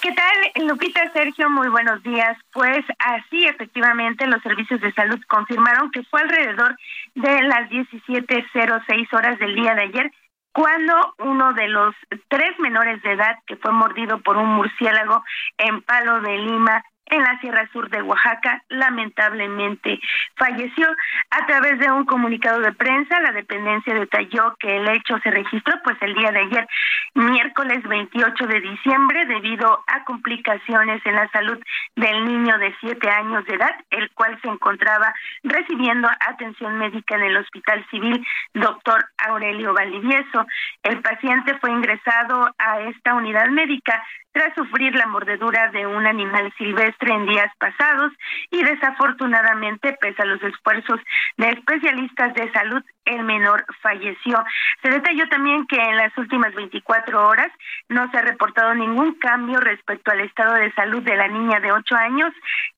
[0.02, 1.48] ¿Qué tal, Lupita Sergio?
[1.48, 2.36] Muy buenos días.
[2.52, 6.76] Pues así, efectivamente, los servicios de salud confirmaron que fue alrededor
[7.14, 10.12] de las 17.06 horas del día de ayer
[10.52, 11.94] cuando uno de los
[12.28, 15.22] tres menores de edad que fue mordido por un murciélago
[15.58, 20.00] en Palo de Lima en la Sierra Sur de Oaxaca, lamentablemente
[20.36, 20.86] falleció.
[21.30, 25.74] A través de un comunicado de prensa, la dependencia detalló que el hecho se registró
[25.84, 26.68] pues el día de ayer,
[27.14, 31.58] miércoles 28 de diciembre, debido a complicaciones en la salud
[31.94, 37.22] del niño de siete años de edad, el cual se encontraba recibiendo atención médica en
[37.22, 38.24] el Hospital Civil
[38.54, 40.46] Doctor Aurelio Valdivieso.
[40.82, 44.02] El paciente fue ingresado a esta unidad médica
[44.36, 48.12] tras sufrir la mordedura de un animal silvestre en días pasados
[48.50, 51.00] y desafortunadamente, pese a los esfuerzos
[51.38, 54.44] de especialistas de salud, el menor falleció.
[54.82, 57.50] Se detalló también que en las últimas 24 horas
[57.88, 61.72] no se ha reportado ningún cambio respecto al estado de salud de la niña de
[61.72, 62.30] 8 años,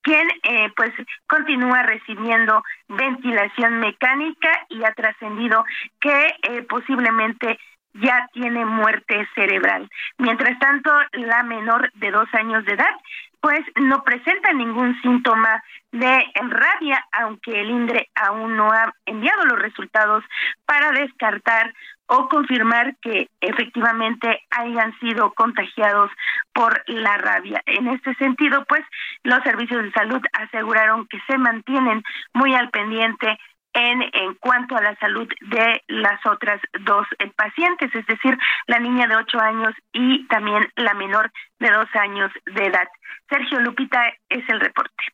[0.02, 0.92] quien eh, pues
[1.26, 5.64] continúa recibiendo ventilación mecánica y ha trascendido
[6.00, 7.58] que eh, posiblemente
[8.00, 9.88] ya tiene muerte cerebral.
[10.18, 12.94] Mientras tanto, la menor de dos años de edad,
[13.40, 15.62] pues no presenta ningún síntoma
[15.92, 20.24] de rabia, aunque el INDRE aún no ha enviado los resultados
[20.66, 21.72] para descartar
[22.08, 26.10] o confirmar que efectivamente hayan sido contagiados
[26.52, 27.62] por la rabia.
[27.66, 28.82] En este sentido, pues
[29.22, 32.02] los servicios de salud aseguraron que se mantienen
[32.32, 33.38] muy al pendiente
[33.72, 38.36] en, en cuanto a la salud de las otras dos eh, pacientes, es decir,
[38.66, 42.88] la niña de ocho años y también la menor de dos años de edad.
[43.28, 45.04] Sergio Lupita es el reporte.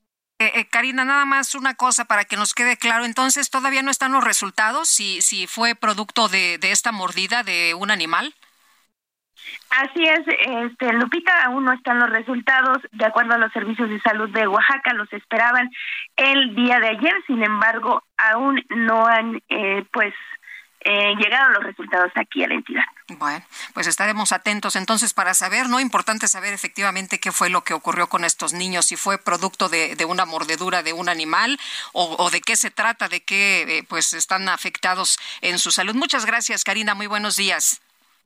[0.40, 3.04] Eh, eh, Karina, nada más una cosa para que nos quede claro.
[3.04, 7.74] Entonces, ¿todavía no están los resultados si, si fue producto de, de esta mordida de
[7.74, 8.34] un animal?
[9.70, 12.78] Así es, este, Lupita, aún no están los resultados.
[12.92, 15.70] De acuerdo a los servicios de salud de Oaxaca, los esperaban
[16.16, 17.14] el día de ayer.
[17.26, 20.14] Sin embargo, aún no han, eh, pues,
[20.86, 22.84] eh, llegado los resultados aquí a la entidad.
[23.08, 23.42] Bueno,
[23.72, 25.80] pues estaremos atentos entonces para saber, ¿no?
[25.80, 29.96] Importante saber efectivamente qué fue lo que ocurrió con estos niños, si fue producto de,
[30.06, 31.58] una mordedura de un animal
[31.92, 35.94] o, de qué se trata, de qué eh, pues están afectados en su salud.
[35.94, 36.94] Muchas gracias, Karina.
[36.94, 37.80] Muy buenos días.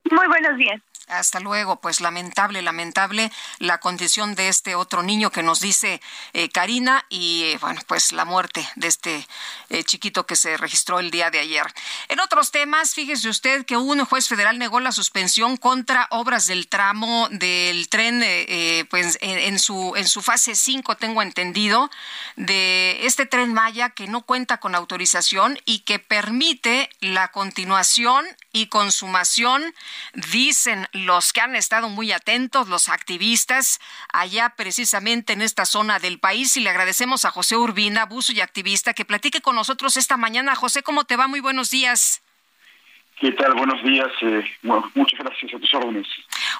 [0.05, 0.81] Muy buenos días.
[1.09, 6.01] Hasta luego, pues lamentable, lamentable la condición de este otro niño que nos dice
[6.33, 9.27] eh, Karina y eh, bueno, pues la muerte de este
[9.69, 11.65] eh, chiquito que se registró el día de ayer.
[12.09, 16.67] En otros temas, fíjese usted que un juez federal negó la suspensión contra obras del
[16.67, 18.23] tramo del tren,
[18.89, 21.89] pues en, su en su fase 5 tengo entendido
[22.35, 28.67] de este tren Maya que no cuenta con autorización y que permite la continuación y
[28.67, 29.73] consumación,
[30.13, 33.79] dicen los que han estado muy atentos, los activistas
[34.11, 36.57] allá precisamente en esta zona del país.
[36.57, 40.55] Y le agradecemos a José Urbina, buzo y activista, que platique con nosotros esta mañana.
[40.55, 41.27] José, ¿cómo te va?
[41.27, 42.21] Muy buenos días.
[43.19, 43.53] ¿Qué tal?
[43.53, 44.07] Buenos días.
[44.21, 46.07] Eh, bueno, muchas gracias a tus órdenes.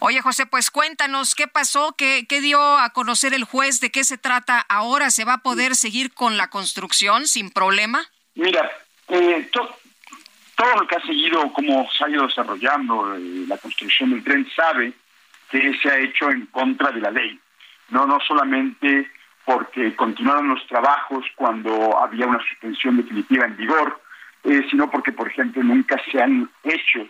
[0.01, 4.03] Oye, José, pues cuéntanos qué pasó, qué, qué dio a conocer el juez, de qué
[4.03, 5.09] se trata ahora.
[5.09, 8.05] ¿Se va a poder seguir con la construcción sin problema?
[8.35, 8.69] Mira,
[9.07, 9.49] eh,
[10.59, 14.45] todo el que ha seguido cómo se ha ido desarrollando eh, la construcción del tren
[14.53, 14.91] sabe
[15.49, 17.39] que se ha hecho en contra de la ley.
[17.91, 19.09] No, no solamente
[19.45, 24.01] porque continuaron los trabajos cuando había una suspensión definitiva en vigor,
[24.43, 27.07] eh, sino porque, por ejemplo, nunca se han hecho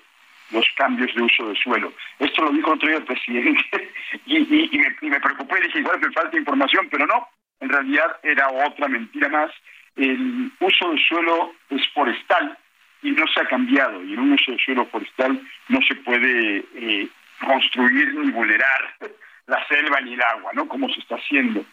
[0.51, 1.91] los cambios de uso de suelo.
[2.19, 3.91] Esto lo dijo otro día el presidente
[4.27, 7.27] y, me, me, preocupé, dije, igual me falta información, pero no,
[7.61, 9.51] en realidad era otra mentira más.
[9.95, 12.55] El uso del suelo es forestal
[13.01, 15.39] y no se ha cambiado, y en un uso de suelo forestal
[15.69, 17.07] no se puede eh,
[17.45, 18.95] construir ni vulnerar
[19.47, 20.67] la selva ni el agua, ¿no?
[20.67, 21.65] Como se está haciendo.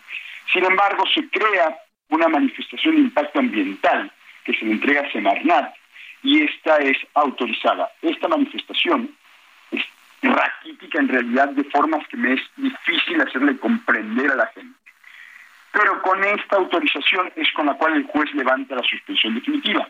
[0.53, 1.77] Sin embargo, se crea
[2.09, 4.11] una manifestación de impacto ambiental
[4.44, 5.74] que se le entrega a Semarnat
[6.23, 7.90] y esta es autorizada.
[8.03, 9.11] Esta manifestación
[9.70, 9.85] es
[10.23, 14.78] raquítica en realidad de formas que me es difícil hacerle comprender a la gente.
[15.73, 19.89] Pero con esta autorización es con la cual el juez levanta la suspensión definitiva.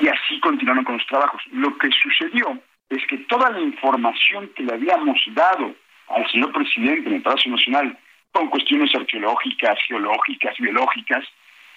[0.00, 1.42] Y así continuaron con los trabajos.
[1.52, 2.58] Lo que sucedió
[2.90, 5.74] es que toda la información que le habíamos dado
[6.08, 7.98] al señor presidente en el Palacio Nacional
[8.32, 11.24] con cuestiones arqueológicas, geológicas, biológicas,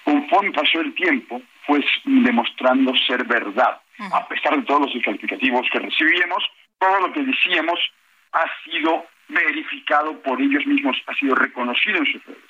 [0.04, 3.80] conforme pasó el tiempo, fue demostrando ser verdad.
[4.14, 6.44] A pesar de todos los calificativos que recibíamos,
[6.80, 7.80] todo lo que decíamos
[8.32, 12.44] ha sido verificado por ellos mismos, ha sido reconocido en sus redes.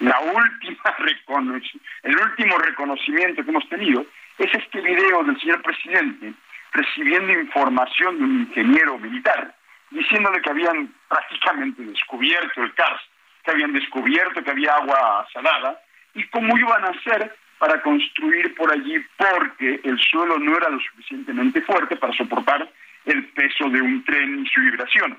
[0.00, 0.96] La última
[2.02, 4.04] el último reconocimiento que hemos tenido
[4.38, 6.34] es este video del señor presidente
[6.72, 9.54] recibiendo información de un ingeniero militar
[9.90, 13.00] diciéndole que habían prácticamente descubierto el CARS,
[13.44, 15.80] que habían descubierto que había agua salada
[16.14, 20.80] y cómo iban a hacer para construir por allí porque el suelo no era lo
[20.80, 22.70] suficientemente fuerte para soportar
[23.06, 25.18] el peso de un tren y su vibración,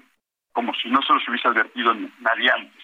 [0.52, 2.84] como si no se los hubiese advertido nadie antes.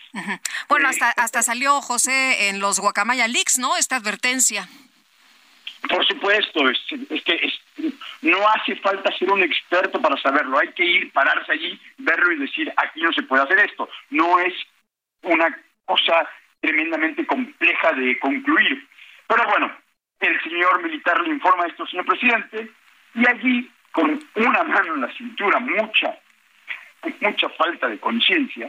[0.70, 3.76] Bueno, hasta, eh, hasta salió José en los Guacamaya Leaks, ¿no?
[3.78, 4.68] Esta advertencia.
[5.94, 6.80] Por supuesto, es,
[7.24, 7.54] que
[8.24, 12.40] no hace falta ser un experto para saberlo, hay que ir, pararse allí, verlo y
[12.40, 13.88] decir, aquí no se puede hacer esto.
[14.10, 14.56] No es
[15.22, 15.56] una
[15.86, 16.28] cosa
[16.62, 18.88] tremendamente compleja de concluir.
[19.28, 19.72] Pero bueno,
[20.20, 22.72] el señor militar le informa esto, señor presidente,
[23.14, 26.18] y allí, con una mano en la cintura, mucha,
[27.20, 28.68] mucha falta de conciencia,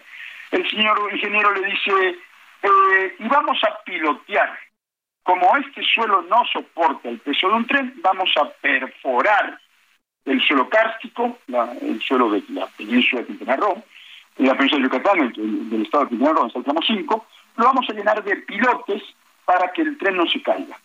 [0.51, 2.18] el señor ingeniero le dice,
[2.64, 4.59] eh, y vamos a pilotear.
[5.24, 9.59] Como este suelo no soporta el peso de un tren, vamos a perforar
[10.26, 11.38] el suelo kárstico,
[11.80, 13.82] el suelo de la península de Quintana Roo,
[14.36, 15.32] la península de Yucatán,
[15.70, 17.26] del estado de Quintana Roo, el tramo 5,
[17.56, 19.02] lo vamos a llenar de pilotes
[19.46, 20.78] para que el tren no se caiga.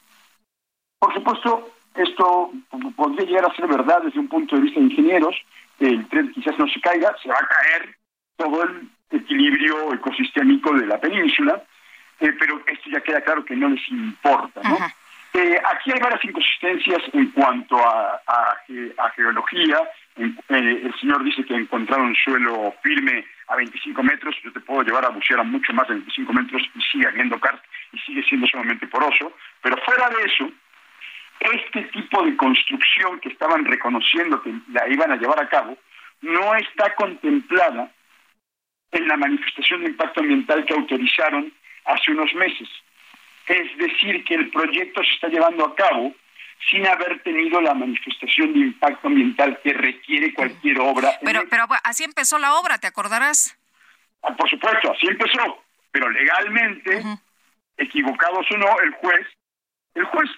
[0.99, 2.51] Por supuesto, esto
[2.95, 5.35] podría llegar a ser verdad desde un punto de vista de ingenieros,
[5.79, 7.95] el tren quizás no se caiga, se va a caer
[8.37, 11.61] todo el equilibrio ecosistémico de la península,
[12.19, 14.61] eh, pero esto ya queda claro que no les importa.
[14.63, 14.77] ¿no?
[15.33, 18.21] Eh, aquí hay varias inconsistencias en cuanto a,
[19.15, 19.77] geología.
[20.17, 25.05] Eh, el señor dice que encontraron suelo firme a 25 metros, yo te puedo llevar
[25.05, 28.47] a bucear a mucho más de 25 metros y sigue habiendo cart y sigue siendo
[28.47, 30.51] sumamente poroso, pero fuera de eso,
[31.39, 35.77] este tipo de construcción que estaban reconociendo que la iban a llevar a cabo,
[36.21, 37.91] no está contemplada
[38.91, 41.51] en la manifestación de impacto ambiental que autorizaron
[41.89, 42.69] hace unos meses.
[43.47, 46.13] Es decir, que el proyecto se está llevando a cabo
[46.69, 51.17] sin haber tenido la manifestación de impacto ambiental que requiere cualquier obra.
[51.23, 53.57] Pero, pero así empezó la obra, ¿te acordarás?
[54.21, 57.03] Ah, por supuesto, así empezó, pero legalmente,
[57.77, 59.25] equivocados o no, el juez,
[59.95, 60.29] el juez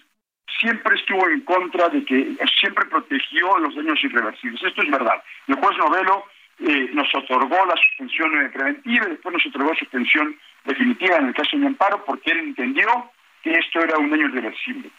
[0.59, 4.61] siempre estuvo en contra de que siempre protegió los daños irreversibles.
[4.61, 5.23] Esto es verdad.
[5.47, 6.25] El juez Novelo
[6.59, 11.49] eh, nos otorgó la suspensión preventiva y después nos otorgó suspensión definitiva en el caso
[11.53, 13.11] de mi amparo porque él entendió
[13.43, 14.91] que esto era un daño irreversible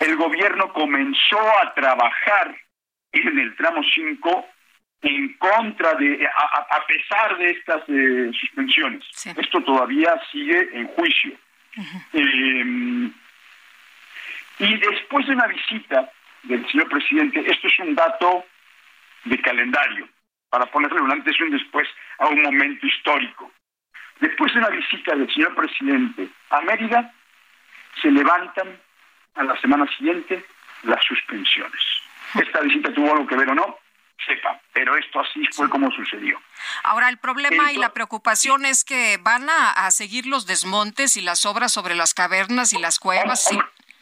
[0.00, 2.56] el gobierno comenzó a trabajar
[3.12, 4.48] en el tramo 5
[5.02, 9.04] en contra de, a, pesar de estas eh, suspensiones.
[9.36, 11.32] Esto todavía sigue en juicio.
[12.12, 13.12] Em,
[14.58, 16.10] y después de una visita
[16.42, 18.44] del señor presidente, esto es un dato
[19.24, 20.08] de calendario,
[20.48, 21.88] para ponerle un antes y un después
[22.18, 23.50] a un momento histórico.
[24.20, 27.12] Después de una visita del señor presidente a Mérida,
[28.00, 28.78] se levantan
[29.34, 30.44] a la semana siguiente
[30.82, 31.80] las suspensiones.
[32.34, 33.78] Esta visita tuvo algo que ver o no,
[34.26, 36.40] sepa, pero esto así fue como sucedió.
[36.84, 41.46] Ahora, el problema y la preocupación es que van a, seguir los desmontes y las
[41.46, 43.48] obras sobre las cavernas y las cuevas.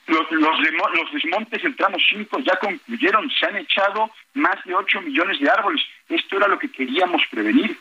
[0.08, 5.02] Los, los, los desmontes del tramo 5 ya concluyeron, se han echado más de 8
[5.02, 5.82] millones de árboles.
[6.08, 7.78] Esto era lo que queríamos prevenir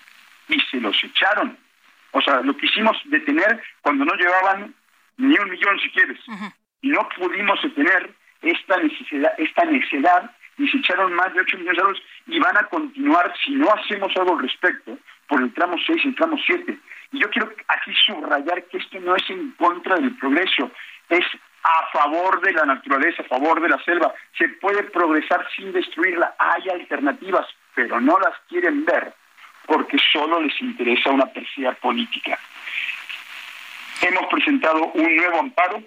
[0.50, 1.58] y se los echaron.
[2.12, 4.74] O sea, lo quisimos detener cuando no llevaban
[5.18, 6.20] ni un millón, si quieres.
[6.82, 11.78] Y no pudimos detener esta necesidad, esta necesidad y se echaron más de 8 millones
[11.78, 14.98] de árboles y van a continuar si no hacemos algo al respecto
[15.28, 16.78] por el tramo 6 y el tramo 7.
[17.12, 20.72] Y yo quiero aquí subrayar que esto no es en contra del progreso,
[21.10, 21.26] es
[21.64, 24.14] a favor de la naturaleza, a favor de la selva.
[24.38, 26.36] Se puede progresar sin destruirla.
[26.38, 29.14] Hay alternativas, pero no las quieren ver
[29.66, 32.40] porque solo les interesa una tercera política.
[34.02, 35.84] Hemos presentado un nuevo amparo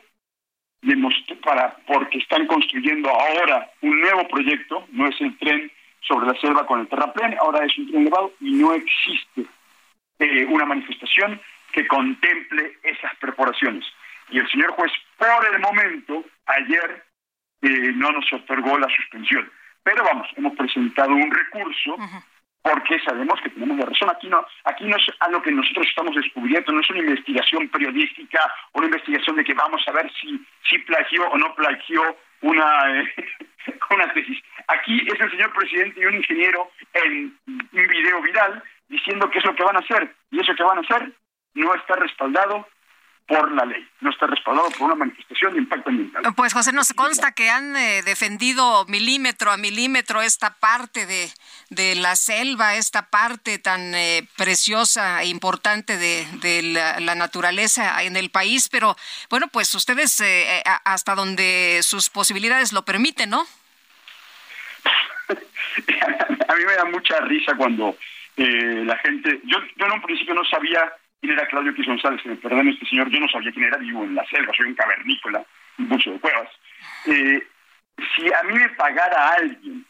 [1.43, 5.71] para porque están construyendo ahora un nuevo proyecto, no es el tren
[6.01, 9.45] sobre la selva con el terraplén, ahora es un tren elevado y no existe
[10.19, 11.41] eh, una manifestación
[11.73, 13.85] que contemple esas perforaciones.
[14.31, 17.05] Y el señor juez, por el momento, ayer
[17.63, 19.51] eh, no nos otorgó la suspensión.
[19.83, 21.97] Pero vamos, hemos presentado un recurso
[22.63, 24.11] porque sabemos que tenemos la razón.
[24.11, 28.41] Aquí no, aquí no es algo que nosotros estamos descubriendo, no es una investigación periodística,
[28.73, 33.15] una investigación de que vamos a ver si, si plagió o no plagió una, eh,
[33.91, 34.39] una tesis.
[34.69, 39.45] Aquí es el señor presidente y un ingeniero en un video viral diciendo qué es
[39.45, 41.13] lo que van a hacer, y eso que van a hacer
[41.55, 42.67] no está respaldado
[43.31, 46.25] por la ley, no está respaldado por una manifestación de impacto ambiental.
[46.35, 51.31] Pues José, nos consta que han eh, defendido milímetro a milímetro esta parte de,
[51.69, 58.17] de la selva, esta parte tan eh, preciosa e importante de, de la, naturaleza en
[58.17, 58.97] el país, pero
[59.29, 63.43] bueno, pues ustedes eh, hasta donde sus posibilidades lo permiten, ¿no?
[66.49, 67.97] a mí me da mucha risa cuando
[68.37, 72.31] la gente, yo, yo en un principio no sabía quién era Claudio X González, que
[72.31, 74.75] me perdone este señor, yo no sabía quién era, vivo en la selva, soy un
[74.75, 75.45] cavernícola,
[75.79, 76.49] un buzo de cuevas.
[77.07, 77.47] Eh,
[78.15, 79.85] si a mí me pagara alguien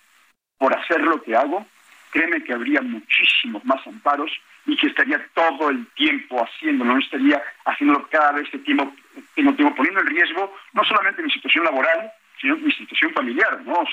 [0.58, 1.66] por hacer lo que hago,
[2.10, 4.30] créeme que habría muchísimos más amparos
[4.66, 8.92] y que estaría todo el tiempo haciéndolo, no estaría haciéndolo cada vez que tiempo,
[9.34, 13.84] tengo tiempo poniendo en riesgo no solamente mi situación laboral, sino mi situación familiar, ¿no?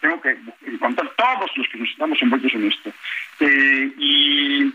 [0.00, 0.36] Tengo que
[0.78, 2.92] contar todos los que nos estamos envueltos en esto.
[3.40, 4.72] Eh, y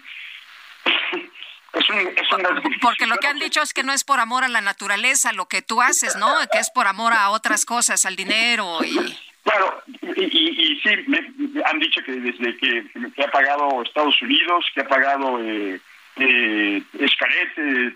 [2.81, 5.47] porque lo que han dicho es que no es por amor a la naturaleza lo
[5.47, 6.27] que tú haces, ¿no?
[6.51, 8.97] Que es por amor a otras cosas, al dinero y...
[9.43, 9.81] Claro,
[10.15, 11.17] y, sí, me,
[11.65, 15.79] han dicho que desde que, ha pagado Estados Unidos, que ha pagado eh,
[16.17, 17.95] eh, Escarete,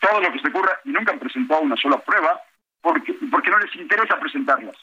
[0.00, 2.40] todo lo que se ocurra, y nunca han presentado una sola prueba,
[2.80, 4.76] porque, porque no les interesa presentarlas.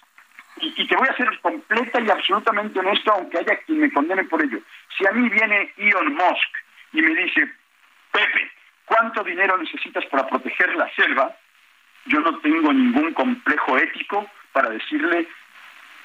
[0.61, 4.23] Y, y, te voy a ser completa y absolutamente honesto, aunque haya quien me condene
[4.25, 4.59] por ello.
[4.97, 6.57] Si a mí viene Elon Musk
[6.93, 7.51] y me dice,
[8.15, 8.49] Pepe,
[8.85, 11.35] ¿cuánto dinero necesitas para proteger la selva?
[12.05, 15.27] Yo no tengo ningún complejo ético para decirle,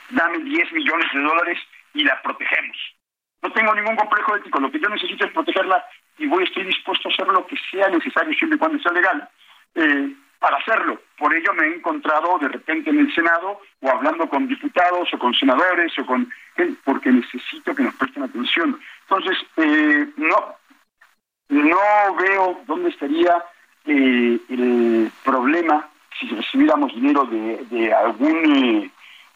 [0.08, 1.58] dame 10 millones de dólares
[1.94, 2.76] y la protegemos.
[3.42, 5.86] No tengo ningún complejo ético, lo que yo necesito es protegerla
[6.18, 9.28] y voy, estoy dispuesto a hacer lo que sea necesario siempre y cuando sea legal
[9.76, 11.00] eh, para hacerlo.
[11.16, 15.18] Por ello me he encontrado de repente en el Senado o hablando con diputados o
[15.18, 16.28] con senadores o con
[16.84, 18.80] porque necesito que nos presten atención.
[19.02, 20.59] Entonces, eh, no,
[21.50, 23.44] no veo dónde estaría
[23.86, 28.92] eh, el problema si recibiéramos dinero de, algún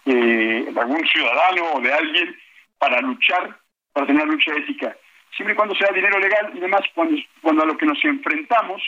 [0.06, 0.72] eh,
[1.12, 2.36] ciudadano o de alguien
[2.78, 3.56] para luchar,
[3.92, 4.96] para tener lucha ética.
[5.34, 8.82] Siempre y cuando sea dinero legal y demás, cuando, cuando a lo que nos enfrentamos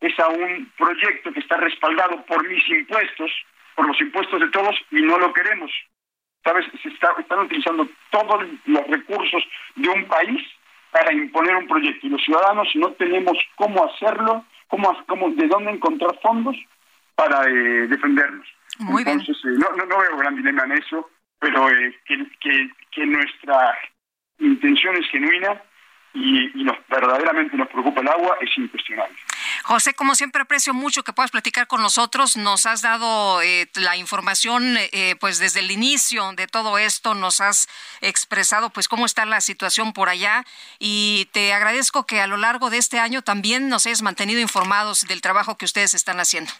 [0.00, 3.30] es a un proyecto que está respaldado por mis impuestos,
[3.76, 5.70] por los impuestos de todos, y no lo queremos.
[6.42, 6.66] ¿Sabes?
[6.82, 9.44] Se están utilizando todos los recursos
[9.76, 10.42] de un país
[10.92, 15.72] para imponer un proyecto y los ciudadanos no tenemos cómo hacerlo, cómo, cómo de dónde
[15.72, 16.54] encontrar fondos
[17.16, 18.46] para eh, defendernos.
[18.78, 23.76] Entonces, eh, no, no, veo gran dilema en eso, pero eh, que, que, que nuestra
[24.38, 25.60] intención es genuina
[26.14, 29.16] y, nos, verdaderamente nos preocupa el agua es incuestionable.
[29.62, 32.36] José, como siempre aprecio mucho que puedas platicar con nosotros.
[32.36, 37.40] Nos has dado eh, la información, eh, pues desde el inicio de todo esto, nos
[37.40, 37.68] has
[38.00, 40.44] expresado, pues cómo está la situación por allá
[40.78, 45.02] y te agradezco que a lo largo de este año también nos hayas mantenido informados
[45.02, 46.50] del trabajo que ustedes están haciendo.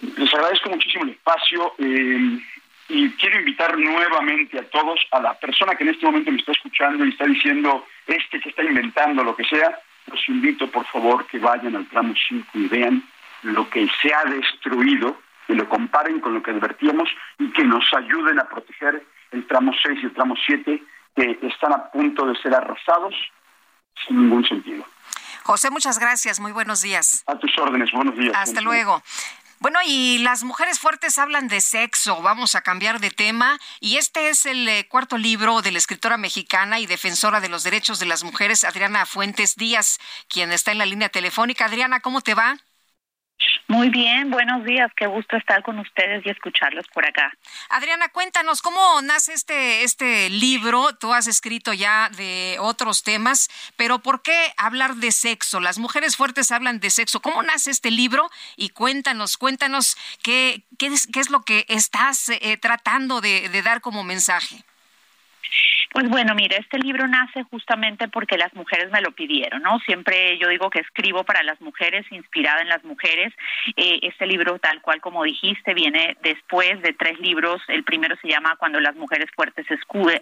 [0.00, 1.74] Les agradezco muchísimo el espacio.
[1.78, 2.40] Eh,
[2.88, 6.52] y quiero invitar nuevamente a todos, a la persona que en este momento me está
[6.52, 11.26] escuchando y está diciendo, este que está inventando lo que sea, los invito por favor
[11.26, 13.02] que vayan al tramo 5 y vean
[13.42, 17.08] lo que se ha destruido, que lo comparen con lo que advertíamos
[17.38, 20.82] y que nos ayuden a proteger el tramo 6 y el tramo 7
[21.16, 23.14] que están a punto de ser arrasados
[24.06, 24.84] sin ningún sentido.
[25.44, 26.40] José, muchas gracias.
[26.40, 27.22] Muy buenos días.
[27.26, 27.92] A tus órdenes.
[27.92, 28.34] Buenos días.
[28.34, 29.02] Hasta luego.
[29.64, 32.20] Bueno, y las mujeres fuertes hablan de sexo.
[32.20, 33.58] Vamos a cambiar de tema.
[33.80, 37.62] Y este es el eh, cuarto libro de la escritora mexicana y defensora de los
[37.62, 41.64] derechos de las mujeres, Adriana Fuentes Díaz, quien está en la línea telefónica.
[41.64, 42.58] Adriana, ¿cómo te va?
[43.66, 47.32] Muy bien, buenos días, qué gusto estar con ustedes y escucharlos por acá.
[47.70, 50.94] Adriana, cuéntanos cómo nace este este libro.
[50.96, 55.60] Tú has escrito ya de otros temas, pero ¿por qué hablar de sexo?
[55.60, 57.20] Las mujeres fuertes hablan de sexo.
[57.20, 58.30] ¿Cómo nace este libro?
[58.56, 63.62] Y cuéntanos, cuéntanos qué qué es, qué es lo que estás eh, tratando de, de
[63.62, 64.62] dar como mensaje.
[65.94, 69.78] Pues bueno, mire, este libro nace justamente porque las mujeres me lo pidieron, ¿no?
[69.86, 73.32] Siempre yo digo que escribo para las mujeres, inspirada en las mujeres.
[73.76, 77.62] Eh, este libro, tal cual como dijiste, viene después de tres libros.
[77.68, 79.66] El primero se llama Cuando las mujeres fuertes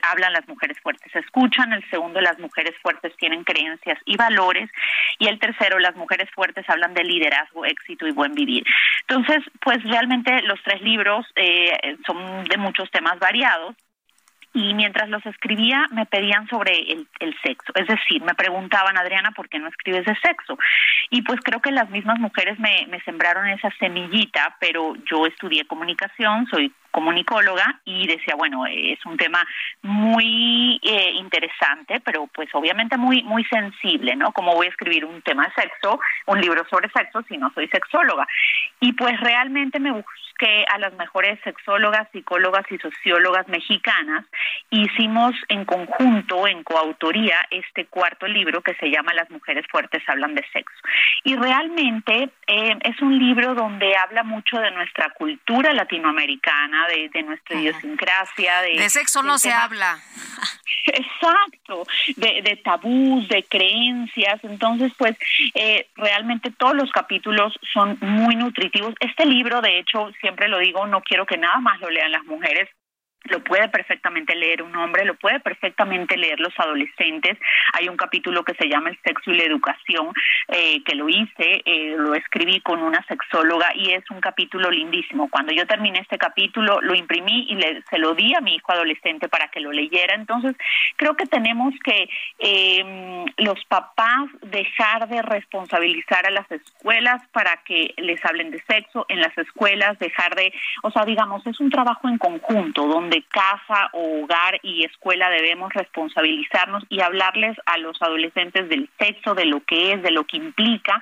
[0.03, 1.73] hablan, las mujeres fuertes escuchan.
[1.73, 4.69] El segundo, Las mujeres fuertes tienen creencias y valores.
[5.19, 8.63] Y el tercero, Las mujeres fuertes hablan de liderazgo, éxito y buen vivir.
[9.09, 13.75] Entonces, pues realmente los tres libros eh, son de muchos temas variados
[14.55, 19.31] y mientras los escribía me pedían sobre el, el, sexo, es decir, me preguntaban, Adriana,
[19.33, 20.59] ¿por qué no escribes de sexo?
[21.11, 25.65] Y pues creo que las mismas mujeres me, me sembraron esa semillita, pero yo estudié
[25.65, 29.45] comunicación, soy comunicóloga y decía, bueno, es un tema
[29.83, 34.33] muy eh, interesante, pero pues obviamente muy muy sensible, ¿no?
[34.33, 37.67] Como voy a escribir un tema de sexo, un libro sobre sexo si no soy
[37.69, 38.27] sexóloga?
[38.81, 44.25] Y pues realmente me busqué a las mejores sexólogas, psicólogas y sociólogas mexicanas.
[44.71, 50.35] Hicimos en conjunto, en coautoría, este cuarto libro que se llama Las mujeres fuertes hablan
[50.35, 50.77] de sexo.
[51.25, 57.59] Y realmente eh, es un libro donde habla mucho de nuestra cultura latinoamericana, de, nuestra
[57.59, 58.63] idiosincrasia.
[58.63, 59.99] De, sexo no se habla.
[60.87, 61.87] Exacto,
[62.17, 64.43] de, de tabús, de creencias.
[64.43, 65.17] Entonces, pues,
[65.55, 68.95] eh, realmente todos los capítulos son muy nutritivos.
[69.01, 72.25] Este libro, de hecho, siempre lo digo, no quiero que nada más lo lean las
[72.25, 72.69] mujeres,
[73.25, 77.39] lo puede perfectamente leer un hombre, lo puede perfectamente leer los adolescentes.
[77.73, 80.13] Hay un capítulo que se llama El sexo y la educación,
[80.49, 85.29] eh, que lo hice, eh, lo escribí con una sexóloga y es un capítulo lindísimo.
[85.31, 88.73] Cuando yo terminé este capítulo, lo imprimí y le, se lo di a mi hijo
[88.73, 90.15] adolescente para que lo leyera.
[90.15, 90.55] Entonces,
[90.97, 92.09] creo que tenemos que
[92.39, 99.07] eh, los papás dejar de responsabilizar a las escuelas para que les hablen de sexo
[99.09, 103.23] en las escuelas, dejar de, o sea, digamos, es un trabajo en conjunto donde de
[103.25, 109.63] casa, hogar y escuela debemos responsabilizarnos y hablarles a los adolescentes del sexo, de lo
[109.65, 111.01] que es, de lo que implica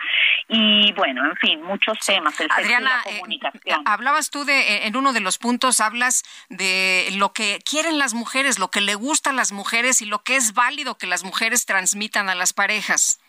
[0.48, 2.38] y bueno, en fin, muchos temas.
[2.40, 3.82] El Adriana, la eh, comunicación.
[3.84, 8.14] hablabas tú de, eh, en uno de los puntos, hablas de lo que quieren las
[8.14, 11.22] mujeres, lo que le gusta a las mujeres y lo que es válido que las
[11.22, 13.20] mujeres transmitan a las parejas.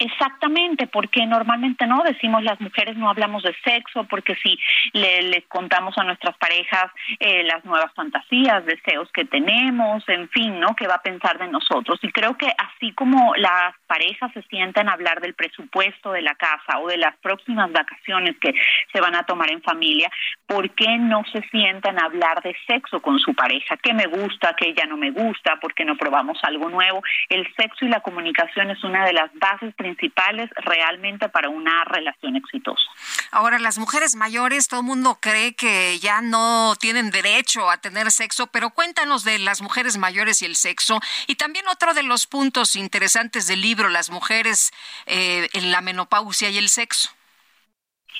[0.00, 4.56] Exactamente, porque normalmente no decimos las mujeres no hablamos de sexo, porque si
[4.92, 10.76] le, contamos a nuestras parejas eh, las nuevas fantasías, deseos que tenemos, en fin, ¿no?
[10.76, 11.98] ¿Qué va a pensar de nosotros?
[12.02, 16.36] Y creo que así como las parejas se sientan a hablar del presupuesto de la
[16.36, 18.54] casa o de las próximas vacaciones que
[18.92, 20.12] se van a tomar en familia,
[20.46, 23.76] ¿por qué no se sientan a hablar de sexo con su pareja?
[23.78, 25.56] ¿Qué me gusta, qué ya no me gusta?
[25.56, 27.02] ¿Por qué no probamos algo nuevo?
[27.28, 31.84] El sexo y la comunicación es una de las bases principales principales realmente para una
[31.84, 32.82] relación exitosa.
[33.30, 38.10] Ahora, las mujeres mayores, todo el mundo cree que ya no tienen derecho a tener
[38.10, 41.00] sexo, pero cuéntanos de las mujeres mayores y el sexo.
[41.26, 44.72] Y también otro de los puntos interesantes del libro, las mujeres
[45.06, 47.10] eh, en la menopausia y el sexo.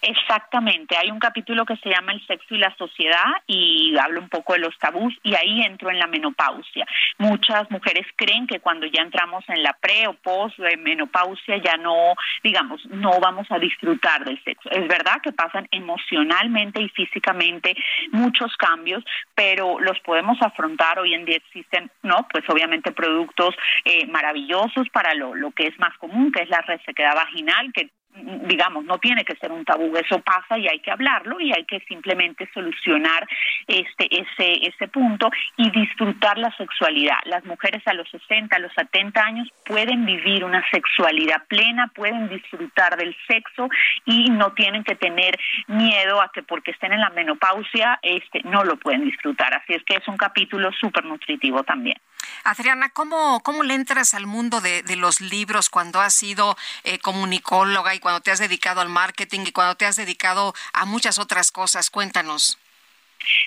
[0.03, 4.29] Exactamente, hay un capítulo que se llama El sexo y la sociedad y habla un
[4.29, 6.87] poco de los tabús y ahí entro en la menopausia.
[7.19, 12.15] Muchas mujeres creen que cuando ya entramos en la pre o post menopausia ya no,
[12.45, 14.71] digamos, no vamos a disfrutar del sexo.
[14.71, 17.75] Es verdad que pasan emocionalmente y físicamente
[18.13, 19.05] muchos cambios,
[19.35, 20.99] pero los podemos afrontar.
[20.99, 22.27] Hoy en día existen, ¿no?
[22.31, 23.55] Pues obviamente productos
[23.85, 27.91] eh, maravillosos para lo, lo que es más común, que es la resequedad vaginal, que
[28.15, 31.65] digamos, no tiene que ser un tabú, eso pasa y hay que hablarlo y hay
[31.65, 33.27] que simplemente solucionar
[33.67, 37.19] este ese ese punto y disfrutar la sexualidad.
[37.25, 42.29] Las mujeres a los 60, a los 70 años pueden vivir una sexualidad plena, pueden
[42.29, 43.69] disfrutar del sexo
[44.05, 48.65] y no tienen que tener miedo a que porque estén en la menopausia este no
[48.65, 49.55] lo pueden disfrutar.
[49.55, 51.99] Así es que es un capítulo súper nutritivo también.
[52.45, 57.95] Adriana, ¿cómo, ¿cómo le entras al mundo de, los libros cuando has sido eh, comunicóloga
[57.99, 61.51] y cuando te has dedicado al marketing y cuando te has dedicado a muchas otras
[61.51, 61.91] cosas?
[61.91, 62.59] Cuéntanos.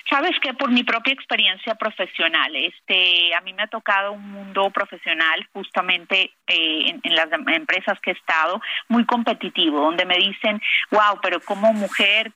[0.08, 4.70] Sabes que por mi propia experiencia profesional, este, a mí me ha tocado un mundo
[4.70, 11.18] profesional justamente eh, en, las empresas que he estado muy competitivo, donde me dicen, wow,
[11.22, 12.32] pero como mujer,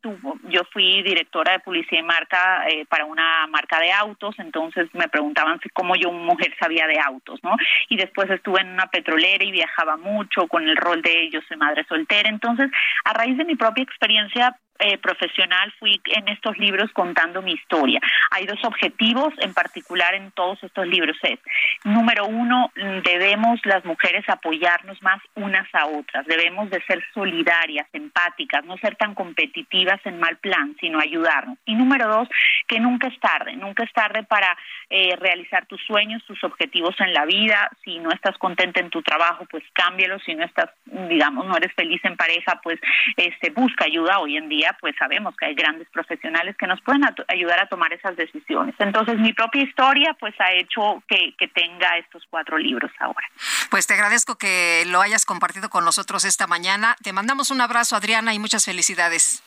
[0.49, 5.09] yo fui directora de publicidad y marca eh, para una marca de autos, entonces me
[5.09, 7.57] preguntaban si cómo yo mujer sabía de autos, ¿no?
[7.89, 11.57] Y después estuve en una petrolera y viajaba mucho con el rol de yo soy
[11.57, 12.71] madre soltera, entonces
[13.05, 18.01] a raíz de mi propia experiencia eh, profesional fui en estos libros contando mi historia.
[18.31, 21.17] Hay dos objetivos en particular en todos estos libros.
[21.23, 21.39] Es,
[21.85, 22.71] número uno,
[23.05, 26.27] debemos las mujeres apoyarnos más unas a otras.
[26.27, 31.59] Debemos de ser solidarias, empáticas, no ser tan competitivas en mal plan, sino ayudarnos.
[31.65, 32.29] Y número dos,
[32.67, 34.57] que nunca es tarde, nunca es tarde para
[34.91, 37.71] eh, realizar tus sueños, tus objetivos en la vida.
[37.85, 40.19] Si no estás contenta en tu trabajo, pues cámbialo.
[40.21, 42.79] Si no estás, digamos, no eres feliz en pareja, pues
[43.17, 47.03] este, busca ayuda hoy en día pues sabemos que hay grandes profesionales que nos pueden
[47.29, 48.75] ayudar a tomar esas decisiones.
[48.79, 53.27] Entonces, mi propia historia, pues, ha hecho que, que tenga estos cuatro libros ahora.
[53.71, 56.97] Pues te agradezco que lo hayas compartido con nosotros esta mañana.
[57.03, 59.43] Te mandamos un abrazo, Adriana, y muchas felicidades.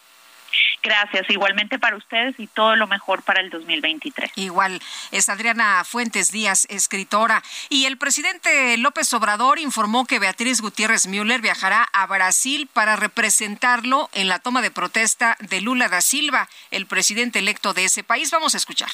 [0.82, 4.32] Gracias, igualmente para ustedes y todo lo mejor para el 2023.
[4.36, 4.82] Igual,
[5.12, 7.44] es Adriana Fuentes Díaz, escritora.
[7.70, 14.10] Y el presidente López Obrador informó que Beatriz Gutiérrez Müller viajará a Brasil para representarlo
[14.14, 18.32] en la toma de protesta de Lula da Silva, el presidente electo de ese país.
[18.32, 18.90] Vamos a escuchar.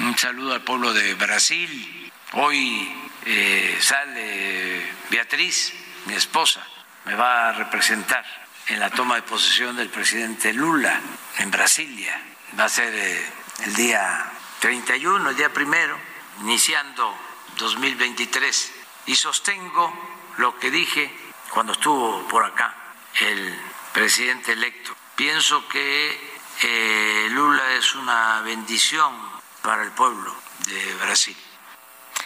[0.00, 2.12] Un saludo al pueblo de Brasil.
[2.32, 2.88] Hoy
[3.26, 5.72] eh, sale Beatriz,
[6.06, 6.64] mi esposa,
[7.04, 11.00] me va a representar en la toma de posesión del presidente Lula
[11.38, 12.20] en Brasilia.
[12.58, 13.32] Va a ser eh,
[13.64, 14.30] el día
[14.60, 15.98] 31, el día primero,
[16.40, 17.16] iniciando
[17.56, 18.72] 2023.
[19.06, 19.92] Y sostengo
[20.36, 21.10] lo que dije
[21.50, 22.74] cuando estuvo por acá
[23.20, 23.58] el
[23.92, 24.94] presidente electo.
[25.16, 29.14] Pienso que eh, Lula es una bendición
[29.62, 30.34] para el pueblo
[30.66, 31.36] de Brasil.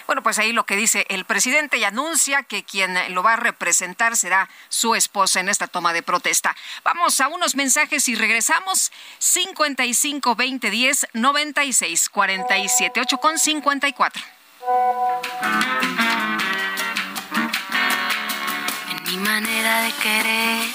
[0.06, 3.36] Bueno, pues ahí lo que dice el presidente y anuncia que quien lo va a
[3.36, 6.54] representar será su esposa en esta toma de protesta.
[6.84, 8.92] Vamos a unos mensajes y regresamos.
[9.18, 14.22] 55 20 10 96 47 8 con 54.
[18.90, 20.68] En mi manera de querer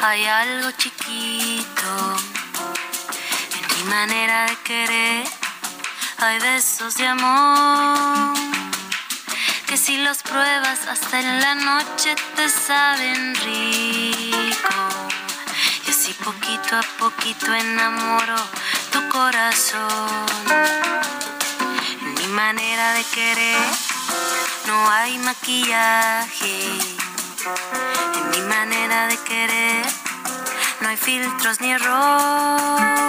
[0.00, 2.16] hay algo chiquito.
[3.54, 5.37] En mi manera de querer
[6.20, 8.34] hay besos de amor
[9.66, 14.74] que si los pruebas hasta en la noche te saben rico.
[15.86, 18.36] Y así poquito a poquito enamoro
[18.92, 20.26] tu corazón.
[22.00, 23.68] En mi manera de querer
[24.66, 26.70] no hay maquillaje.
[28.14, 29.86] En mi manera de querer
[30.80, 33.08] no hay filtros ni error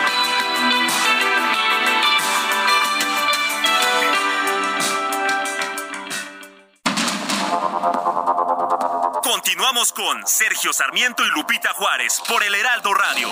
[9.43, 13.27] Continuamos con Sergio Sarmiento y Lupita Juárez por el Heraldo Radio.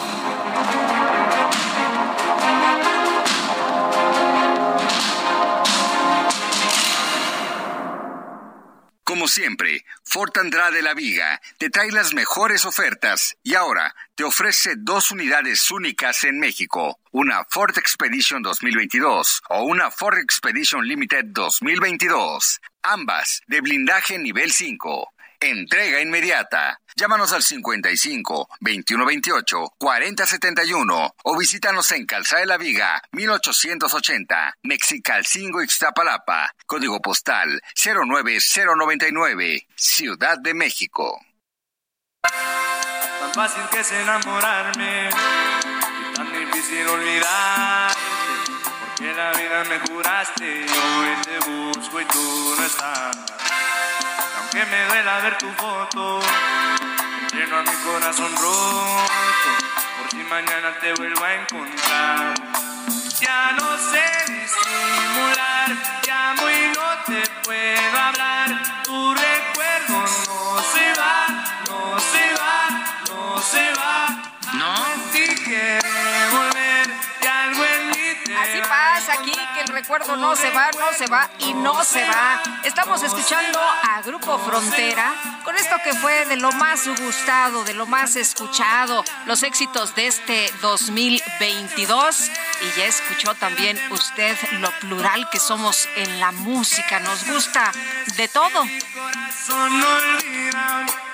[9.04, 14.74] Como siempre, Ford Andrade La Viga te trae las mejores ofertas y ahora te ofrece
[14.78, 22.62] dos unidades únicas en México, una Ford Expedition 2022 o una Ford Expedition Limited 2022,
[22.82, 25.14] ambas de blindaje nivel 5.
[25.42, 26.82] Entrega inmediata.
[26.98, 36.54] Llámanos al 55 2128 4071 o visítanos en Calzada de la Viga 1880, Mexicalcingo Ixtapalapa,
[36.66, 41.18] código postal 09099, Ciudad de México.
[42.22, 47.98] Tan fácil que es enamorarme y tan difícil olvidarte,
[48.82, 53.39] porque la vida me juraste, hoy te busco y tú no estás
[54.60, 56.20] que me duela ver tu foto,
[57.32, 59.52] lleno a mi corazón roto,
[59.98, 62.34] por si mañana te vuelvo a encontrar.
[63.22, 65.70] Ya no sé disimular,
[66.06, 68.39] llamo y no te puedo hablar,
[79.00, 82.42] más aquí que el recuerdo no se va, no se va y no se va.
[82.64, 85.14] Estamos escuchando a Grupo Frontera
[85.44, 90.08] con esto que fue de lo más gustado, de lo más escuchado, los éxitos de
[90.08, 92.30] este 2022.
[92.62, 97.00] Y ya escuchó también usted lo plural que somos en la música.
[97.00, 97.72] Nos gusta
[98.18, 98.66] de todo.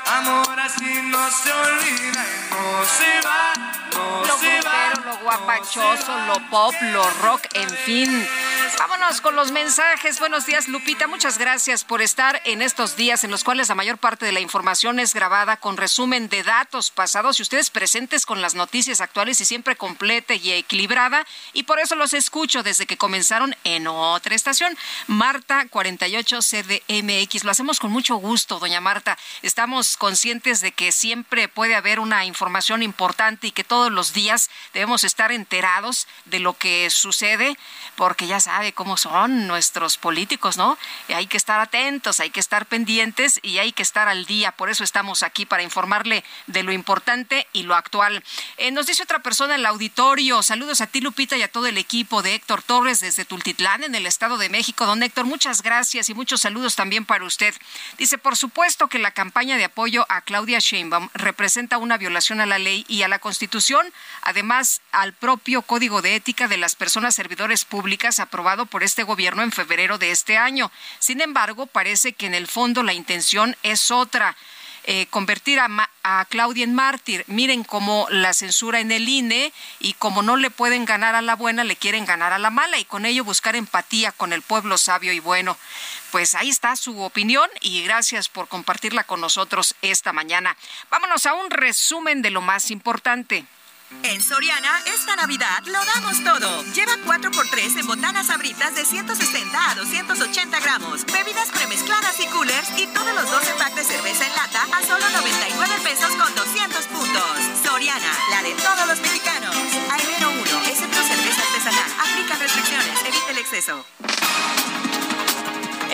[0.08, 3.54] Amor así no se olvida no se va,
[3.94, 4.62] no lo se
[5.06, 8.28] lo guapachoso, lo pop, lo rock, en fin.
[8.78, 10.20] Vámonos con los mensajes.
[10.20, 11.08] Buenos días, Lupita.
[11.08, 14.40] Muchas gracias por estar en estos días en los cuales la mayor parte de la
[14.40, 19.40] información es grabada con resumen de datos pasados y ustedes presentes con las noticias actuales
[19.42, 21.26] y siempre completa y equilibrada.
[21.54, 24.78] Y por eso los escucho desde que comenzaron en otra estación,
[25.08, 27.44] Marta 48 CDMX.
[27.44, 29.18] Lo hacemos con mucho gusto, doña Marta.
[29.42, 34.50] Estamos conscientes de que siempre puede haber una información importante y que todos los días
[34.74, 37.58] debemos estar enterados de lo que sucede,
[37.96, 40.78] porque ya sabe cómo son nuestros políticos, ¿no?
[41.10, 44.52] hay que estar atentos, hay que estar pendientes y hay que estar al día.
[44.52, 48.24] Por eso estamos aquí para informarle de lo importante y lo actual.
[48.58, 51.68] Eh, nos dice otra persona en el auditorio, saludos a ti Lupita y a todo
[51.68, 54.86] el equipo de Héctor Torres desde Tultitlán en el Estado de México.
[54.86, 57.56] Don Héctor, muchas gracias y muchos saludos también para usted.
[57.98, 62.46] Dice, por supuesto que la campaña de apoyo a Claudia Sheinbaum representa una violación a
[62.46, 63.86] la ley y a la Constitución,
[64.22, 67.20] además al propio Código de Ética de las Personas
[67.64, 70.72] Públicas aprobado por este gobierno en febrero de este año.
[71.00, 74.36] Sin embargo, parece que en el fondo la intención es otra.
[74.88, 75.68] Eh, convertir a,
[76.04, 77.24] a, Claudia en mártir.
[77.26, 81.36] Miren cómo la censura en el INE y como no le pueden ganar a la
[81.36, 84.78] buena, le quieren ganar a la mala y con ello buscar empatía con el pueblo
[84.78, 85.58] sabio y bueno.
[86.12, 90.56] Pues ahí está su opinión y gracias por compartirla con nosotros esta mañana.
[90.92, 93.48] Vámonos a un resumen de lo más importante.
[94.04, 96.64] En Soriana, esta Navidad lo damos todo.
[96.74, 102.88] Lleva 4x3 en botanas abritas de 160 a 280 gramos, bebidas premezcladas y coolers y
[102.88, 107.38] todos los 12 packs de cerveza en lata a solo 99 pesos con 200 puntos.
[107.64, 109.56] Soriana, la de todos los mexicanos.
[109.56, 111.92] A enero 1, excepto cerveza artesanal.
[112.00, 113.86] Aplica restricciones, evite el exceso.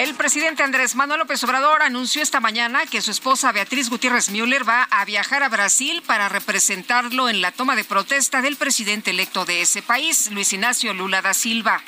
[0.02, 4.68] El presidente Andrés Manuel López Obrador anunció esta mañana que su esposa Beatriz Gutiérrez Müller
[4.68, 9.46] va a viajar a Brasil para representarlo en la toma de protesta del presidente electo
[9.46, 11.84] de ese país, Luis Ignacio Lula da Silva.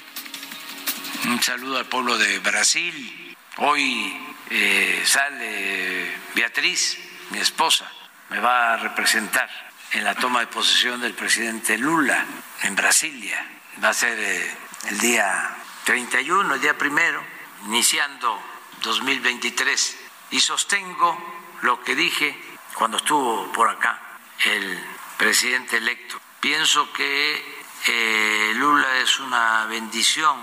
[1.25, 3.35] Un saludo al pueblo de Brasil.
[3.57, 4.15] Hoy
[4.51, 6.99] eh, sale Beatriz,
[7.31, 7.91] mi esposa,
[8.29, 9.49] me va a representar
[9.91, 12.23] en la toma de posesión del presidente Lula
[12.61, 13.43] en Brasilia.
[13.83, 14.55] Va a ser eh,
[14.89, 15.49] el día
[15.85, 17.32] 31, el día primero
[17.65, 18.39] iniciando
[18.81, 19.97] 2023
[20.31, 21.17] y sostengo
[21.61, 22.37] lo que dije
[22.73, 23.99] cuando estuvo por acá
[24.45, 24.79] el
[25.17, 26.19] presidente electo.
[26.39, 30.37] Pienso que eh, Lula es una bendición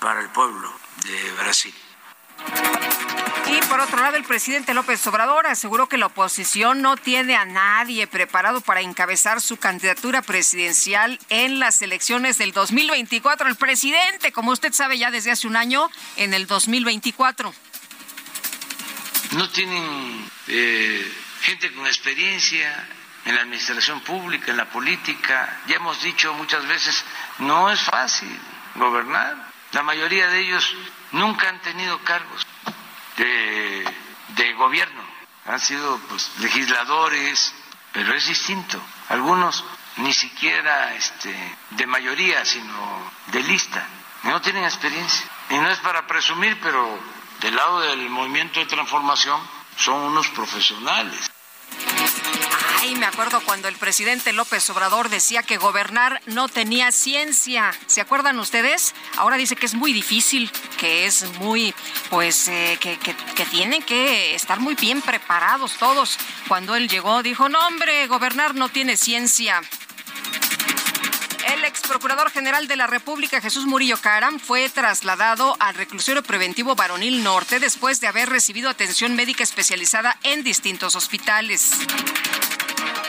[0.00, 0.72] para el pueblo
[1.04, 1.74] de Brasil.
[3.48, 7.44] Y por otro lado, el presidente López Obrador aseguró que la oposición no tiene a
[7.44, 13.48] nadie preparado para encabezar su candidatura presidencial en las elecciones del 2024.
[13.48, 17.54] El presidente, como usted sabe ya desde hace un año, en el 2024.
[19.32, 22.88] No tienen eh, gente con experiencia
[23.26, 25.60] en la administración pública, en la política.
[25.68, 27.04] Ya hemos dicho muchas veces,
[27.38, 28.38] no es fácil
[28.74, 29.52] gobernar.
[29.72, 30.74] La mayoría de ellos
[31.12, 32.46] nunca han tenido cargos
[33.16, 35.02] de, gobierno,
[35.44, 37.54] han sido pues, legisladores,
[37.92, 38.80] pero es distinto.
[39.10, 39.64] Algunos
[39.98, 41.34] ni siquiera este,
[41.70, 43.86] de mayoría, sino de lista.
[44.22, 45.26] No tienen experiencia.
[45.50, 46.98] Y no es para presumir, pero
[47.40, 49.40] del lado del movimiento de transformación
[49.76, 51.30] son unos profesionales.
[52.80, 57.72] Ay, me acuerdo cuando el presidente López Obrador decía que gobernar no tenía ciencia.
[57.86, 58.94] ¿Se acuerdan ustedes?
[59.16, 61.74] Ahora dice que es muy difícil, que es muy,
[62.10, 62.96] pues, eh, que,
[63.50, 66.18] tienen que estar muy bien preparados todos.
[66.48, 69.60] Cuando él llegó, dijo, no, hombre, gobernar no tiene ciencia.
[71.54, 76.74] El ex procurador general de la República, Jesús Murillo Caram, fue trasladado al reclusorio preventivo
[76.74, 81.70] Varonil Norte después de haber recibido atención médica especializada en distintos hospitales.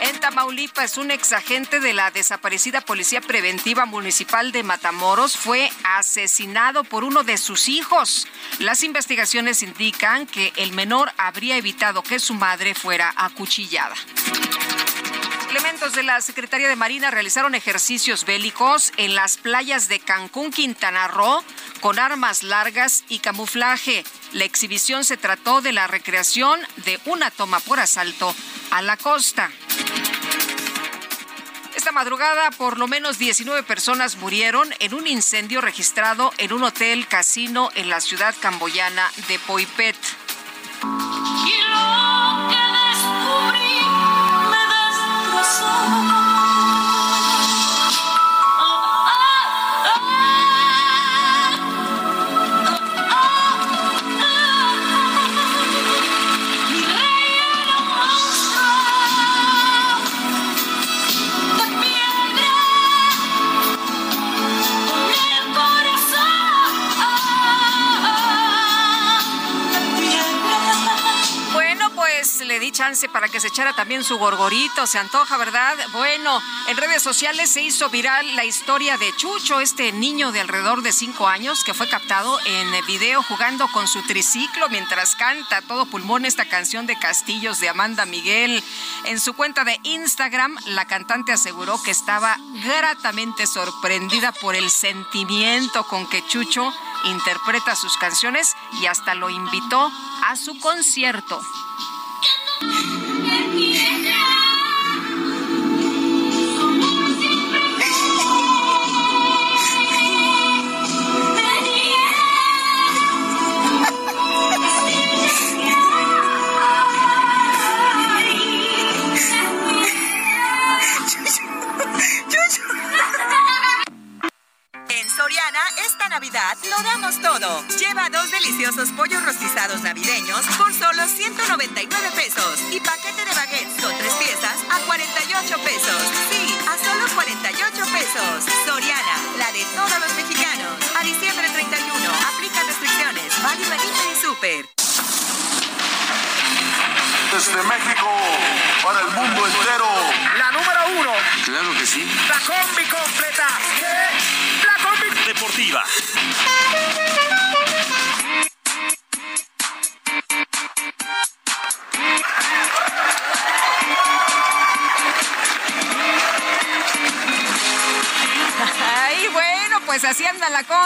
[0.00, 6.84] En Tamaulipas, un ex agente de la desaparecida Policía Preventiva Municipal de Matamoros fue asesinado
[6.84, 8.28] por uno de sus hijos.
[8.60, 13.96] Las investigaciones indican que el menor habría evitado que su madre fuera acuchillada.
[15.50, 21.08] Elementos de la Secretaría de Marina realizaron ejercicios bélicos en las playas de Cancún, Quintana
[21.08, 21.42] Roo,
[21.80, 24.04] con armas largas y camuflaje.
[24.32, 28.34] La exhibición se trató de la recreación de una toma por asalto
[28.70, 29.50] a la costa.
[31.74, 37.08] Esta madrugada por lo menos 19 personas murieron en un incendio registrado en un hotel
[37.08, 39.96] casino en la ciudad camboyana de Poipet.
[45.40, 46.27] Le
[72.72, 75.76] chance para que se echara también su gorgorito, se antoja, ¿verdad?
[75.92, 80.82] Bueno, en redes sociales se hizo viral la historia de Chucho, este niño de alrededor
[80.82, 85.84] de cinco años que fue captado en video jugando con su triciclo mientras canta todo
[85.86, 88.64] pulmón esta canción de Castillos de Amanda Miguel.
[89.04, 95.84] En su cuenta de Instagram, la cantante aseguró que estaba gratamente sorprendida por el sentimiento
[95.84, 96.72] con que Chucho
[97.04, 99.92] interpreta sus canciones y hasta lo invitó
[100.24, 101.40] a su concierto.
[103.72, 104.37] Esta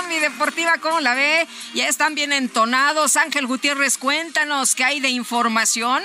[0.03, 1.47] combi deportiva, ¿cómo la ve?
[1.75, 3.17] Ya están bien entonados.
[3.17, 6.03] Ángel Gutiérrez, cuéntanos qué hay de información.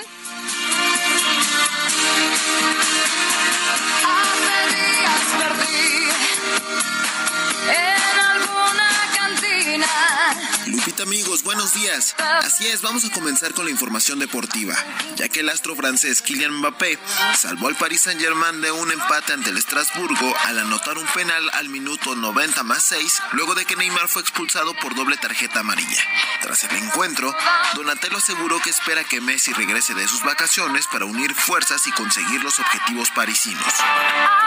[11.42, 12.14] Buenos días.
[12.18, 14.74] Así es, vamos a comenzar con la información deportiva,
[15.16, 16.98] ya que el astro francés Kylian Mbappé
[17.36, 21.68] salvó al Paris Saint-Germain de un empate ante el Estrasburgo al anotar un penal al
[21.68, 26.02] minuto 90 más 6, luego de que Neymar fue expulsado por doble tarjeta amarilla.
[26.42, 27.34] Tras el encuentro,
[27.74, 32.42] Donatello aseguró que espera que Messi regrese de sus vacaciones para unir fuerzas y conseguir
[32.42, 33.64] los objetivos parisinos.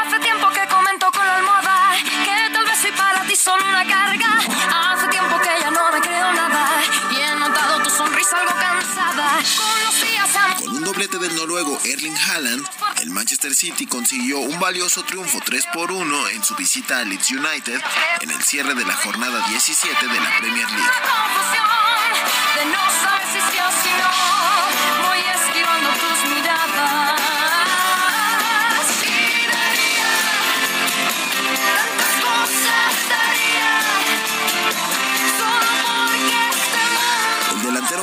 [0.05, 3.85] Hace tiempo que comento con la almohada que tal vez soy para ti solo una
[3.85, 4.37] carga.
[4.37, 6.80] Hace tiempo que ya no me creo nada
[7.11, 9.39] y he notado tu sonrisa algo cansada.
[9.57, 10.29] Con los días
[10.59, 12.67] Con un doblete del noruego Erling Haaland,
[13.01, 17.31] el Manchester City consiguió un valioso triunfo 3 por 1 en su visita a Leeds
[17.31, 17.81] United
[18.21, 20.91] en el cierre de la jornada 17 de la Premier League.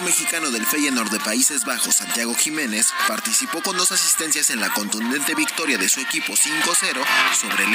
[0.08, 5.34] Mexicano del Feyenoord de Países Bajos, Santiago Jiménez, participó con dos asistencias en la contundente
[5.34, 7.04] victoria de su equipo 5-0
[7.34, 7.66] sobre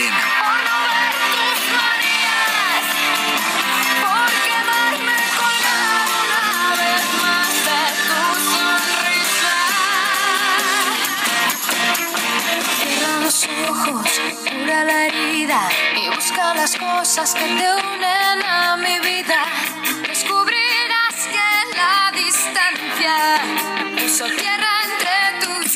[13.22, 19.73] los ojos, cura la herida y busca las cosas que te unen a mi vida.
[22.34, 23.16] Distancia.
[23.96, 25.03] Puso tierra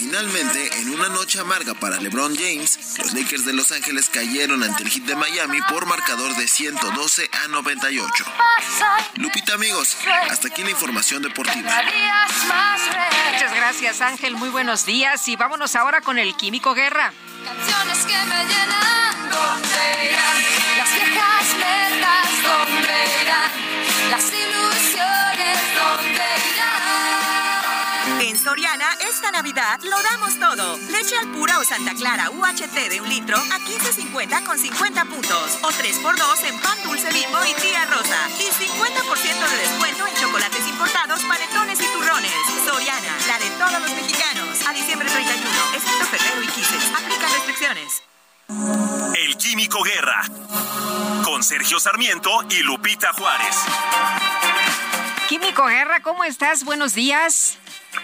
[0.07, 4.83] finalmente, en una noche amarga para LeBron James, los Lakers de Los Ángeles cayeron ante
[4.83, 8.23] el Heat de Miami por marcador de 112 a 98.
[9.15, 9.97] Lupita amigos,
[10.29, 11.69] hasta aquí la información deportiva.
[13.33, 14.35] Muchas gracias, Ángel.
[14.37, 15.27] Muy buenos días.
[15.27, 17.11] Y vámonos ahora con el Químico Guerra.
[17.43, 20.37] Canciones que me llenan, ¿dónde irán?
[20.77, 23.51] Las viejas metas, ¿dónde irán?
[24.11, 26.25] Las ilusiones, ¿dónde
[26.55, 26.76] irán?
[28.19, 30.77] En Soriana, esta Navidad lo damos todo.
[30.89, 35.57] Leche al pura o Santa Clara UHT de un litro a 15.50 con 50 puntos.
[35.61, 38.17] O 3x2 en pan dulce bimbo y tía rosa.
[38.39, 42.33] Y 50% de descuento en chocolates importados, panetones y turrones.
[42.65, 44.67] Soriana, la de todos los mexicanos.
[44.67, 46.91] A diciembre 31, excepto Ferrero y Kisses.
[46.93, 48.03] Aplica restricciones.
[49.37, 50.23] Químico Guerra,
[51.23, 53.55] con Sergio Sarmiento y Lupita Juárez.
[55.29, 56.63] Químico Guerra, ¿cómo estás?
[56.63, 57.57] Buenos días.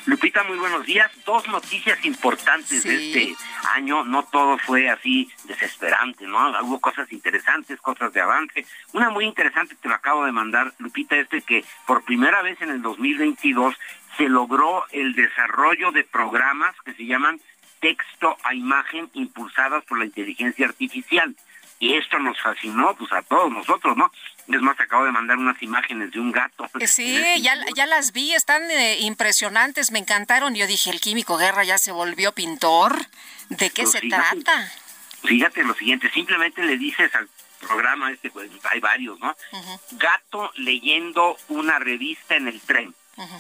[0.06, 1.12] Lupita, muy buenos días.
[1.26, 3.36] Dos noticias importantes de este
[3.74, 4.04] año.
[4.04, 6.50] No todo fue así desesperante, ¿no?
[6.62, 8.66] Hubo cosas interesantes, cosas de avance.
[8.94, 12.70] Una muy interesante te lo acabo de mandar, Lupita, este que por primera vez en
[12.70, 13.76] el 2022
[14.18, 17.40] se logró el desarrollo de programas que se llaman
[17.80, 21.36] texto a imagen impulsadas por la inteligencia artificial.
[21.80, 24.12] Y esto nos fascinó, pues a todos nosotros, ¿no?
[24.48, 26.70] Es más, acabo de mandar unas imágenes de un gato.
[26.80, 30.54] Eh, sí, ya, ya las vi, están eh, impresionantes, me encantaron.
[30.56, 32.98] Yo dije, el químico Guerra ya se volvió pintor.
[33.50, 34.72] ¿De qué pues se trata?
[35.24, 37.30] Fíjate lo siguiente, simplemente le dices al
[37.66, 39.36] programa, este, pues, hay varios, ¿no?
[39.92, 42.94] Gato leyendo una revista en el tren.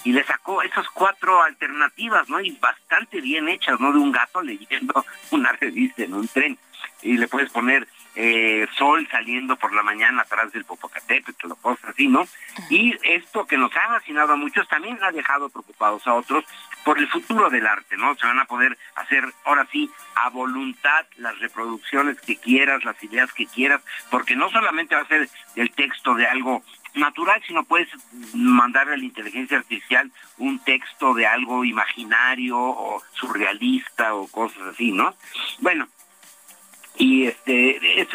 [0.03, 2.39] Y le sacó esas cuatro alternativas, ¿no?
[2.39, 3.91] Y bastante bien hechas, ¿no?
[3.91, 6.57] De un gato leyendo una revista en un tren.
[7.01, 11.89] Y le puedes poner eh, sol saliendo por la mañana atrás del Popocatépetl o cosas
[11.89, 12.27] así, ¿no?
[12.69, 16.45] Y esto que nos ha fascinado a muchos también ha dejado preocupados a otros
[16.83, 18.15] por el futuro del arte, ¿no?
[18.15, 23.31] Se van a poder hacer ahora sí a voluntad las reproducciones que quieras, las ideas
[23.33, 23.81] que quieras,
[24.11, 26.63] porque no solamente va a ser el texto de algo
[26.95, 27.89] natural, sino puedes
[28.33, 34.91] mandarle a la inteligencia artificial un texto de algo imaginario o surrealista o cosas así,
[34.91, 35.15] ¿no?
[35.59, 35.87] Bueno,
[36.97, 38.07] y este,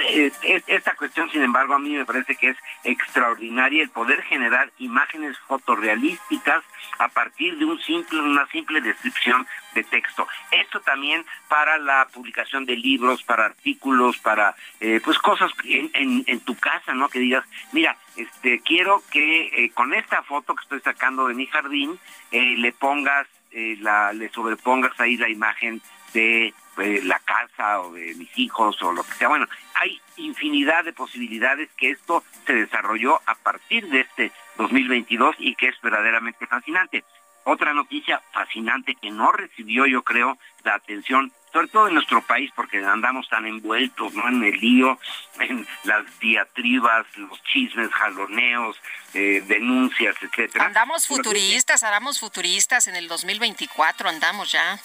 [0.69, 5.37] esta cuestión, sin embargo, a mí me parece que es extraordinaria el poder generar imágenes
[5.49, 6.63] fotorrealísticas
[6.99, 10.29] a partir de un simple, una simple descripción de texto.
[10.53, 16.41] Esto también para la publicación de libros, para artículos, para eh, pues cosas en, en,
[16.41, 17.09] tu casa, ¿no?
[17.09, 21.47] Que digas, mira, este, quiero que eh, con esta foto que estoy sacando de mi
[21.47, 21.99] jardín
[22.31, 25.81] eh, le pongas, la, le sobrepongas ahí la imagen
[26.13, 29.29] de de la casa o de mis hijos o lo que sea.
[29.29, 35.55] Bueno, hay infinidad de posibilidades que esto se desarrolló a partir de este 2022 y
[35.57, 37.05] que es verdaderamente fascinante.
[37.45, 42.51] Otra noticia fascinante que no recibió, yo creo, la atención, sobre todo en nuestro país,
[42.55, 44.29] porque andamos tan envueltos ¿no?
[44.29, 44.99] en el lío,
[45.41, 48.77] en las diatribas, los chismes, jaloneos,
[49.15, 50.67] eh, denuncias, etcétera.
[50.67, 54.79] Andamos futuristas, andamos futuristas en el 2024, andamos ya.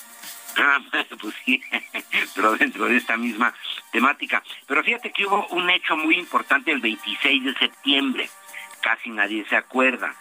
[0.58, 0.80] Ah,
[1.22, 1.62] pues sí,
[2.36, 3.54] pero dentro de esta misma
[3.92, 4.44] temática.
[4.68, 8.30] Pero fíjate que hubo un hecho muy importante el 26 de septiembre,
[8.82, 10.14] casi nadie se acuerda.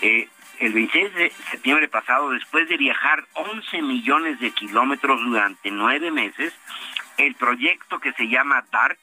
[0.00, 0.28] Eh,
[0.58, 6.52] el 26 de septiembre pasado, después de viajar 11 millones de kilómetros durante nueve meses,
[7.16, 8.98] el proyecto que se llama DART,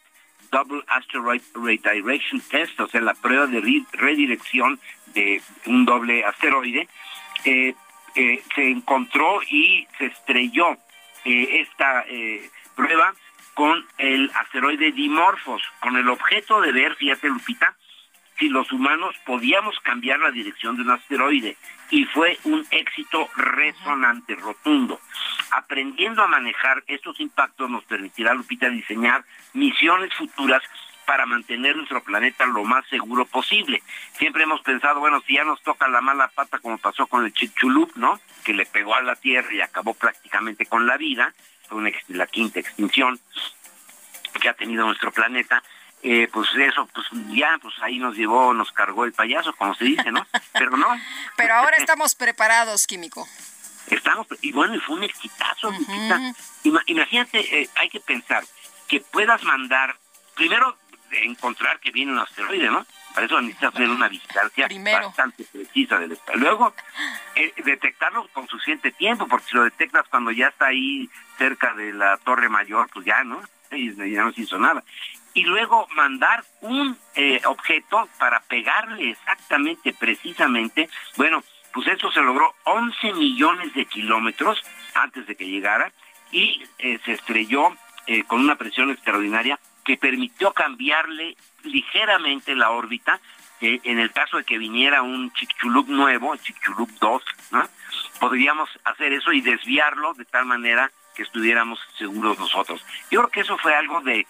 [0.52, 6.88] Double Asteroid Redirection Test, o sea, la prueba de redirección de un doble asteroide,
[7.46, 7.76] eh,
[8.20, 10.78] eh, se encontró y se estrelló
[11.24, 13.14] eh, esta eh, prueba
[13.54, 17.78] con el asteroide Dimorphos, con el objeto de ver, fíjate Lupita,
[18.38, 21.56] si los humanos podíamos cambiar la dirección de un asteroide.
[21.92, 25.00] Y fue un éxito resonante, rotundo.
[25.52, 29.24] Aprendiendo a manejar estos impactos nos permitirá, Lupita, diseñar
[29.54, 30.62] misiones futuras
[31.10, 33.82] para mantener nuestro planeta lo más seguro posible.
[34.20, 37.34] Siempre hemos pensado, bueno, si ya nos toca la mala pata como pasó con el
[37.34, 38.22] Chicxulub, ¿no?
[38.44, 41.34] Que le pegó a la Tierra y acabó prácticamente con la vida,
[41.68, 43.20] fue la quinta extinción
[44.40, 45.64] que ha tenido nuestro planeta.
[46.04, 49.86] Eh, pues eso, pues ya, pues ahí nos llevó, nos cargó el payaso, como se
[49.86, 50.28] dice, ¿no?
[50.54, 50.90] Pero no.
[51.38, 53.28] Pero ahora estamos preparados, Químico.
[53.88, 55.72] Estamos, y bueno, y fue un exitazo,
[56.86, 58.44] Imagínate, eh, hay que pensar
[58.88, 59.98] que puedas mandar,
[60.36, 60.78] primero
[61.12, 62.86] encontrar que viene un asteroide, ¿no?
[63.14, 64.68] Para eso necesitas hacer una vigilancia
[65.02, 66.40] bastante precisa del espacio.
[66.40, 66.74] Luego,
[67.36, 71.94] eh, detectarlo con suficiente tiempo, porque si lo detectas cuando ya está ahí cerca de
[71.94, 73.42] la torre mayor, pues ya, ¿no?
[73.72, 74.84] Y ya no se hizo nada.
[75.34, 82.56] Y luego mandar un eh, objeto para pegarle exactamente, precisamente, bueno, pues eso se logró
[82.64, 84.64] 11 millones de kilómetros
[84.96, 85.92] antes de que llegara
[86.32, 87.76] y eh, se estrelló
[88.26, 93.20] con una presión extraordinaria que permitió cambiarle ligeramente la órbita,
[93.62, 97.68] en el caso de que viniera un Chicxulub nuevo, Chicxulub 2, ¿no?
[98.20, 102.86] podríamos hacer eso y desviarlo de tal manera que estuviéramos seguros nosotros.
[103.12, 104.26] Yo creo que eso fue algo de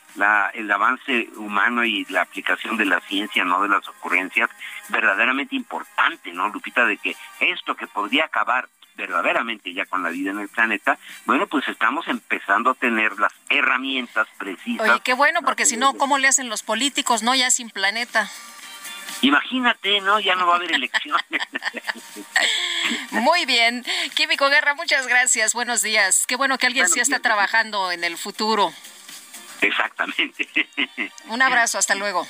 [0.54, 4.50] el avance humano y la aplicación de la ciencia, no de las ocurrencias,
[4.90, 6.86] verdaderamente importante, ¿no, Lupita?
[6.86, 8.68] De que esto que podría acabar
[9.00, 13.32] verdaderamente ya con la vida en el planeta, bueno, pues estamos empezando a tener las
[13.50, 14.90] herramientas precisas.
[14.90, 17.34] Oye, qué bueno, porque si no, ¿cómo le hacen los políticos, no?
[17.34, 18.30] Ya sin planeta.
[19.22, 20.20] Imagínate, ¿no?
[20.20, 21.24] Ya no va a haber elecciones.
[23.12, 23.86] Muy bien.
[24.16, 25.54] Químico Guerra, muchas gracias.
[25.54, 26.26] Buenos días.
[26.28, 28.74] Qué bueno que alguien sí está trabajando en el futuro.
[29.62, 30.48] Exactamente.
[31.28, 32.28] Un abrazo, hasta luego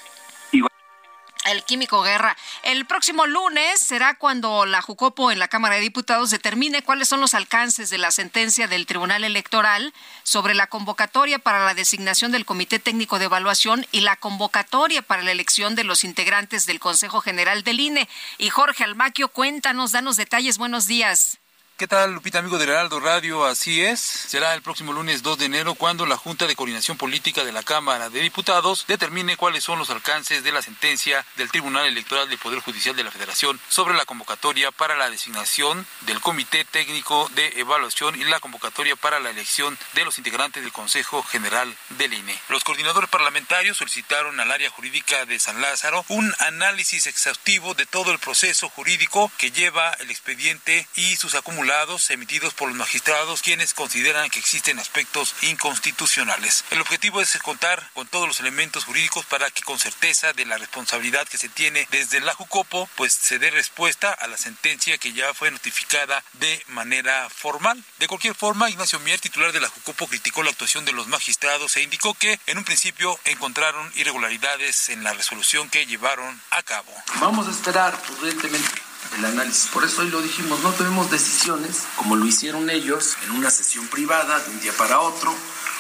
[1.45, 2.35] el químico Guerra.
[2.63, 7.21] El próximo lunes será cuando la Jucopo en la Cámara de Diputados determine cuáles son
[7.21, 9.93] los alcances de la sentencia del Tribunal Electoral
[10.23, 15.23] sobre la convocatoria para la designación del Comité Técnico de Evaluación y la convocatoria para
[15.23, 18.09] la elección de los integrantes del Consejo General del INE.
[18.37, 20.57] Y Jorge Almaquio, cuéntanos, danos detalles.
[20.57, 21.39] Buenos días.
[21.79, 23.45] ¿Qué tal, Lupita, amigo de Heraldo Radio?
[23.45, 24.01] Así es.
[24.01, 27.63] Será el próximo lunes 2 de enero cuando la Junta de Coordinación Política de la
[27.63, 32.37] Cámara de Diputados determine cuáles son los alcances de la sentencia del Tribunal Electoral del
[32.37, 37.47] Poder Judicial de la Federación sobre la convocatoria para la designación del Comité Técnico de
[37.61, 42.37] Evaluación y la convocatoria para la elección de los integrantes del Consejo General del INE.
[42.49, 48.11] Los coordinadores parlamentarios solicitaron al área jurídica de San Lázaro un análisis exhaustivo de todo
[48.11, 51.68] el proceso jurídico que lleva el expediente y sus acumulaciones
[52.09, 56.65] emitidos por los magistrados quienes consideran que existen aspectos inconstitucionales.
[56.71, 60.57] El objetivo es contar con todos los elementos jurídicos para que con certeza de la
[60.57, 65.13] responsabilidad que se tiene desde la Jucopo pues se dé respuesta a la sentencia que
[65.13, 67.83] ya fue notificada de manera formal.
[67.99, 71.77] De cualquier forma, Ignacio Mier, titular de la Jucopo, criticó la actuación de los magistrados
[71.77, 76.91] e indicó que en un principio encontraron irregularidades en la resolución que llevaron a cabo.
[77.19, 79.69] Vamos a esperar prudentemente el análisis.
[79.71, 83.87] Por eso hoy lo dijimos, no tomemos decisiones como lo hicieron ellos en una sesión
[83.87, 85.33] privada de un día para otro.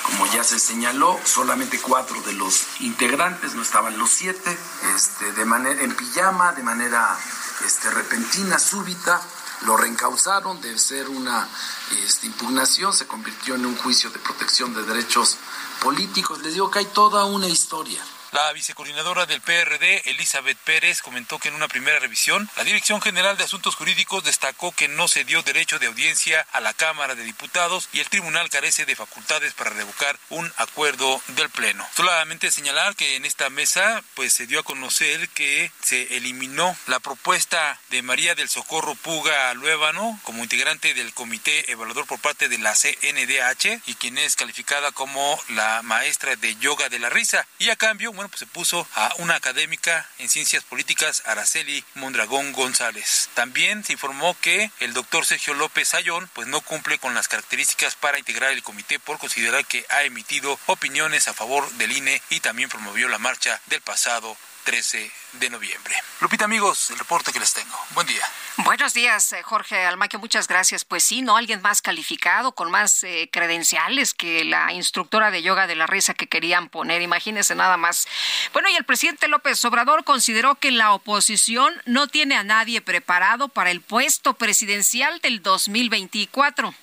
[0.03, 4.57] Como ya se señaló, solamente cuatro de los integrantes, no estaban los siete,
[4.95, 7.17] este, de manera, en pijama, de manera
[7.65, 9.21] este, repentina, súbita,
[9.65, 11.47] lo reencausaron de ser una
[12.05, 15.37] este, impugnación, se convirtió en un juicio de protección de derechos
[15.81, 16.41] políticos.
[16.41, 18.01] Les digo que hay toda una historia.
[18.31, 23.35] La vicecoordinadora del PRD, Elizabeth Pérez, comentó que en una primera revisión, la Dirección General
[23.37, 27.23] de Asuntos Jurídicos destacó que no se dio derecho de audiencia a la Cámara de
[27.23, 31.87] Diputados y el tribunal carece de facultades para revocar un acuerdo del Pleno.
[31.95, 36.99] Solamente señalar que en esta mesa pues se dio a conocer que se eliminó la
[36.99, 42.59] propuesta de María del Socorro Puga Luébano como integrante del comité evaluador por parte de
[42.59, 47.69] la CNDH y quien es calificada como la maestra de yoga de la risa y
[47.69, 53.29] a cambio bueno, pues se puso a una académica en ciencias políticas, Araceli Mondragón González.
[53.33, 57.95] También se informó que el doctor Sergio López Ayón, pues no cumple con las características
[57.95, 62.41] para integrar el comité por considerar que ha emitido opiniones a favor del INE y
[62.41, 64.35] también promovió la marcha del pasado
[64.69, 65.95] 13 de noviembre.
[66.21, 67.75] Lupita, amigos, el reporte que les tengo.
[67.95, 68.21] Buen día.
[68.57, 70.85] Buenos días, eh, Jorge Almaquio, muchas gracias.
[70.85, 71.37] Pues sí, ¿no?
[71.37, 76.13] Alguien más calificado, con más eh, credenciales que la instructora de yoga de la risa
[76.13, 77.01] que querían poner.
[77.01, 78.07] Imagínense nada más.
[78.53, 83.47] Bueno, y el presidente López Obrador consideró que la oposición no tiene a nadie preparado
[83.47, 86.75] para el puesto presidencial del 2024.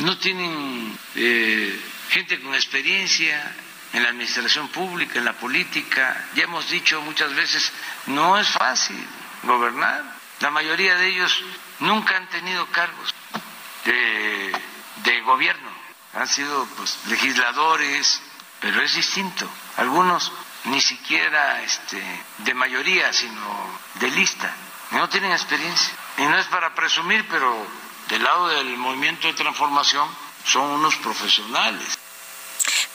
[0.00, 1.80] No tienen eh,
[2.10, 3.50] gente con experiencia
[3.92, 6.28] en la administración pública, en la política.
[6.34, 7.72] Ya hemos dicho muchas veces,
[8.06, 9.04] no es fácil
[9.42, 10.04] gobernar.
[10.40, 11.42] La mayoría de ellos
[11.80, 13.14] nunca han tenido cargos
[13.84, 15.68] de, gobierno,
[16.14, 18.22] han sido pues, legisladores,
[18.60, 19.46] pero es distinto.
[19.76, 20.32] Algunos
[20.64, 22.02] ni siquiera este,
[22.38, 24.50] de mayoría, sino de lista.
[24.92, 25.92] No tienen experiencia.
[26.16, 27.66] Y no es para presumir, pero
[28.08, 30.08] del lado del movimiento de transformación
[30.44, 31.98] son unos profesionales.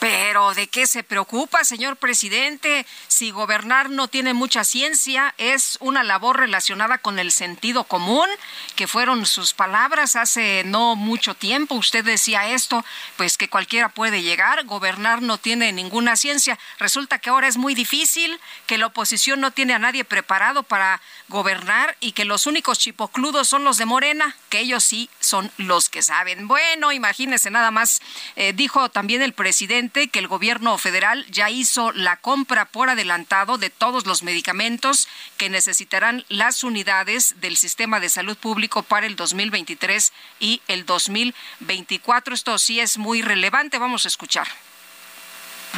[0.03, 2.85] Pero ¿de qué se preocupa, señor presidente?
[3.07, 8.27] Si gobernar no tiene mucha ciencia, es una labor relacionada con el sentido común,
[8.75, 11.75] que fueron sus palabras hace no mucho tiempo.
[11.75, 12.83] Usted decía esto,
[13.15, 16.59] pues que cualquiera puede llegar, gobernar no tiene ninguna ciencia.
[16.79, 21.01] Resulta que ahora es muy difícil, que la oposición no tiene a nadie preparado para
[21.29, 25.87] gobernar y que los únicos chipocludos son los de Morena, que ellos sí son los
[25.87, 26.49] que saben.
[26.49, 28.01] Bueno, imagínese nada más,
[28.35, 33.57] eh, dijo también el presidente que el gobierno federal ya hizo la compra por adelantado
[33.57, 35.07] de todos los medicamentos
[35.37, 42.33] que necesitarán las unidades del sistema de salud público para el 2023 y el 2024.
[42.33, 43.77] Esto sí es muy relevante.
[43.77, 44.47] Vamos a escuchar.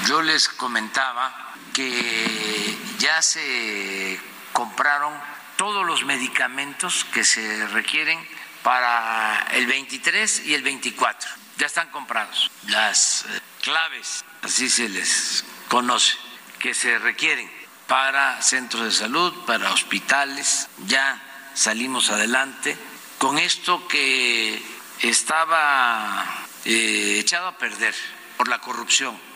[0.07, 4.19] Yo les comentaba que ya se
[4.53, 5.13] compraron
[5.57, 8.19] todos los medicamentos que se requieren
[8.63, 11.44] para el 23 y el 24.
[11.57, 12.51] Ya están comprados.
[12.67, 16.17] Las eh, claves, así se les conoce,
[16.59, 17.49] que se requieren
[17.87, 20.67] para centros de salud, para hospitales.
[20.87, 21.21] Ya
[21.53, 22.77] salimos adelante
[23.17, 24.61] con esto que
[25.01, 26.25] estaba
[26.65, 27.95] eh, echado a perder
[28.37, 29.34] por la corrupción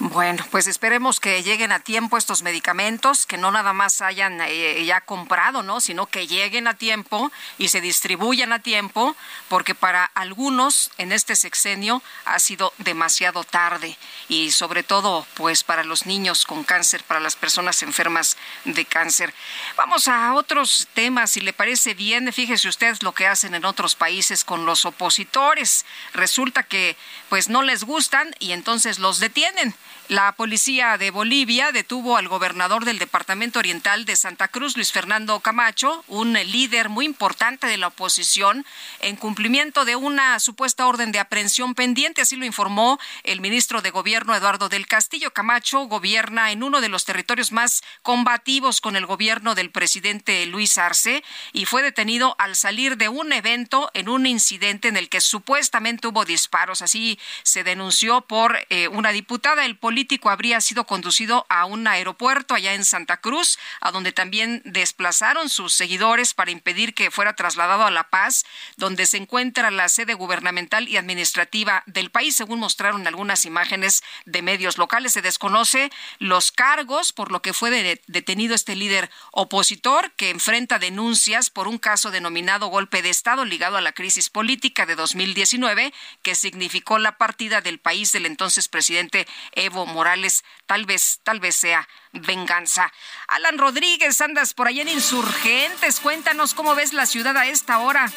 [0.00, 4.84] Bueno, pues esperemos que lleguen a tiempo estos medicamentos, que no nada más hayan eh,
[4.84, 5.80] ya comprado, ¿no?
[5.80, 9.16] Sino que lleguen a tiempo y se distribuyan a tiempo,
[9.48, 13.98] porque para algunos en este sexenio ha sido demasiado tarde
[14.28, 19.34] y sobre todo, pues para los niños con cáncer, para las personas enfermas de cáncer.
[19.76, 23.96] Vamos a otros temas, si le parece bien, fíjese usted lo que hacen en otros
[23.96, 25.84] países con los opositores.
[26.12, 26.96] Resulta que
[27.28, 29.74] pues no les gustan y entonces los detienen.
[30.08, 35.38] La policía de Bolivia detuvo al gobernador del Departamento Oriental de Santa Cruz, Luis Fernando
[35.40, 38.64] Camacho, un líder muy importante de la oposición,
[39.00, 43.90] en cumplimiento de una supuesta orden de aprehensión pendiente, así lo informó el ministro de
[43.90, 45.34] Gobierno Eduardo del Castillo.
[45.34, 50.78] Camacho gobierna en uno de los territorios más combativos con el gobierno del presidente Luis
[50.78, 51.22] Arce
[51.52, 56.08] y fue detenido al salir de un evento en un incidente en el que supuestamente
[56.08, 56.80] hubo disparos.
[56.80, 59.66] Así se denunció por eh, una diputada.
[59.66, 64.62] El político habría sido conducido a un aeropuerto allá en Santa Cruz, a donde también
[64.64, 68.44] desplazaron sus seguidores para impedir que fuera trasladado a La Paz,
[68.76, 74.42] donde se encuentra la sede gubernamental y administrativa del país, según mostraron algunas imágenes de
[74.42, 75.12] medios locales.
[75.12, 81.50] Se desconoce los cargos por lo que fue detenido este líder opositor que enfrenta denuncias
[81.50, 85.92] por un caso denominado golpe de Estado ligado a la crisis política de 2019
[86.22, 90.44] que significó la partida del país del entonces presidente Evo Morales.
[90.66, 92.92] Tal vez, tal vez sea venganza.
[93.26, 96.00] Alan Rodríguez, andas por allá en Insurgentes.
[96.00, 98.10] Cuéntanos cómo ves la ciudad a esta hora.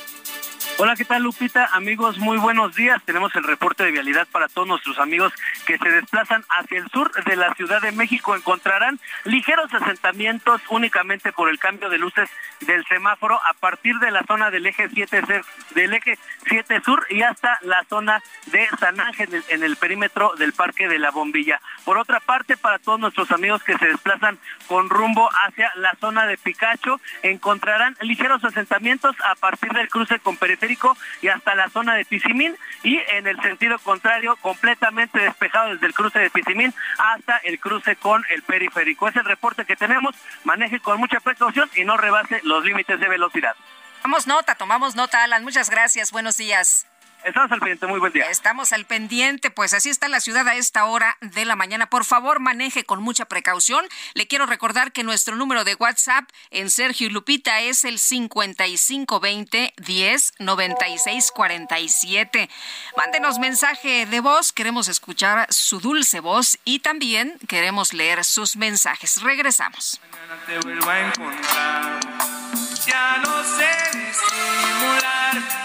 [0.77, 1.69] Hola, ¿qué tal Lupita?
[1.73, 3.03] Amigos, muy buenos días.
[3.05, 5.31] Tenemos el reporte de vialidad para todos nuestros amigos
[5.67, 8.35] que se desplazan hacia el sur de la Ciudad de México.
[8.35, 12.29] Encontrarán ligeros asentamientos únicamente por el cambio de luces
[12.61, 15.43] del semáforo a partir de la zona del eje 7
[15.75, 16.17] del eje
[16.47, 20.97] 7 sur y hasta la zona de San Ángel en el perímetro del Parque de
[20.97, 21.61] la Bombilla.
[21.85, 26.25] Por otra parte, para todos nuestros amigos que se desplazan con rumbo hacia la zona
[26.25, 30.60] de Picacho, encontrarán ligeros asentamientos a partir del cruce con periférico
[31.21, 35.93] y hasta la zona de Pizimín y en el sentido contrario completamente despejado desde el
[35.93, 39.07] cruce de Pizimín hasta el cruce con el periférico.
[39.07, 43.07] Es el reporte que tenemos, maneje con mucha precaución y no rebase los límites de
[43.07, 43.55] velocidad.
[44.01, 45.43] Tomamos nota, tomamos nota, Alan.
[45.43, 46.11] Muchas gracias.
[46.11, 46.90] Buenos días.
[47.23, 48.29] Estamos al pendiente, muy buen día.
[48.29, 51.89] Estamos al pendiente, pues así está la ciudad a esta hora de la mañana.
[51.89, 53.85] Por favor, maneje con mucha precaución.
[54.13, 59.73] Le quiero recordar que nuestro número de WhatsApp en Sergio y Lupita es el 5520
[59.77, 62.49] 10 96 47.
[62.97, 69.21] Mándenos mensaje de voz, queremos escuchar su dulce voz y también queremos leer sus mensajes.
[69.21, 70.01] Regresamos.
[70.47, 71.99] te vuelvo a encontrar.
[72.85, 75.60] Ya no sé disimular,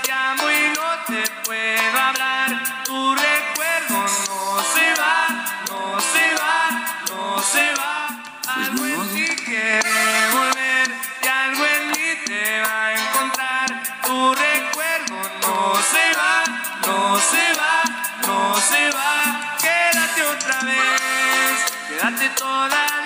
[22.11, 23.06] vez, quédate toda la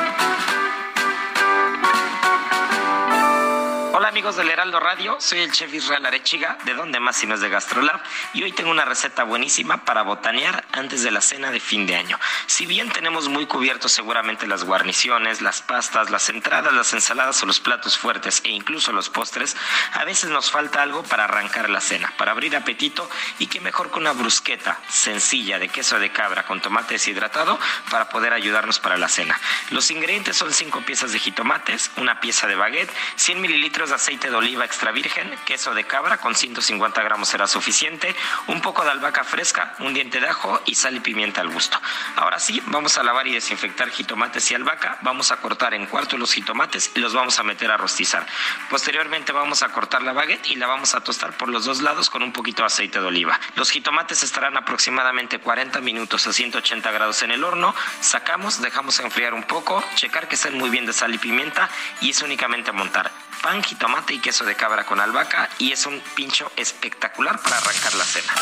[4.01, 7.35] Hola amigos del Heraldo Radio, soy el chef Israel Arechiga, de donde más si no
[7.35, 8.01] es de Gastrolab,
[8.33, 11.95] y hoy tengo una receta buenísima para botanear antes de la cena de fin de
[11.95, 12.19] año.
[12.47, 17.45] Si bien tenemos muy cubiertos seguramente las guarniciones, las pastas, las entradas, las ensaladas o
[17.45, 19.55] los platos fuertes e incluso los postres,
[19.93, 23.07] a veces nos falta algo para arrancar la cena, para abrir apetito
[23.37, 27.59] y que mejor con una brusqueta sencilla de queso de cabra con tomate deshidratado
[27.91, 29.39] para poder ayudarnos para la cena.
[29.69, 34.35] Los ingredientes son 5 piezas de jitomates, una pieza de baguette, 100 mililitros aceite de
[34.35, 38.15] oliva extra virgen, queso de cabra con 150 gramos será suficiente,
[38.47, 41.79] un poco de albahaca fresca, un diente de ajo y sal y pimienta al gusto.
[42.15, 46.17] Ahora sí, vamos a lavar y desinfectar jitomates y albahaca, vamos a cortar en cuarto
[46.17, 48.25] los jitomates y los vamos a meter a rostizar.
[48.69, 52.09] Posteriormente vamos a cortar la baguette y la vamos a tostar por los dos lados
[52.09, 53.39] con un poquito de aceite de oliva.
[53.55, 59.33] Los jitomates estarán aproximadamente 40 minutos a 180 grados en el horno, sacamos, dejamos enfriar
[59.33, 61.69] un poco, checar que estén muy bien de sal y pimienta
[62.01, 63.11] y es únicamente montar
[63.41, 67.93] pan, jitomate y queso de cabra con albahaca y es un pincho espectacular para arrancar
[67.95, 68.33] la cena.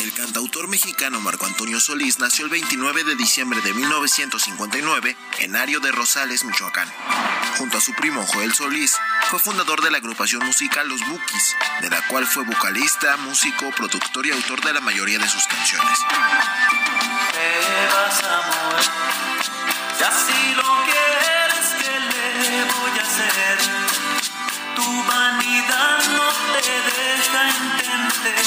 [0.00, 5.80] El cantautor mexicano Marco Antonio Solís nació el 29 de diciembre de 1959 en Ario
[5.80, 6.90] de Rosales, Michoacán.
[7.58, 8.96] Junto a su primo Joel Solís,
[9.28, 14.26] fue fundador de la agrupación musical Los Bukis, de la cual fue vocalista, músico, productor
[14.26, 15.98] y autor de la mayoría de sus canciones.
[20.00, 20.69] lo quieres, ¿qué le
[22.90, 23.58] voy hacer?
[24.74, 28.44] Tu vanidad no te deja entender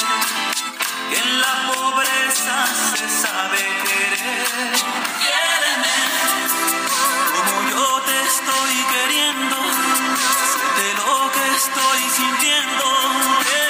[1.10, 2.56] que en la pobreza
[2.96, 4.46] se sabe querer.
[5.22, 5.96] Quiéreme
[7.34, 9.56] como yo te estoy queriendo,
[10.78, 13.63] de lo que estoy sintiendo.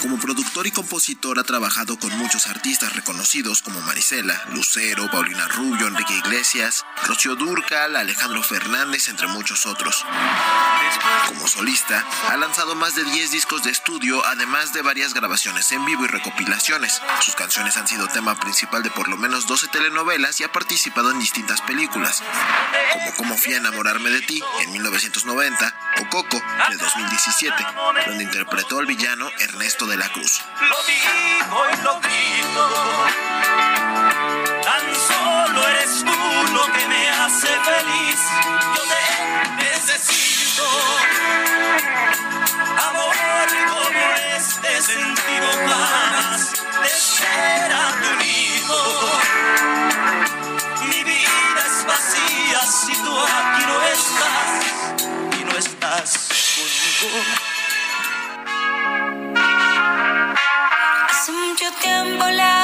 [0.00, 5.88] Como productor y compositor ha trabajado con muchos artistas reconocidos como Marisela, Lucero, Paulina Rubio,
[5.88, 10.06] Enrique Iglesias, Rocío Durcal, Alejandro Fernández, entre muchos otros.
[11.26, 15.84] Como solista, ha lanzado más de 10 discos de estudio, además de varias grabaciones en
[15.84, 17.02] vivo y recopilaciones.
[17.20, 21.10] Sus canciones han sido tema principal de por lo menos 12 telenovelas y ha participado
[21.10, 22.22] en distintas películas,
[22.92, 27.54] como Cómo fui a enamorarme de ti en 1990 o Coco de 2017,
[28.06, 30.42] donde interpretó al villano Ernesto la Cruz.
[30.60, 32.64] Lo digo y lo grito.
[34.62, 38.20] Tan solo eres tú lo que me hace feliz.
[38.74, 39.02] Yo te
[39.64, 40.66] necesito.
[42.88, 43.16] Amor
[43.68, 44.04] como
[44.36, 46.52] este sentido jamás
[46.82, 47.90] de ser a.
[50.86, 56.28] Mi vida es vacía si tú aquí no estás y no estás
[57.00, 57.59] conmigo.
[61.78, 62.59] Tiempo le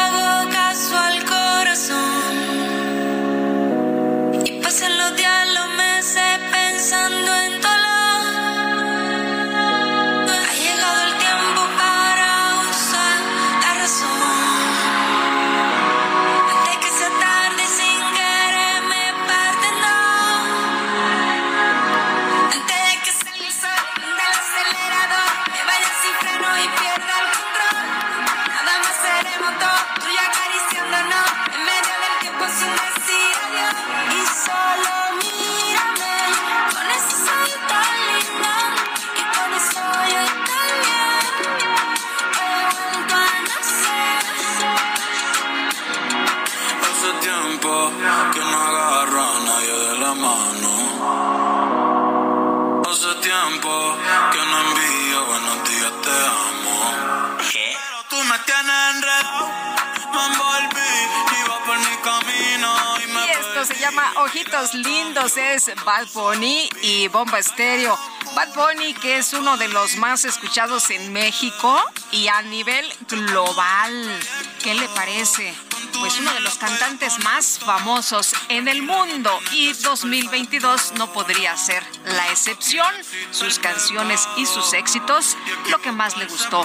[63.67, 67.99] se llama Ojitos Lindos, es Bad Bunny y Bomba Estéreo.
[68.37, 71.77] Bad Bunny, que es uno de los más escuchados en México
[72.13, 74.21] y a nivel global.
[74.63, 75.53] ¿Qué le parece?
[75.99, 81.83] Pues uno de los cantantes más famosos en el mundo y 2022 no podría ser
[82.05, 82.95] la excepción.
[83.33, 85.37] Sus canciones y sus éxitos,
[85.71, 86.65] lo que más le gustó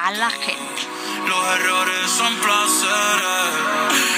[0.00, 0.82] a la gente.
[1.26, 4.16] Los errores son placeres,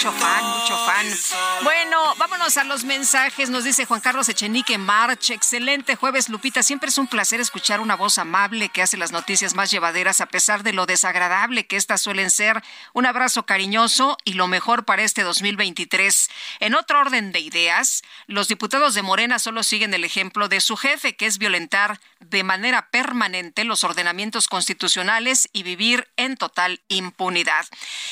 [0.00, 1.06] Mucho fan, mucho fan.
[1.62, 3.50] Bueno, vámonos a los mensajes.
[3.50, 5.30] Nos dice Juan Carlos Echenique March.
[5.30, 6.62] Excelente jueves, Lupita.
[6.62, 10.26] Siempre es un placer escuchar una voz amable que hace las noticias más llevaderas a
[10.26, 12.62] pesar de lo desagradable que estas suelen ser.
[12.94, 16.30] Un abrazo cariñoso y lo mejor para este 2023.
[16.60, 20.76] En otro orden de ideas, los diputados de Morena solo siguen el ejemplo de su
[20.76, 27.66] jefe, que es violentar de manera permanente los ordenamientos constitucionales y vivir en total impunidad.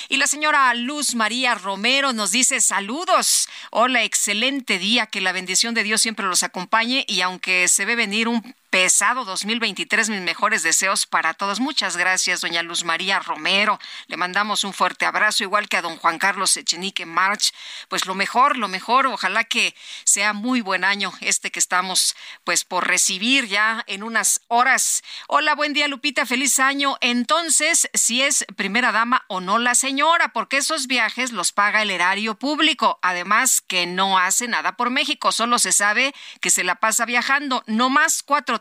[0.09, 3.49] Y la señora Luz María Romero nos dice saludos.
[3.71, 7.97] Hola, excelente día, que la bendición de Dios siempre los acompañe y aunque se ve
[7.97, 10.11] venir un pesado 2023.
[10.11, 11.61] Mis mejores deseos para todos.
[11.61, 13.79] Muchas gracias, doña Luz María Romero.
[14.07, 17.53] Le mandamos un fuerte abrazo, igual que a don Juan Carlos Echenique March.
[17.89, 19.07] Pues lo mejor, lo mejor.
[19.07, 19.75] Ojalá que
[20.05, 22.15] sea muy buen año este que estamos
[22.45, 25.03] pues por recibir ya en unas horas.
[25.29, 26.27] Hola, buen día, Lupita.
[26.27, 26.97] Feliz año.
[27.01, 31.91] Entonces, si es primera dama o no la señora, porque esos viajes los paga el
[31.91, 32.99] erario público.
[33.03, 35.33] Además, que no hace nada por México.
[35.33, 37.63] Solo se sabe que se la pasa viajando.
[37.67, 38.58] No más cuatro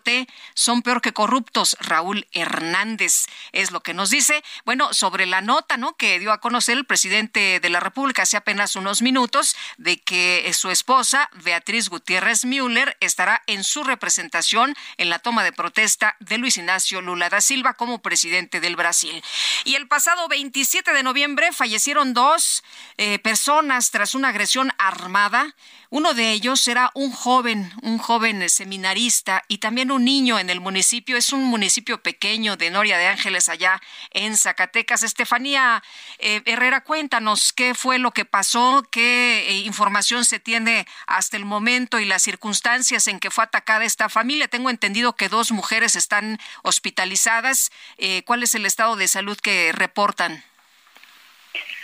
[0.54, 1.78] son peor que corruptos.
[1.80, 4.44] Raúl Hernández es lo que nos dice.
[4.66, 5.96] Bueno, sobre la nota, ¿no?
[5.96, 10.50] Que dio a conocer el presidente de la República hace apenas unos minutos de que
[10.54, 16.38] su esposa, Beatriz Gutiérrez Müller, estará en su representación en la toma de protesta de
[16.38, 19.24] Luis Ignacio Lula da Silva como presidente del Brasil.
[19.66, 22.64] Y el pasado 27 de noviembre fallecieron dos
[22.98, 25.56] eh, personas tras una agresión armada
[25.90, 30.60] uno de ellos era un joven, un joven seminarista y también un niño en el
[30.60, 31.16] municipio.
[31.16, 33.82] Es un municipio pequeño de Noria de Ángeles, allá
[34.12, 35.04] en Zacatecas.
[35.04, 35.82] Estefanía
[36.20, 41.46] eh, Herrera, cuéntanos qué fue lo que pasó, qué eh, información se tiene hasta el
[41.46, 44.48] momento y las circunstancias en que fue atacada esta familia.
[44.48, 47.72] Tengo entendido que dos mujeres están hospitalizadas.
[47.98, 50.44] Eh, ¿Cuál es el estado de salud que reportan?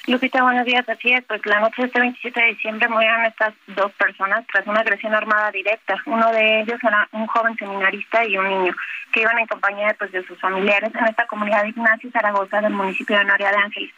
[0.05, 0.87] Lupita, buenos días.
[0.89, 4.67] Así es, pues la noche de este 27 de diciembre murieron estas dos personas tras
[4.67, 5.95] una agresión armada directa.
[6.05, 8.75] Uno de ellos era un joven seminarista y un niño
[9.13, 12.73] que iban en compañía pues, de sus familiares en esta comunidad de Ignacio Zaragoza del
[12.73, 13.93] municipio de Noria de Ángeles.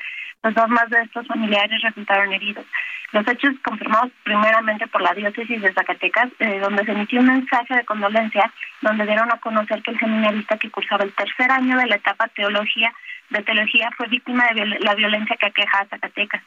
[0.46, 2.68] Los dos más de estos familiares resultaron heridos.
[3.14, 7.74] Los hechos confirmados primeramente por la diócesis de Zacatecas, eh, donde se emitió un mensaje
[7.74, 11.88] de condolencia, donde dieron a conocer que el seminarista que cursaba el tercer año de
[11.88, 12.94] la etapa teología
[13.32, 16.44] de teología fue víctima de la violencia que aqueja a Zacatecas.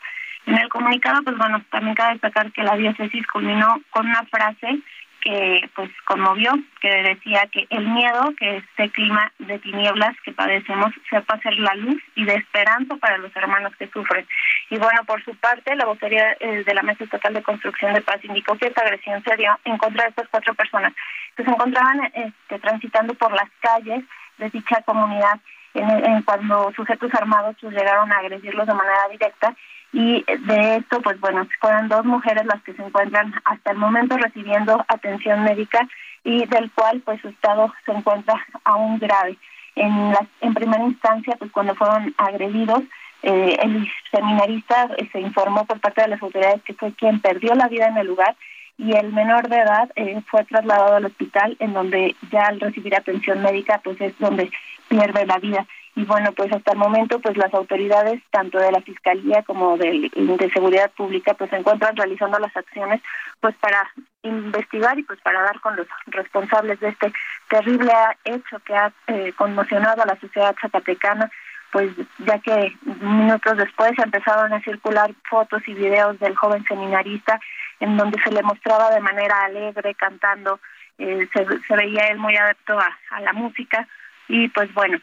[0.46, 4.78] En el comunicado, pues bueno, también cabe destacar que la diócesis culminó con una frase
[5.20, 10.92] que pues conmovió, que decía que el miedo, que este clima de tinieblas que padecemos,
[11.10, 14.26] sepa ser la luz y de esperanza para los hermanos que sufren.
[14.70, 18.02] Y bueno, por su parte, la vocería eh, de la Mesa Estatal de Construcción de
[18.02, 20.92] Paz indicó que esta agresión se dio en contra de estas cuatro personas
[21.36, 24.04] que se encontraban este, transitando por las calles
[24.38, 25.40] de dicha comunidad
[25.74, 29.54] en, cuando sujetos armados pues, llegaron a agredirlos de manera directa
[29.92, 34.16] y de esto pues bueno fueron dos mujeres las que se encuentran hasta el momento
[34.16, 35.88] recibiendo atención médica
[36.24, 38.34] y del cual pues su estado se encuentra
[38.64, 39.38] aún grave
[39.76, 42.82] en la, en primera instancia pues cuando fueron agredidos
[43.22, 47.54] eh, el seminarista eh, se informó por parte de las autoridades que fue quien perdió
[47.54, 48.36] la vida en el lugar
[48.76, 52.94] y el menor de edad eh, fue trasladado al hospital en donde ya al recibir
[52.94, 54.50] atención médica pues es donde
[54.88, 55.66] pierde la vida.
[55.98, 60.08] Y bueno, pues hasta el momento, pues las autoridades, tanto de la Fiscalía como de,
[60.14, 63.02] de Seguridad Pública, pues se encuentran realizando las acciones
[63.40, 63.90] pues para
[64.22, 67.12] investigar y pues para dar con los responsables de este
[67.50, 67.90] terrible
[68.24, 71.32] hecho que ha eh, conmocionado a la sociedad zacatecana
[71.72, 77.40] pues ya que minutos después empezaron a circular fotos y videos del joven seminarista
[77.80, 80.60] en donde se le mostraba de manera alegre cantando,
[80.98, 83.86] eh, se, veía él muy adepto a la música,
[84.28, 84.98] y pues bueno,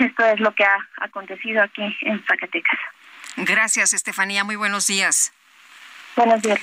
[0.00, 2.78] esto es lo que ha acontecido aquí en Zacatecas.
[3.36, 4.44] Gracias, Estefanía.
[4.44, 5.32] Muy buenos días.
[6.16, 6.60] Buenos días.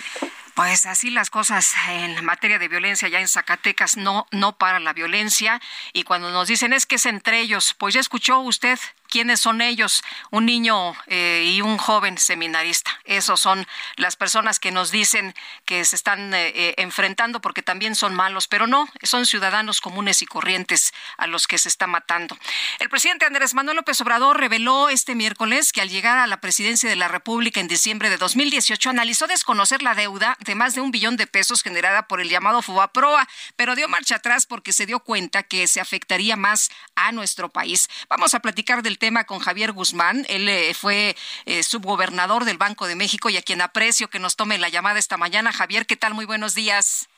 [0.57, 4.91] Pues así las cosas en materia de violencia ya en Zacatecas no no para la
[4.91, 5.61] violencia
[5.93, 9.62] y cuando nos dicen es que es entre ellos, pues ya escuchó usted quiénes son
[9.62, 12.92] ellos, un niño eh, y un joven seminarista.
[13.06, 13.66] Esos son
[13.96, 15.34] las personas que nos dicen
[15.66, 20.22] que se están eh, eh, enfrentando porque también son malos, pero no, son ciudadanos comunes
[20.22, 22.38] y corrientes a los que se está matando.
[22.80, 26.90] El presidente Andrés Manuel López Obrador reveló este miércoles que al llegar a la presidencia
[26.90, 30.92] de la República en diciembre de 2018 analizó desconocer la deuda de más de un
[30.92, 35.00] billón de pesos generada por el llamado FUBAPROA, pero dio marcha atrás porque se dio
[35.00, 37.90] cuenta que se afectaría más a nuestro país.
[38.10, 40.26] Vamos a platicar del tema con Javier Guzmán.
[40.30, 41.15] Él eh, fue
[41.45, 44.99] eh, subgobernador del Banco de México y a quien aprecio que nos tome la llamada
[44.99, 45.52] esta mañana.
[45.52, 46.14] Javier, ¿qué tal?
[46.14, 47.10] Muy buenos días.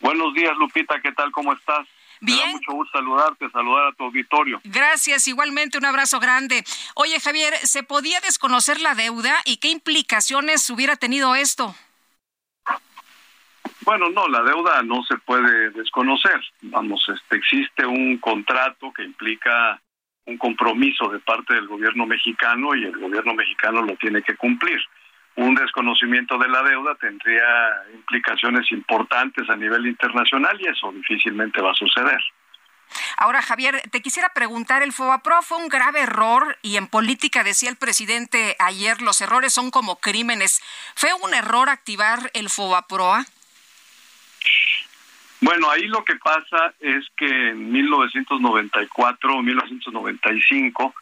[0.00, 1.00] Buenos días, Lupita.
[1.00, 1.30] ¿Qué tal?
[1.32, 1.86] ¿Cómo estás?
[2.20, 2.38] Bien.
[2.38, 4.60] Me da mucho gusto saludarte, saludar a tu auditorio.
[4.64, 6.64] Gracias, igualmente un abrazo grande.
[6.94, 11.74] Oye, Javier, ¿se podía desconocer la deuda y qué implicaciones hubiera tenido esto?
[13.84, 16.40] Bueno, no, la deuda no se puede desconocer.
[16.62, 19.80] Vamos, este, existe un contrato que implica
[20.26, 24.78] un compromiso de parte del gobierno mexicano y el gobierno mexicano lo tiene que cumplir.
[25.36, 27.44] Un desconocimiento de la deuda tendría
[27.92, 32.20] implicaciones importantes a nivel internacional y eso difícilmente va a suceder.
[33.16, 37.70] Ahora, Javier, te quisiera preguntar, el FOBAPRO fue un grave error y en política decía
[37.70, 40.62] el presidente ayer, los errores son como crímenes.
[40.94, 43.24] ¿Fue un error activar el FOBAPROA?
[45.44, 50.94] Bueno, ahí lo que pasa es que en 1994 o 1995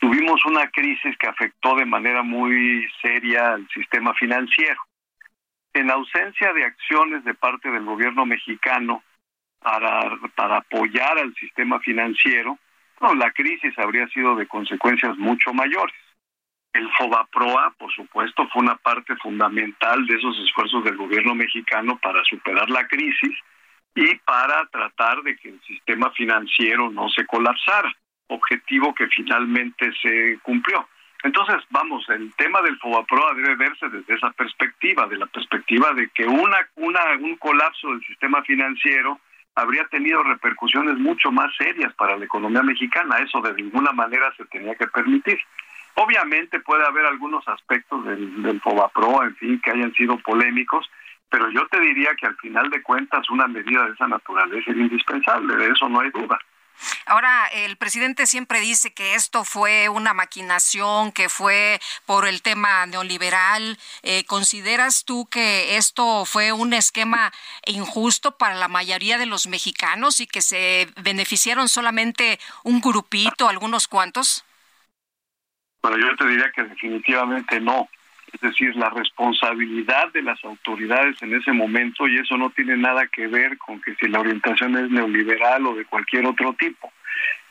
[0.00, 4.80] tuvimos una crisis que afectó de manera muy seria al sistema financiero.
[5.74, 9.02] En ausencia de acciones de parte del gobierno mexicano
[9.58, 12.58] para, para apoyar al sistema financiero,
[13.18, 15.94] la crisis habría sido de consecuencias mucho mayores.
[16.72, 22.24] El FOBAPROA, por supuesto, fue una parte fundamental de esos esfuerzos del gobierno mexicano para
[22.24, 23.36] superar la crisis
[23.94, 27.92] y para tratar de que el sistema financiero no se colapsara,
[28.28, 30.86] objetivo que finalmente se cumplió.
[31.22, 36.10] Entonces, vamos, el tema del FOBAPROA debe verse desde esa perspectiva, de la perspectiva de
[36.10, 39.18] que una, una, un colapso del sistema financiero
[39.54, 43.18] habría tenido repercusiones mucho más serias para la economía mexicana.
[43.18, 45.38] Eso de ninguna manera se tenía que permitir.
[45.94, 50.90] Obviamente puede haber algunos aspectos del, del FOBAPROA, en fin, que hayan sido polémicos,
[51.34, 54.76] pero yo te diría que al final de cuentas una medida de esa naturaleza es
[54.76, 56.38] indispensable, de eso no hay duda.
[57.06, 62.86] Ahora, el presidente siempre dice que esto fue una maquinación, que fue por el tema
[62.86, 63.78] neoliberal.
[64.04, 67.32] Eh, ¿Consideras tú que esto fue un esquema
[67.66, 73.88] injusto para la mayoría de los mexicanos y que se beneficiaron solamente un grupito, algunos
[73.88, 74.44] cuantos?
[75.82, 77.88] Bueno, yo te diría que definitivamente no
[78.34, 83.06] es decir, la responsabilidad de las autoridades en ese momento, y eso no tiene nada
[83.06, 86.92] que ver con que si la orientación es neoliberal o de cualquier otro tipo.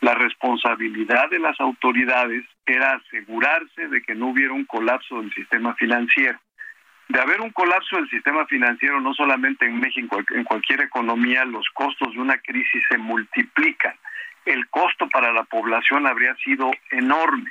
[0.02, 5.74] La responsabilidad de las autoridades era asegurarse de que no hubiera un colapso del sistema
[5.74, 6.38] financiero.
[7.08, 11.66] De haber un colapso del sistema financiero, no solamente en México, en cualquier economía, los
[11.72, 13.94] costos de una crisis se multiplican.
[14.44, 17.50] El costo para la población habría sido enorme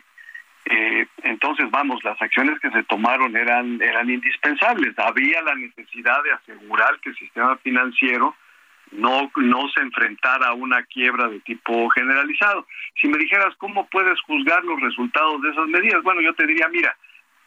[0.65, 4.97] eh, entonces, vamos, las acciones que se tomaron eran, eran indispensables.
[4.97, 8.35] Había la necesidad de asegurar que el sistema financiero
[8.91, 12.65] no, no se enfrentara a una quiebra de tipo generalizado.
[13.01, 16.01] Si me dijeras, ¿cómo puedes juzgar los resultados de esas medidas?
[16.03, 16.95] Bueno, yo te diría, mira,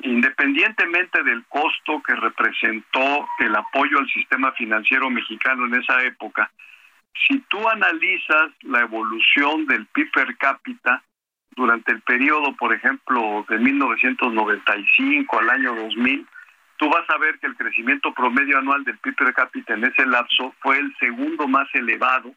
[0.00, 6.50] independientemente del costo que representó el apoyo al sistema financiero mexicano en esa época,
[7.26, 11.02] si tú analizas la evolución del PIB per cápita,
[11.56, 16.26] durante el periodo, por ejemplo, de 1995 al año 2000,
[16.76, 20.06] tú vas a ver que el crecimiento promedio anual del PIB per cápita en ese
[20.06, 22.34] lapso fue el segundo más elevado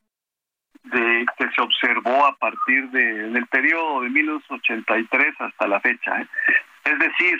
[0.83, 6.21] de que se observó a partir de en el periodo de 1983 hasta la fecha.
[6.21, 6.27] ¿eh?
[6.85, 7.37] Es decir,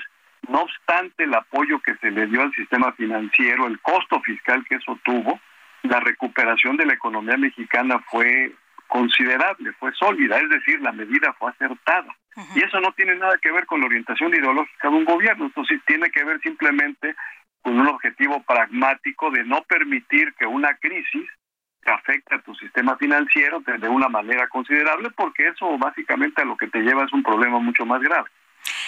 [0.50, 4.76] no obstante el apoyo que se le dio al sistema financiero, el costo fiscal que
[4.76, 5.40] eso tuvo,
[5.84, 8.54] la recuperación de la economía mexicana fue
[8.90, 12.14] considerable, fue sólida, es decir, la medida fue acertada.
[12.56, 15.64] Y eso no tiene nada que ver con la orientación ideológica de un gobierno, esto
[15.66, 17.16] sí tiene que ver simplemente
[17.62, 21.30] con un objetivo pragmático de no permitir que una crisis
[21.86, 26.68] afecte a tu sistema financiero de una manera considerable, porque eso básicamente a lo que
[26.68, 28.30] te lleva es un problema mucho más grave.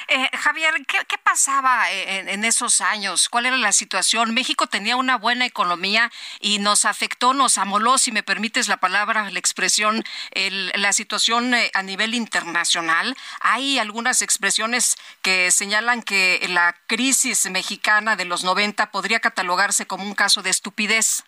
[0.08, 3.30] Eh, Javier, ¿qué, pasaba en, esos años?
[3.30, 4.34] ¿Cuál era la situación?
[4.34, 9.30] México tenía una buena economía y nos afectó, nos amoló, si me permites la palabra,
[9.30, 10.04] la expresión,
[10.34, 13.16] la situación eh, a nivel internacional.
[13.40, 20.04] Hay algunas expresiones que señalan que la crisis mexicana de los 90 podría catalogarse como
[20.04, 21.24] un caso de estupidez.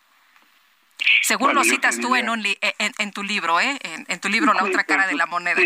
[1.21, 3.77] Según lo citas tú en, en, tu libro, ¿eh?
[3.83, 5.61] En, tu libro La otra cara de la moneda.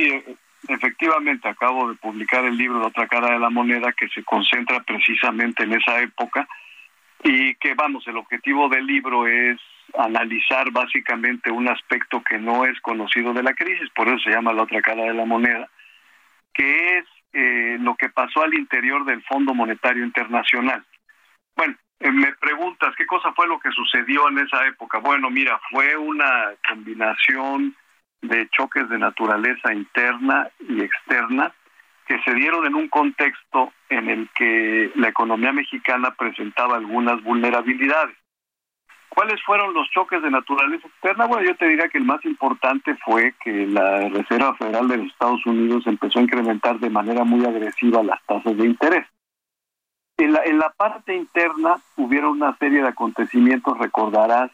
[0.67, 4.81] Efectivamente, acabo de publicar el libro La otra cara de la moneda que se concentra
[4.81, 6.47] precisamente en esa época
[7.23, 9.59] y que, vamos, el objetivo del libro es
[9.97, 14.53] analizar básicamente un aspecto que no es conocido de la crisis, por eso se llama
[14.53, 15.69] La otra cara de la moneda,
[16.53, 20.83] que es eh, lo que pasó al interior del Fondo Monetario Internacional.
[21.55, 24.99] Bueno, eh, me preguntas, ¿qué cosa fue lo que sucedió en esa época?
[24.99, 27.75] Bueno, mira, fue una combinación
[28.27, 31.53] de choques de naturaleza interna y externa
[32.07, 38.15] que se dieron en un contexto en el que la economía mexicana presentaba algunas vulnerabilidades.
[39.09, 41.25] ¿Cuáles fueron los choques de naturaleza externa?
[41.25, 45.07] Bueno, yo te diría que el más importante fue que la Reserva Federal de los
[45.07, 49.07] Estados Unidos empezó a incrementar de manera muy agresiva las tasas de interés.
[50.17, 54.51] En la, en la parte interna hubieron una serie de acontecimientos, recordarás,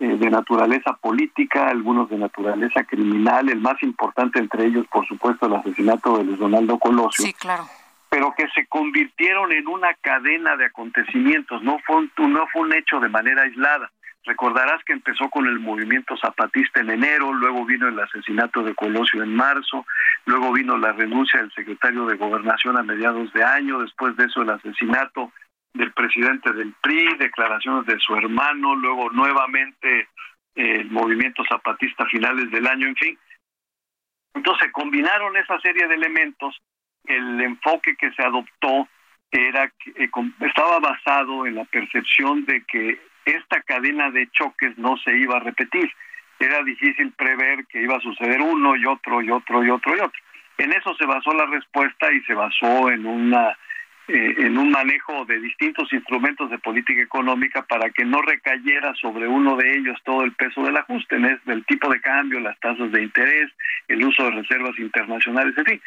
[0.00, 5.46] eh, de naturaleza política, algunos de naturaleza criminal, el más importante entre ellos, por supuesto,
[5.46, 7.24] el asesinato de Luis Donaldo Colosio.
[7.24, 7.64] Sí, claro.
[8.08, 12.74] Pero que se convirtieron en una cadena de acontecimientos, no fue un, no fue un
[12.74, 13.90] hecho de manera aislada.
[14.24, 19.22] Recordarás que empezó con el movimiento zapatista en enero, luego vino el asesinato de Colosio
[19.22, 19.86] en marzo,
[20.24, 24.42] luego vino la renuncia del secretario de Gobernación a mediados de año, después de eso
[24.42, 25.30] el asesinato
[25.74, 30.08] del presidente del PRI, declaraciones de su hermano, luego nuevamente
[30.54, 33.18] el movimiento zapatista finales del año, en fin.
[34.34, 36.60] Entonces combinaron esa serie de elementos,
[37.04, 38.88] el enfoque que se adoptó
[39.30, 39.64] era
[39.96, 40.08] eh,
[40.40, 45.40] estaba basado en la percepción de que esta cadena de choques no se iba a
[45.40, 45.90] repetir.
[46.38, 50.00] Era difícil prever que iba a suceder uno y otro y otro y otro y
[50.00, 50.20] otro.
[50.58, 53.56] En eso se basó la respuesta y se basó en una
[54.06, 59.26] eh, en un manejo de distintos instrumentos de política económica para que no recayera sobre
[59.26, 63.02] uno de ellos todo el peso del ajuste, del tipo de cambio, las tasas de
[63.02, 63.50] interés,
[63.88, 65.82] el uso de reservas internacionales, en fin.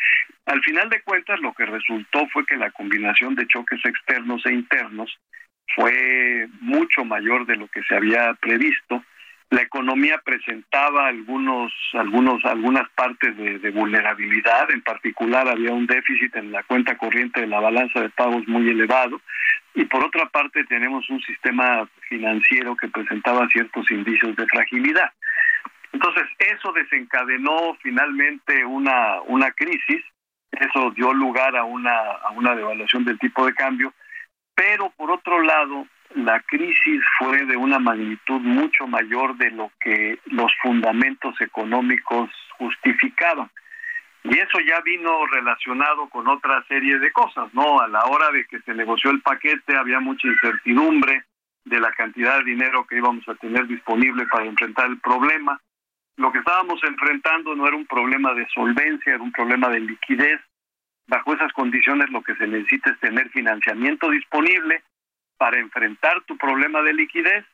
[0.47, 4.53] Al final de cuentas, lo que resultó fue que la combinación de choques externos e
[4.53, 5.15] internos
[5.75, 9.03] fue mucho mayor de lo que se había previsto
[9.50, 16.51] la economía presentaba algunos, algunos, algunas partes de, vulnerabilidad, en particular había un déficit en
[16.51, 19.22] la cuenta corriente de la balanza de pagos muy elevado,
[19.74, 25.11] y por otra parte tenemos un sistema financiero que presentaba ciertos indicios de fragilidad.
[25.93, 30.03] Entonces, eso desencadenó finalmente una, una crisis,
[30.51, 33.93] eso dio lugar a una, a una devaluación del tipo de cambio,
[34.56, 40.19] pero por otro lado, la crisis fue de una magnitud mucho mayor de lo que
[40.26, 43.50] los fundamentos económicos justificaban.
[44.24, 47.80] Y eso ya vino relacionado con otra serie de cosas, ¿no?
[47.80, 51.24] A la hora de que se negoció el paquete había mucha incertidumbre
[51.64, 55.60] de la cantidad de dinero que íbamos a tener disponible para enfrentar el problema.
[56.18, 60.42] Lo que estábamos enfrentando no era un problema de solvencia, era un problema de liquidez.
[61.08, 64.84] Bajo esas condiciones lo que se necesita es tener financiamiento disponible
[65.38, 67.45] para enfrentar tu problema de liquidez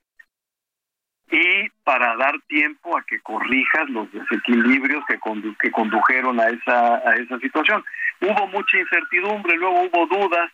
[1.32, 5.18] y para dar tiempo a que corrijas los desequilibrios que,
[5.60, 7.84] que condujeron a esa, a esa situación.
[8.22, 10.52] Hubo mucha incertidumbre, luego hubo dudas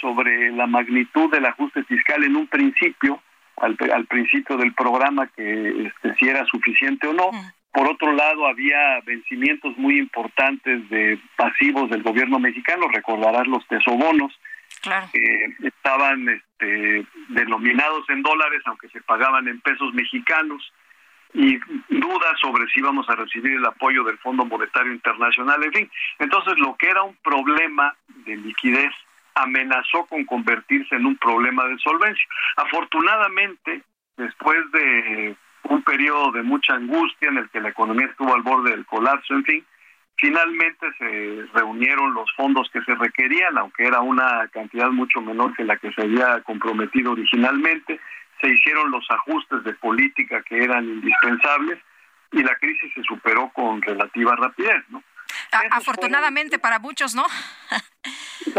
[0.00, 3.22] sobre la magnitud del ajuste fiscal en un principio,
[3.56, 7.30] al, al principio del programa, que este, si era suficiente o no.
[7.72, 14.38] Por otro lado, había vencimientos muy importantes de pasivos del gobierno mexicano, recordarás los tesobonos,
[15.12, 20.72] eh, estaban este, denominados en dólares, aunque se pagaban en pesos mexicanos,
[21.34, 21.58] y
[21.90, 25.90] dudas sobre si íbamos a recibir el apoyo del Fondo Monetario Internacional, en fin.
[26.18, 28.92] Entonces, lo que era un problema de liquidez
[29.34, 32.26] amenazó con convertirse en un problema de solvencia.
[32.56, 33.82] Afortunadamente,
[34.16, 38.70] después de un periodo de mucha angustia en el que la economía estuvo al borde
[38.70, 39.66] del colapso, en fin,
[40.20, 45.64] Finalmente se reunieron los fondos que se requerían, aunque era una cantidad mucho menor que
[45.64, 48.00] la que se había comprometido originalmente.
[48.40, 51.78] Se hicieron los ajustes de política que eran indispensables
[52.32, 55.02] y la crisis se superó con relativa rapidez, ¿no?
[55.70, 57.24] afortunadamente para muchos, ¿no?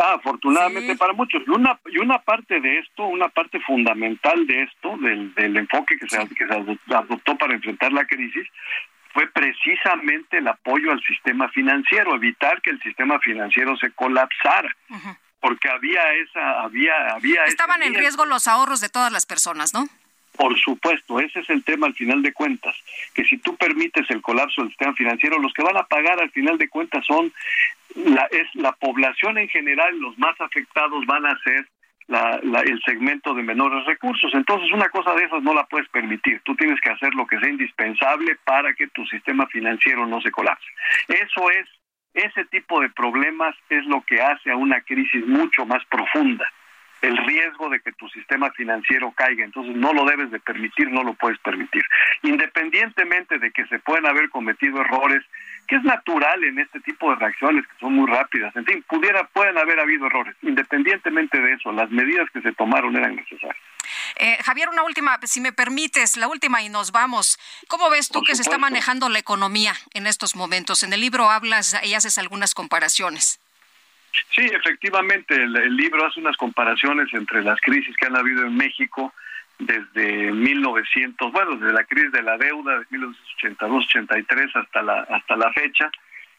[0.01, 1.41] afortunadamente para muchos.
[1.45, 5.97] Y una, y una parte de esto, una parte fundamental de esto, del, del enfoque
[5.97, 8.47] que se, que se adoptó para enfrentar la crisis,
[9.19, 14.73] fue precisamente el apoyo al sistema financiero, evitar que el sistema financiero se colapsara.
[15.41, 17.43] Porque había esa, había, había.
[17.43, 19.89] Estaban en riesgo los ahorros de todas las personas, ¿no?
[20.37, 22.73] Por supuesto, ese es el tema al final de cuentas,
[23.13, 26.31] que si tú permites el colapso del sistema financiero, los que van a pagar al
[26.31, 27.33] final de cuentas son
[27.95, 31.67] la, es la población en general, los más afectados van a ser
[32.09, 34.31] el segmento de menores recursos.
[34.33, 36.41] Entonces, una cosa de esas no la puedes permitir.
[36.43, 40.31] Tú tienes que hacer lo que sea indispensable para que tu sistema financiero no se
[40.31, 40.67] colapse.
[41.07, 41.67] Eso es,
[42.13, 46.45] ese tipo de problemas es lo que hace a una crisis mucho más profunda
[47.01, 49.45] el riesgo de que tu sistema financiero caiga.
[49.45, 51.83] Entonces no lo debes de permitir, no lo puedes permitir.
[52.23, 55.23] Independientemente de que se puedan haber cometido errores,
[55.67, 59.23] que es natural en este tipo de reacciones que son muy rápidas, en fin, pudiera,
[59.27, 60.35] pueden haber habido errores.
[60.41, 63.57] Independientemente de eso, las medidas que se tomaron eran necesarias.
[64.17, 67.39] Eh, Javier, una última, si me permites, la última y nos vamos.
[67.67, 70.83] ¿Cómo ves tú que se está manejando la economía en estos momentos?
[70.83, 73.39] En el libro hablas y haces algunas comparaciones.
[74.11, 79.13] Sí, efectivamente, el, libro hace unas comparaciones entre las crisis que han habido en México
[79.57, 85.51] desde 1900, bueno, desde la crisis de la deuda de 1982-83 hasta la hasta la
[85.53, 85.91] fecha.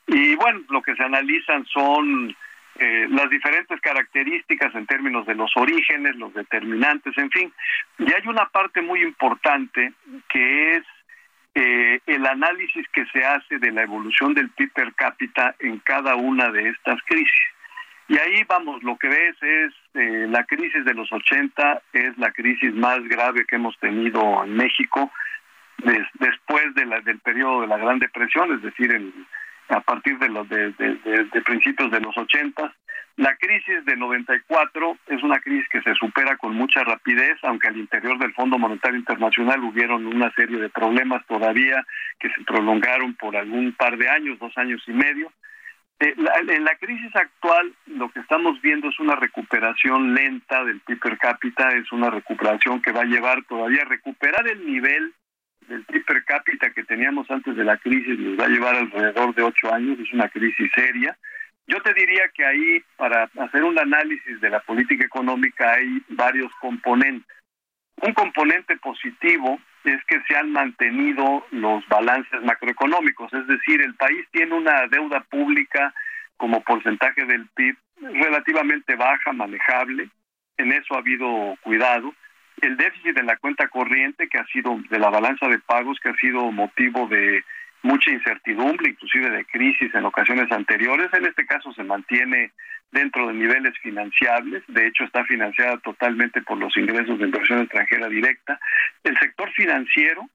[0.07, 2.35] Y bueno, lo que se analizan son
[2.77, 7.53] eh, las diferentes características en términos de los orígenes, los determinantes, en fin.
[7.99, 9.93] Y hay una parte muy importante
[10.29, 10.85] que es
[11.55, 16.15] eh, el análisis que se hace de la evolución del PIB per cápita en cada
[16.15, 17.51] una de estas crisis.
[18.11, 22.33] Y ahí vamos, lo que ves es eh, la crisis de los 80, es la
[22.33, 25.13] crisis más grave que hemos tenido en México
[25.79, 29.13] después de la, del periodo de la Gran Depresión, es decir,
[29.69, 30.73] a partir de, los de,
[31.45, 32.75] principios de los 80.
[33.15, 37.77] La crisis de 94 es una crisis que se supera con mucha rapidez, aunque al
[37.77, 41.87] interior del Fondo Monetario Internacional hubieron una serie de problemas todavía
[42.19, 45.31] que se prolongaron por algún par de años, dos años y medio.
[46.01, 50.99] Eh, en la crisis actual lo que estamos viendo es una recuperación lenta del PIB
[50.99, 55.13] per cápita, es una recuperación que va a llevar todavía a recuperar el nivel
[55.69, 59.35] del PIB per cápita que teníamos antes de la crisis, nos va a llevar alrededor
[59.35, 61.17] de ocho años, es una crisis seria.
[61.67, 66.51] Yo te diría que ahí, para hacer un análisis de la política económica, hay varios
[66.61, 67.37] componentes.
[67.97, 74.27] Un componente positivo es que se han mantenido los balances macroeconómicos, es decir, el país
[74.31, 75.95] tiene una deuda pública
[76.37, 80.09] como porcentaje del PIB relativamente baja, manejable,
[80.57, 82.15] en eso ha habido cuidado.
[82.61, 86.11] El déficit en la cuenta corriente, que ha sido de la balanza de pagos, que
[86.11, 87.43] ha sido motivo de
[87.83, 92.53] mucha incertidumbre, inclusive de crisis en ocasiones anteriores, en este caso se mantiene
[92.93, 98.09] dentro de niveles financiables, de hecho está financiada totalmente por los ingresos de inversión extranjera
[98.09, 98.59] directa.
[99.05, 100.29] El sector financiero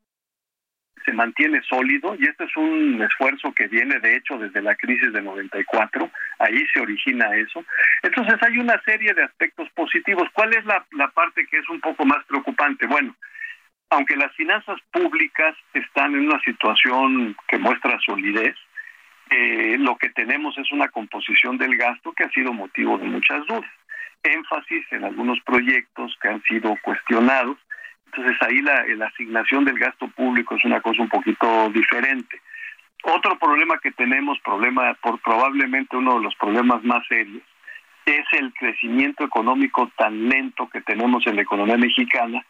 [1.06, 5.14] se mantiene sólido y este es un esfuerzo que viene de hecho desde la crisis
[5.14, 6.09] de 94,
[6.40, 7.64] ahí se origina eso.
[8.01, 10.27] Entonces hay una serie de aspectos positivos.
[10.33, 12.88] ¿Cuál es la, la parte que es un poco más preocupante?
[12.88, 13.15] Bueno,
[13.89, 18.55] aunque las finanzas públicas están en una situación que muestra solidez,
[19.30, 23.45] eh, lo que tenemos es una composición del gasto que ha sido motivo de muchas
[23.47, 23.69] dudas.
[24.23, 27.57] Énfasis en algunos proyectos que han sido cuestionados.
[28.07, 32.41] Entonces ahí la, la asignación del gasto público es una cosa un poquito diferente.
[33.03, 37.43] Otro problema que tenemos, problema por probablemente uno de los problemas más serios,
[38.05, 42.43] es el crecimiento económico tan lento que tenemos en la economía mexicana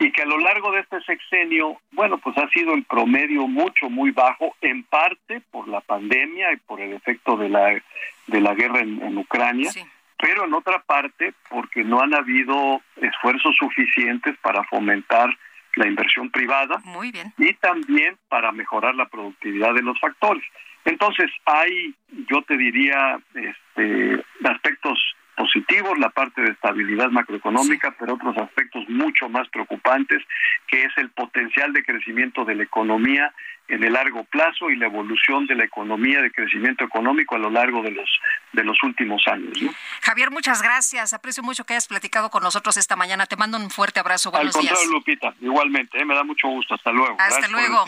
[0.00, 3.90] y que a lo largo de este sexenio, bueno, pues ha sido el promedio mucho,
[3.90, 7.80] muy bajo, en parte por la pandemia y por el efecto de la,
[8.26, 9.70] de la guerra en, Ucrania,
[10.16, 15.28] pero en otra parte porque no han habido esfuerzos suficientes para fomentar
[15.76, 17.32] la inversión privada muy bien.
[17.36, 20.42] y también para mejorar la productividad de los factores.
[20.86, 21.94] Entonces hay,
[22.30, 24.98] yo te diría, este, aspectos
[25.40, 30.22] positivos, la parte de estabilidad macroeconómica, pero otros aspectos mucho más preocupantes,
[30.66, 33.32] que es el potencial de crecimiento de la economía
[33.68, 37.50] en el largo plazo y la evolución de la economía de crecimiento económico a lo
[37.50, 38.10] largo de los
[38.52, 39.58] de los últimos años.
[40.02, 41.14] Javier, muchas gracias.
[41.14, 43.26] Aprecio mucho que hayas platicado con nosotros esta mañana.
[43.26, 44.30] Te mando un fuerte abrazo.
[44.30, 45.98] Buenos Al contrario, Lupita, igualmente.
[45.98, 46.74] Eh, me da mucho gusto.
[46.74, 47.16] Hasta luego.
[47.18, 47.84] Hasta luego.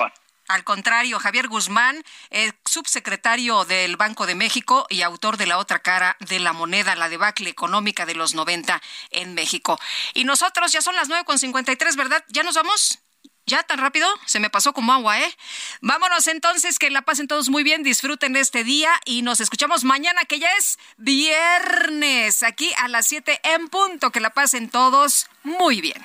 [0.53, 2.05] Al contrario, Javier Guzmán,
[2.67, 7.09] subsecretario del Banco de México y autor de la otra cara de la moneda, la
[7.09, 8.83] debacle económica de los 90
[9.13, 9.81] en México.
[10.13, 12.23] Y nosotros ya son las 9.53, ¿verdad?
[12.29, 12.99] ¿Ya nos vamos?
[13.47, 14.07] ¿Ya tan rápido?
[14.27, 15.37] Se me pasó como agua, ¿eh?
[15.81, 20.27] Vámonos entonces, que la pasen todos muy bien, disfruten este día y nos escuchamos mañana,
[20.27, 24.11] que ya es viernes, aquí a las 7 en punto.
[24.11, 26.05] Que la pasen todos muy bien.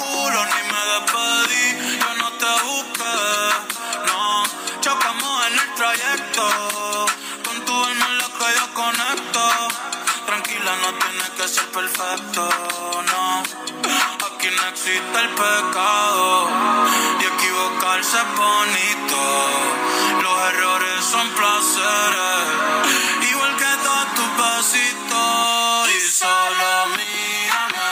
[10.71, 12.49] Tranquila, no tiene que ser perfecto,
[13.11, 13.43] no.
[14.27, 16.49] Aquí no existe el pecado
[17.19, 19.19] y equivocarse es bonito.
[20.21, 22.47] Los errores son placeres,
[23.31, 25.89] igual que todos tus besitos.
[25.89, 27.91] Y solo mírame.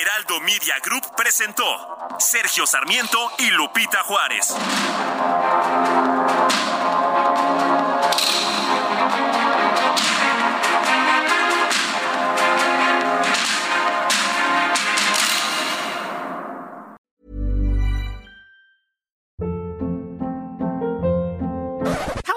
[0.00, 1.64] Heraldo Media Group presentó
[2.18, 4.54] Sergio Sarmiento y Lupita Juárez.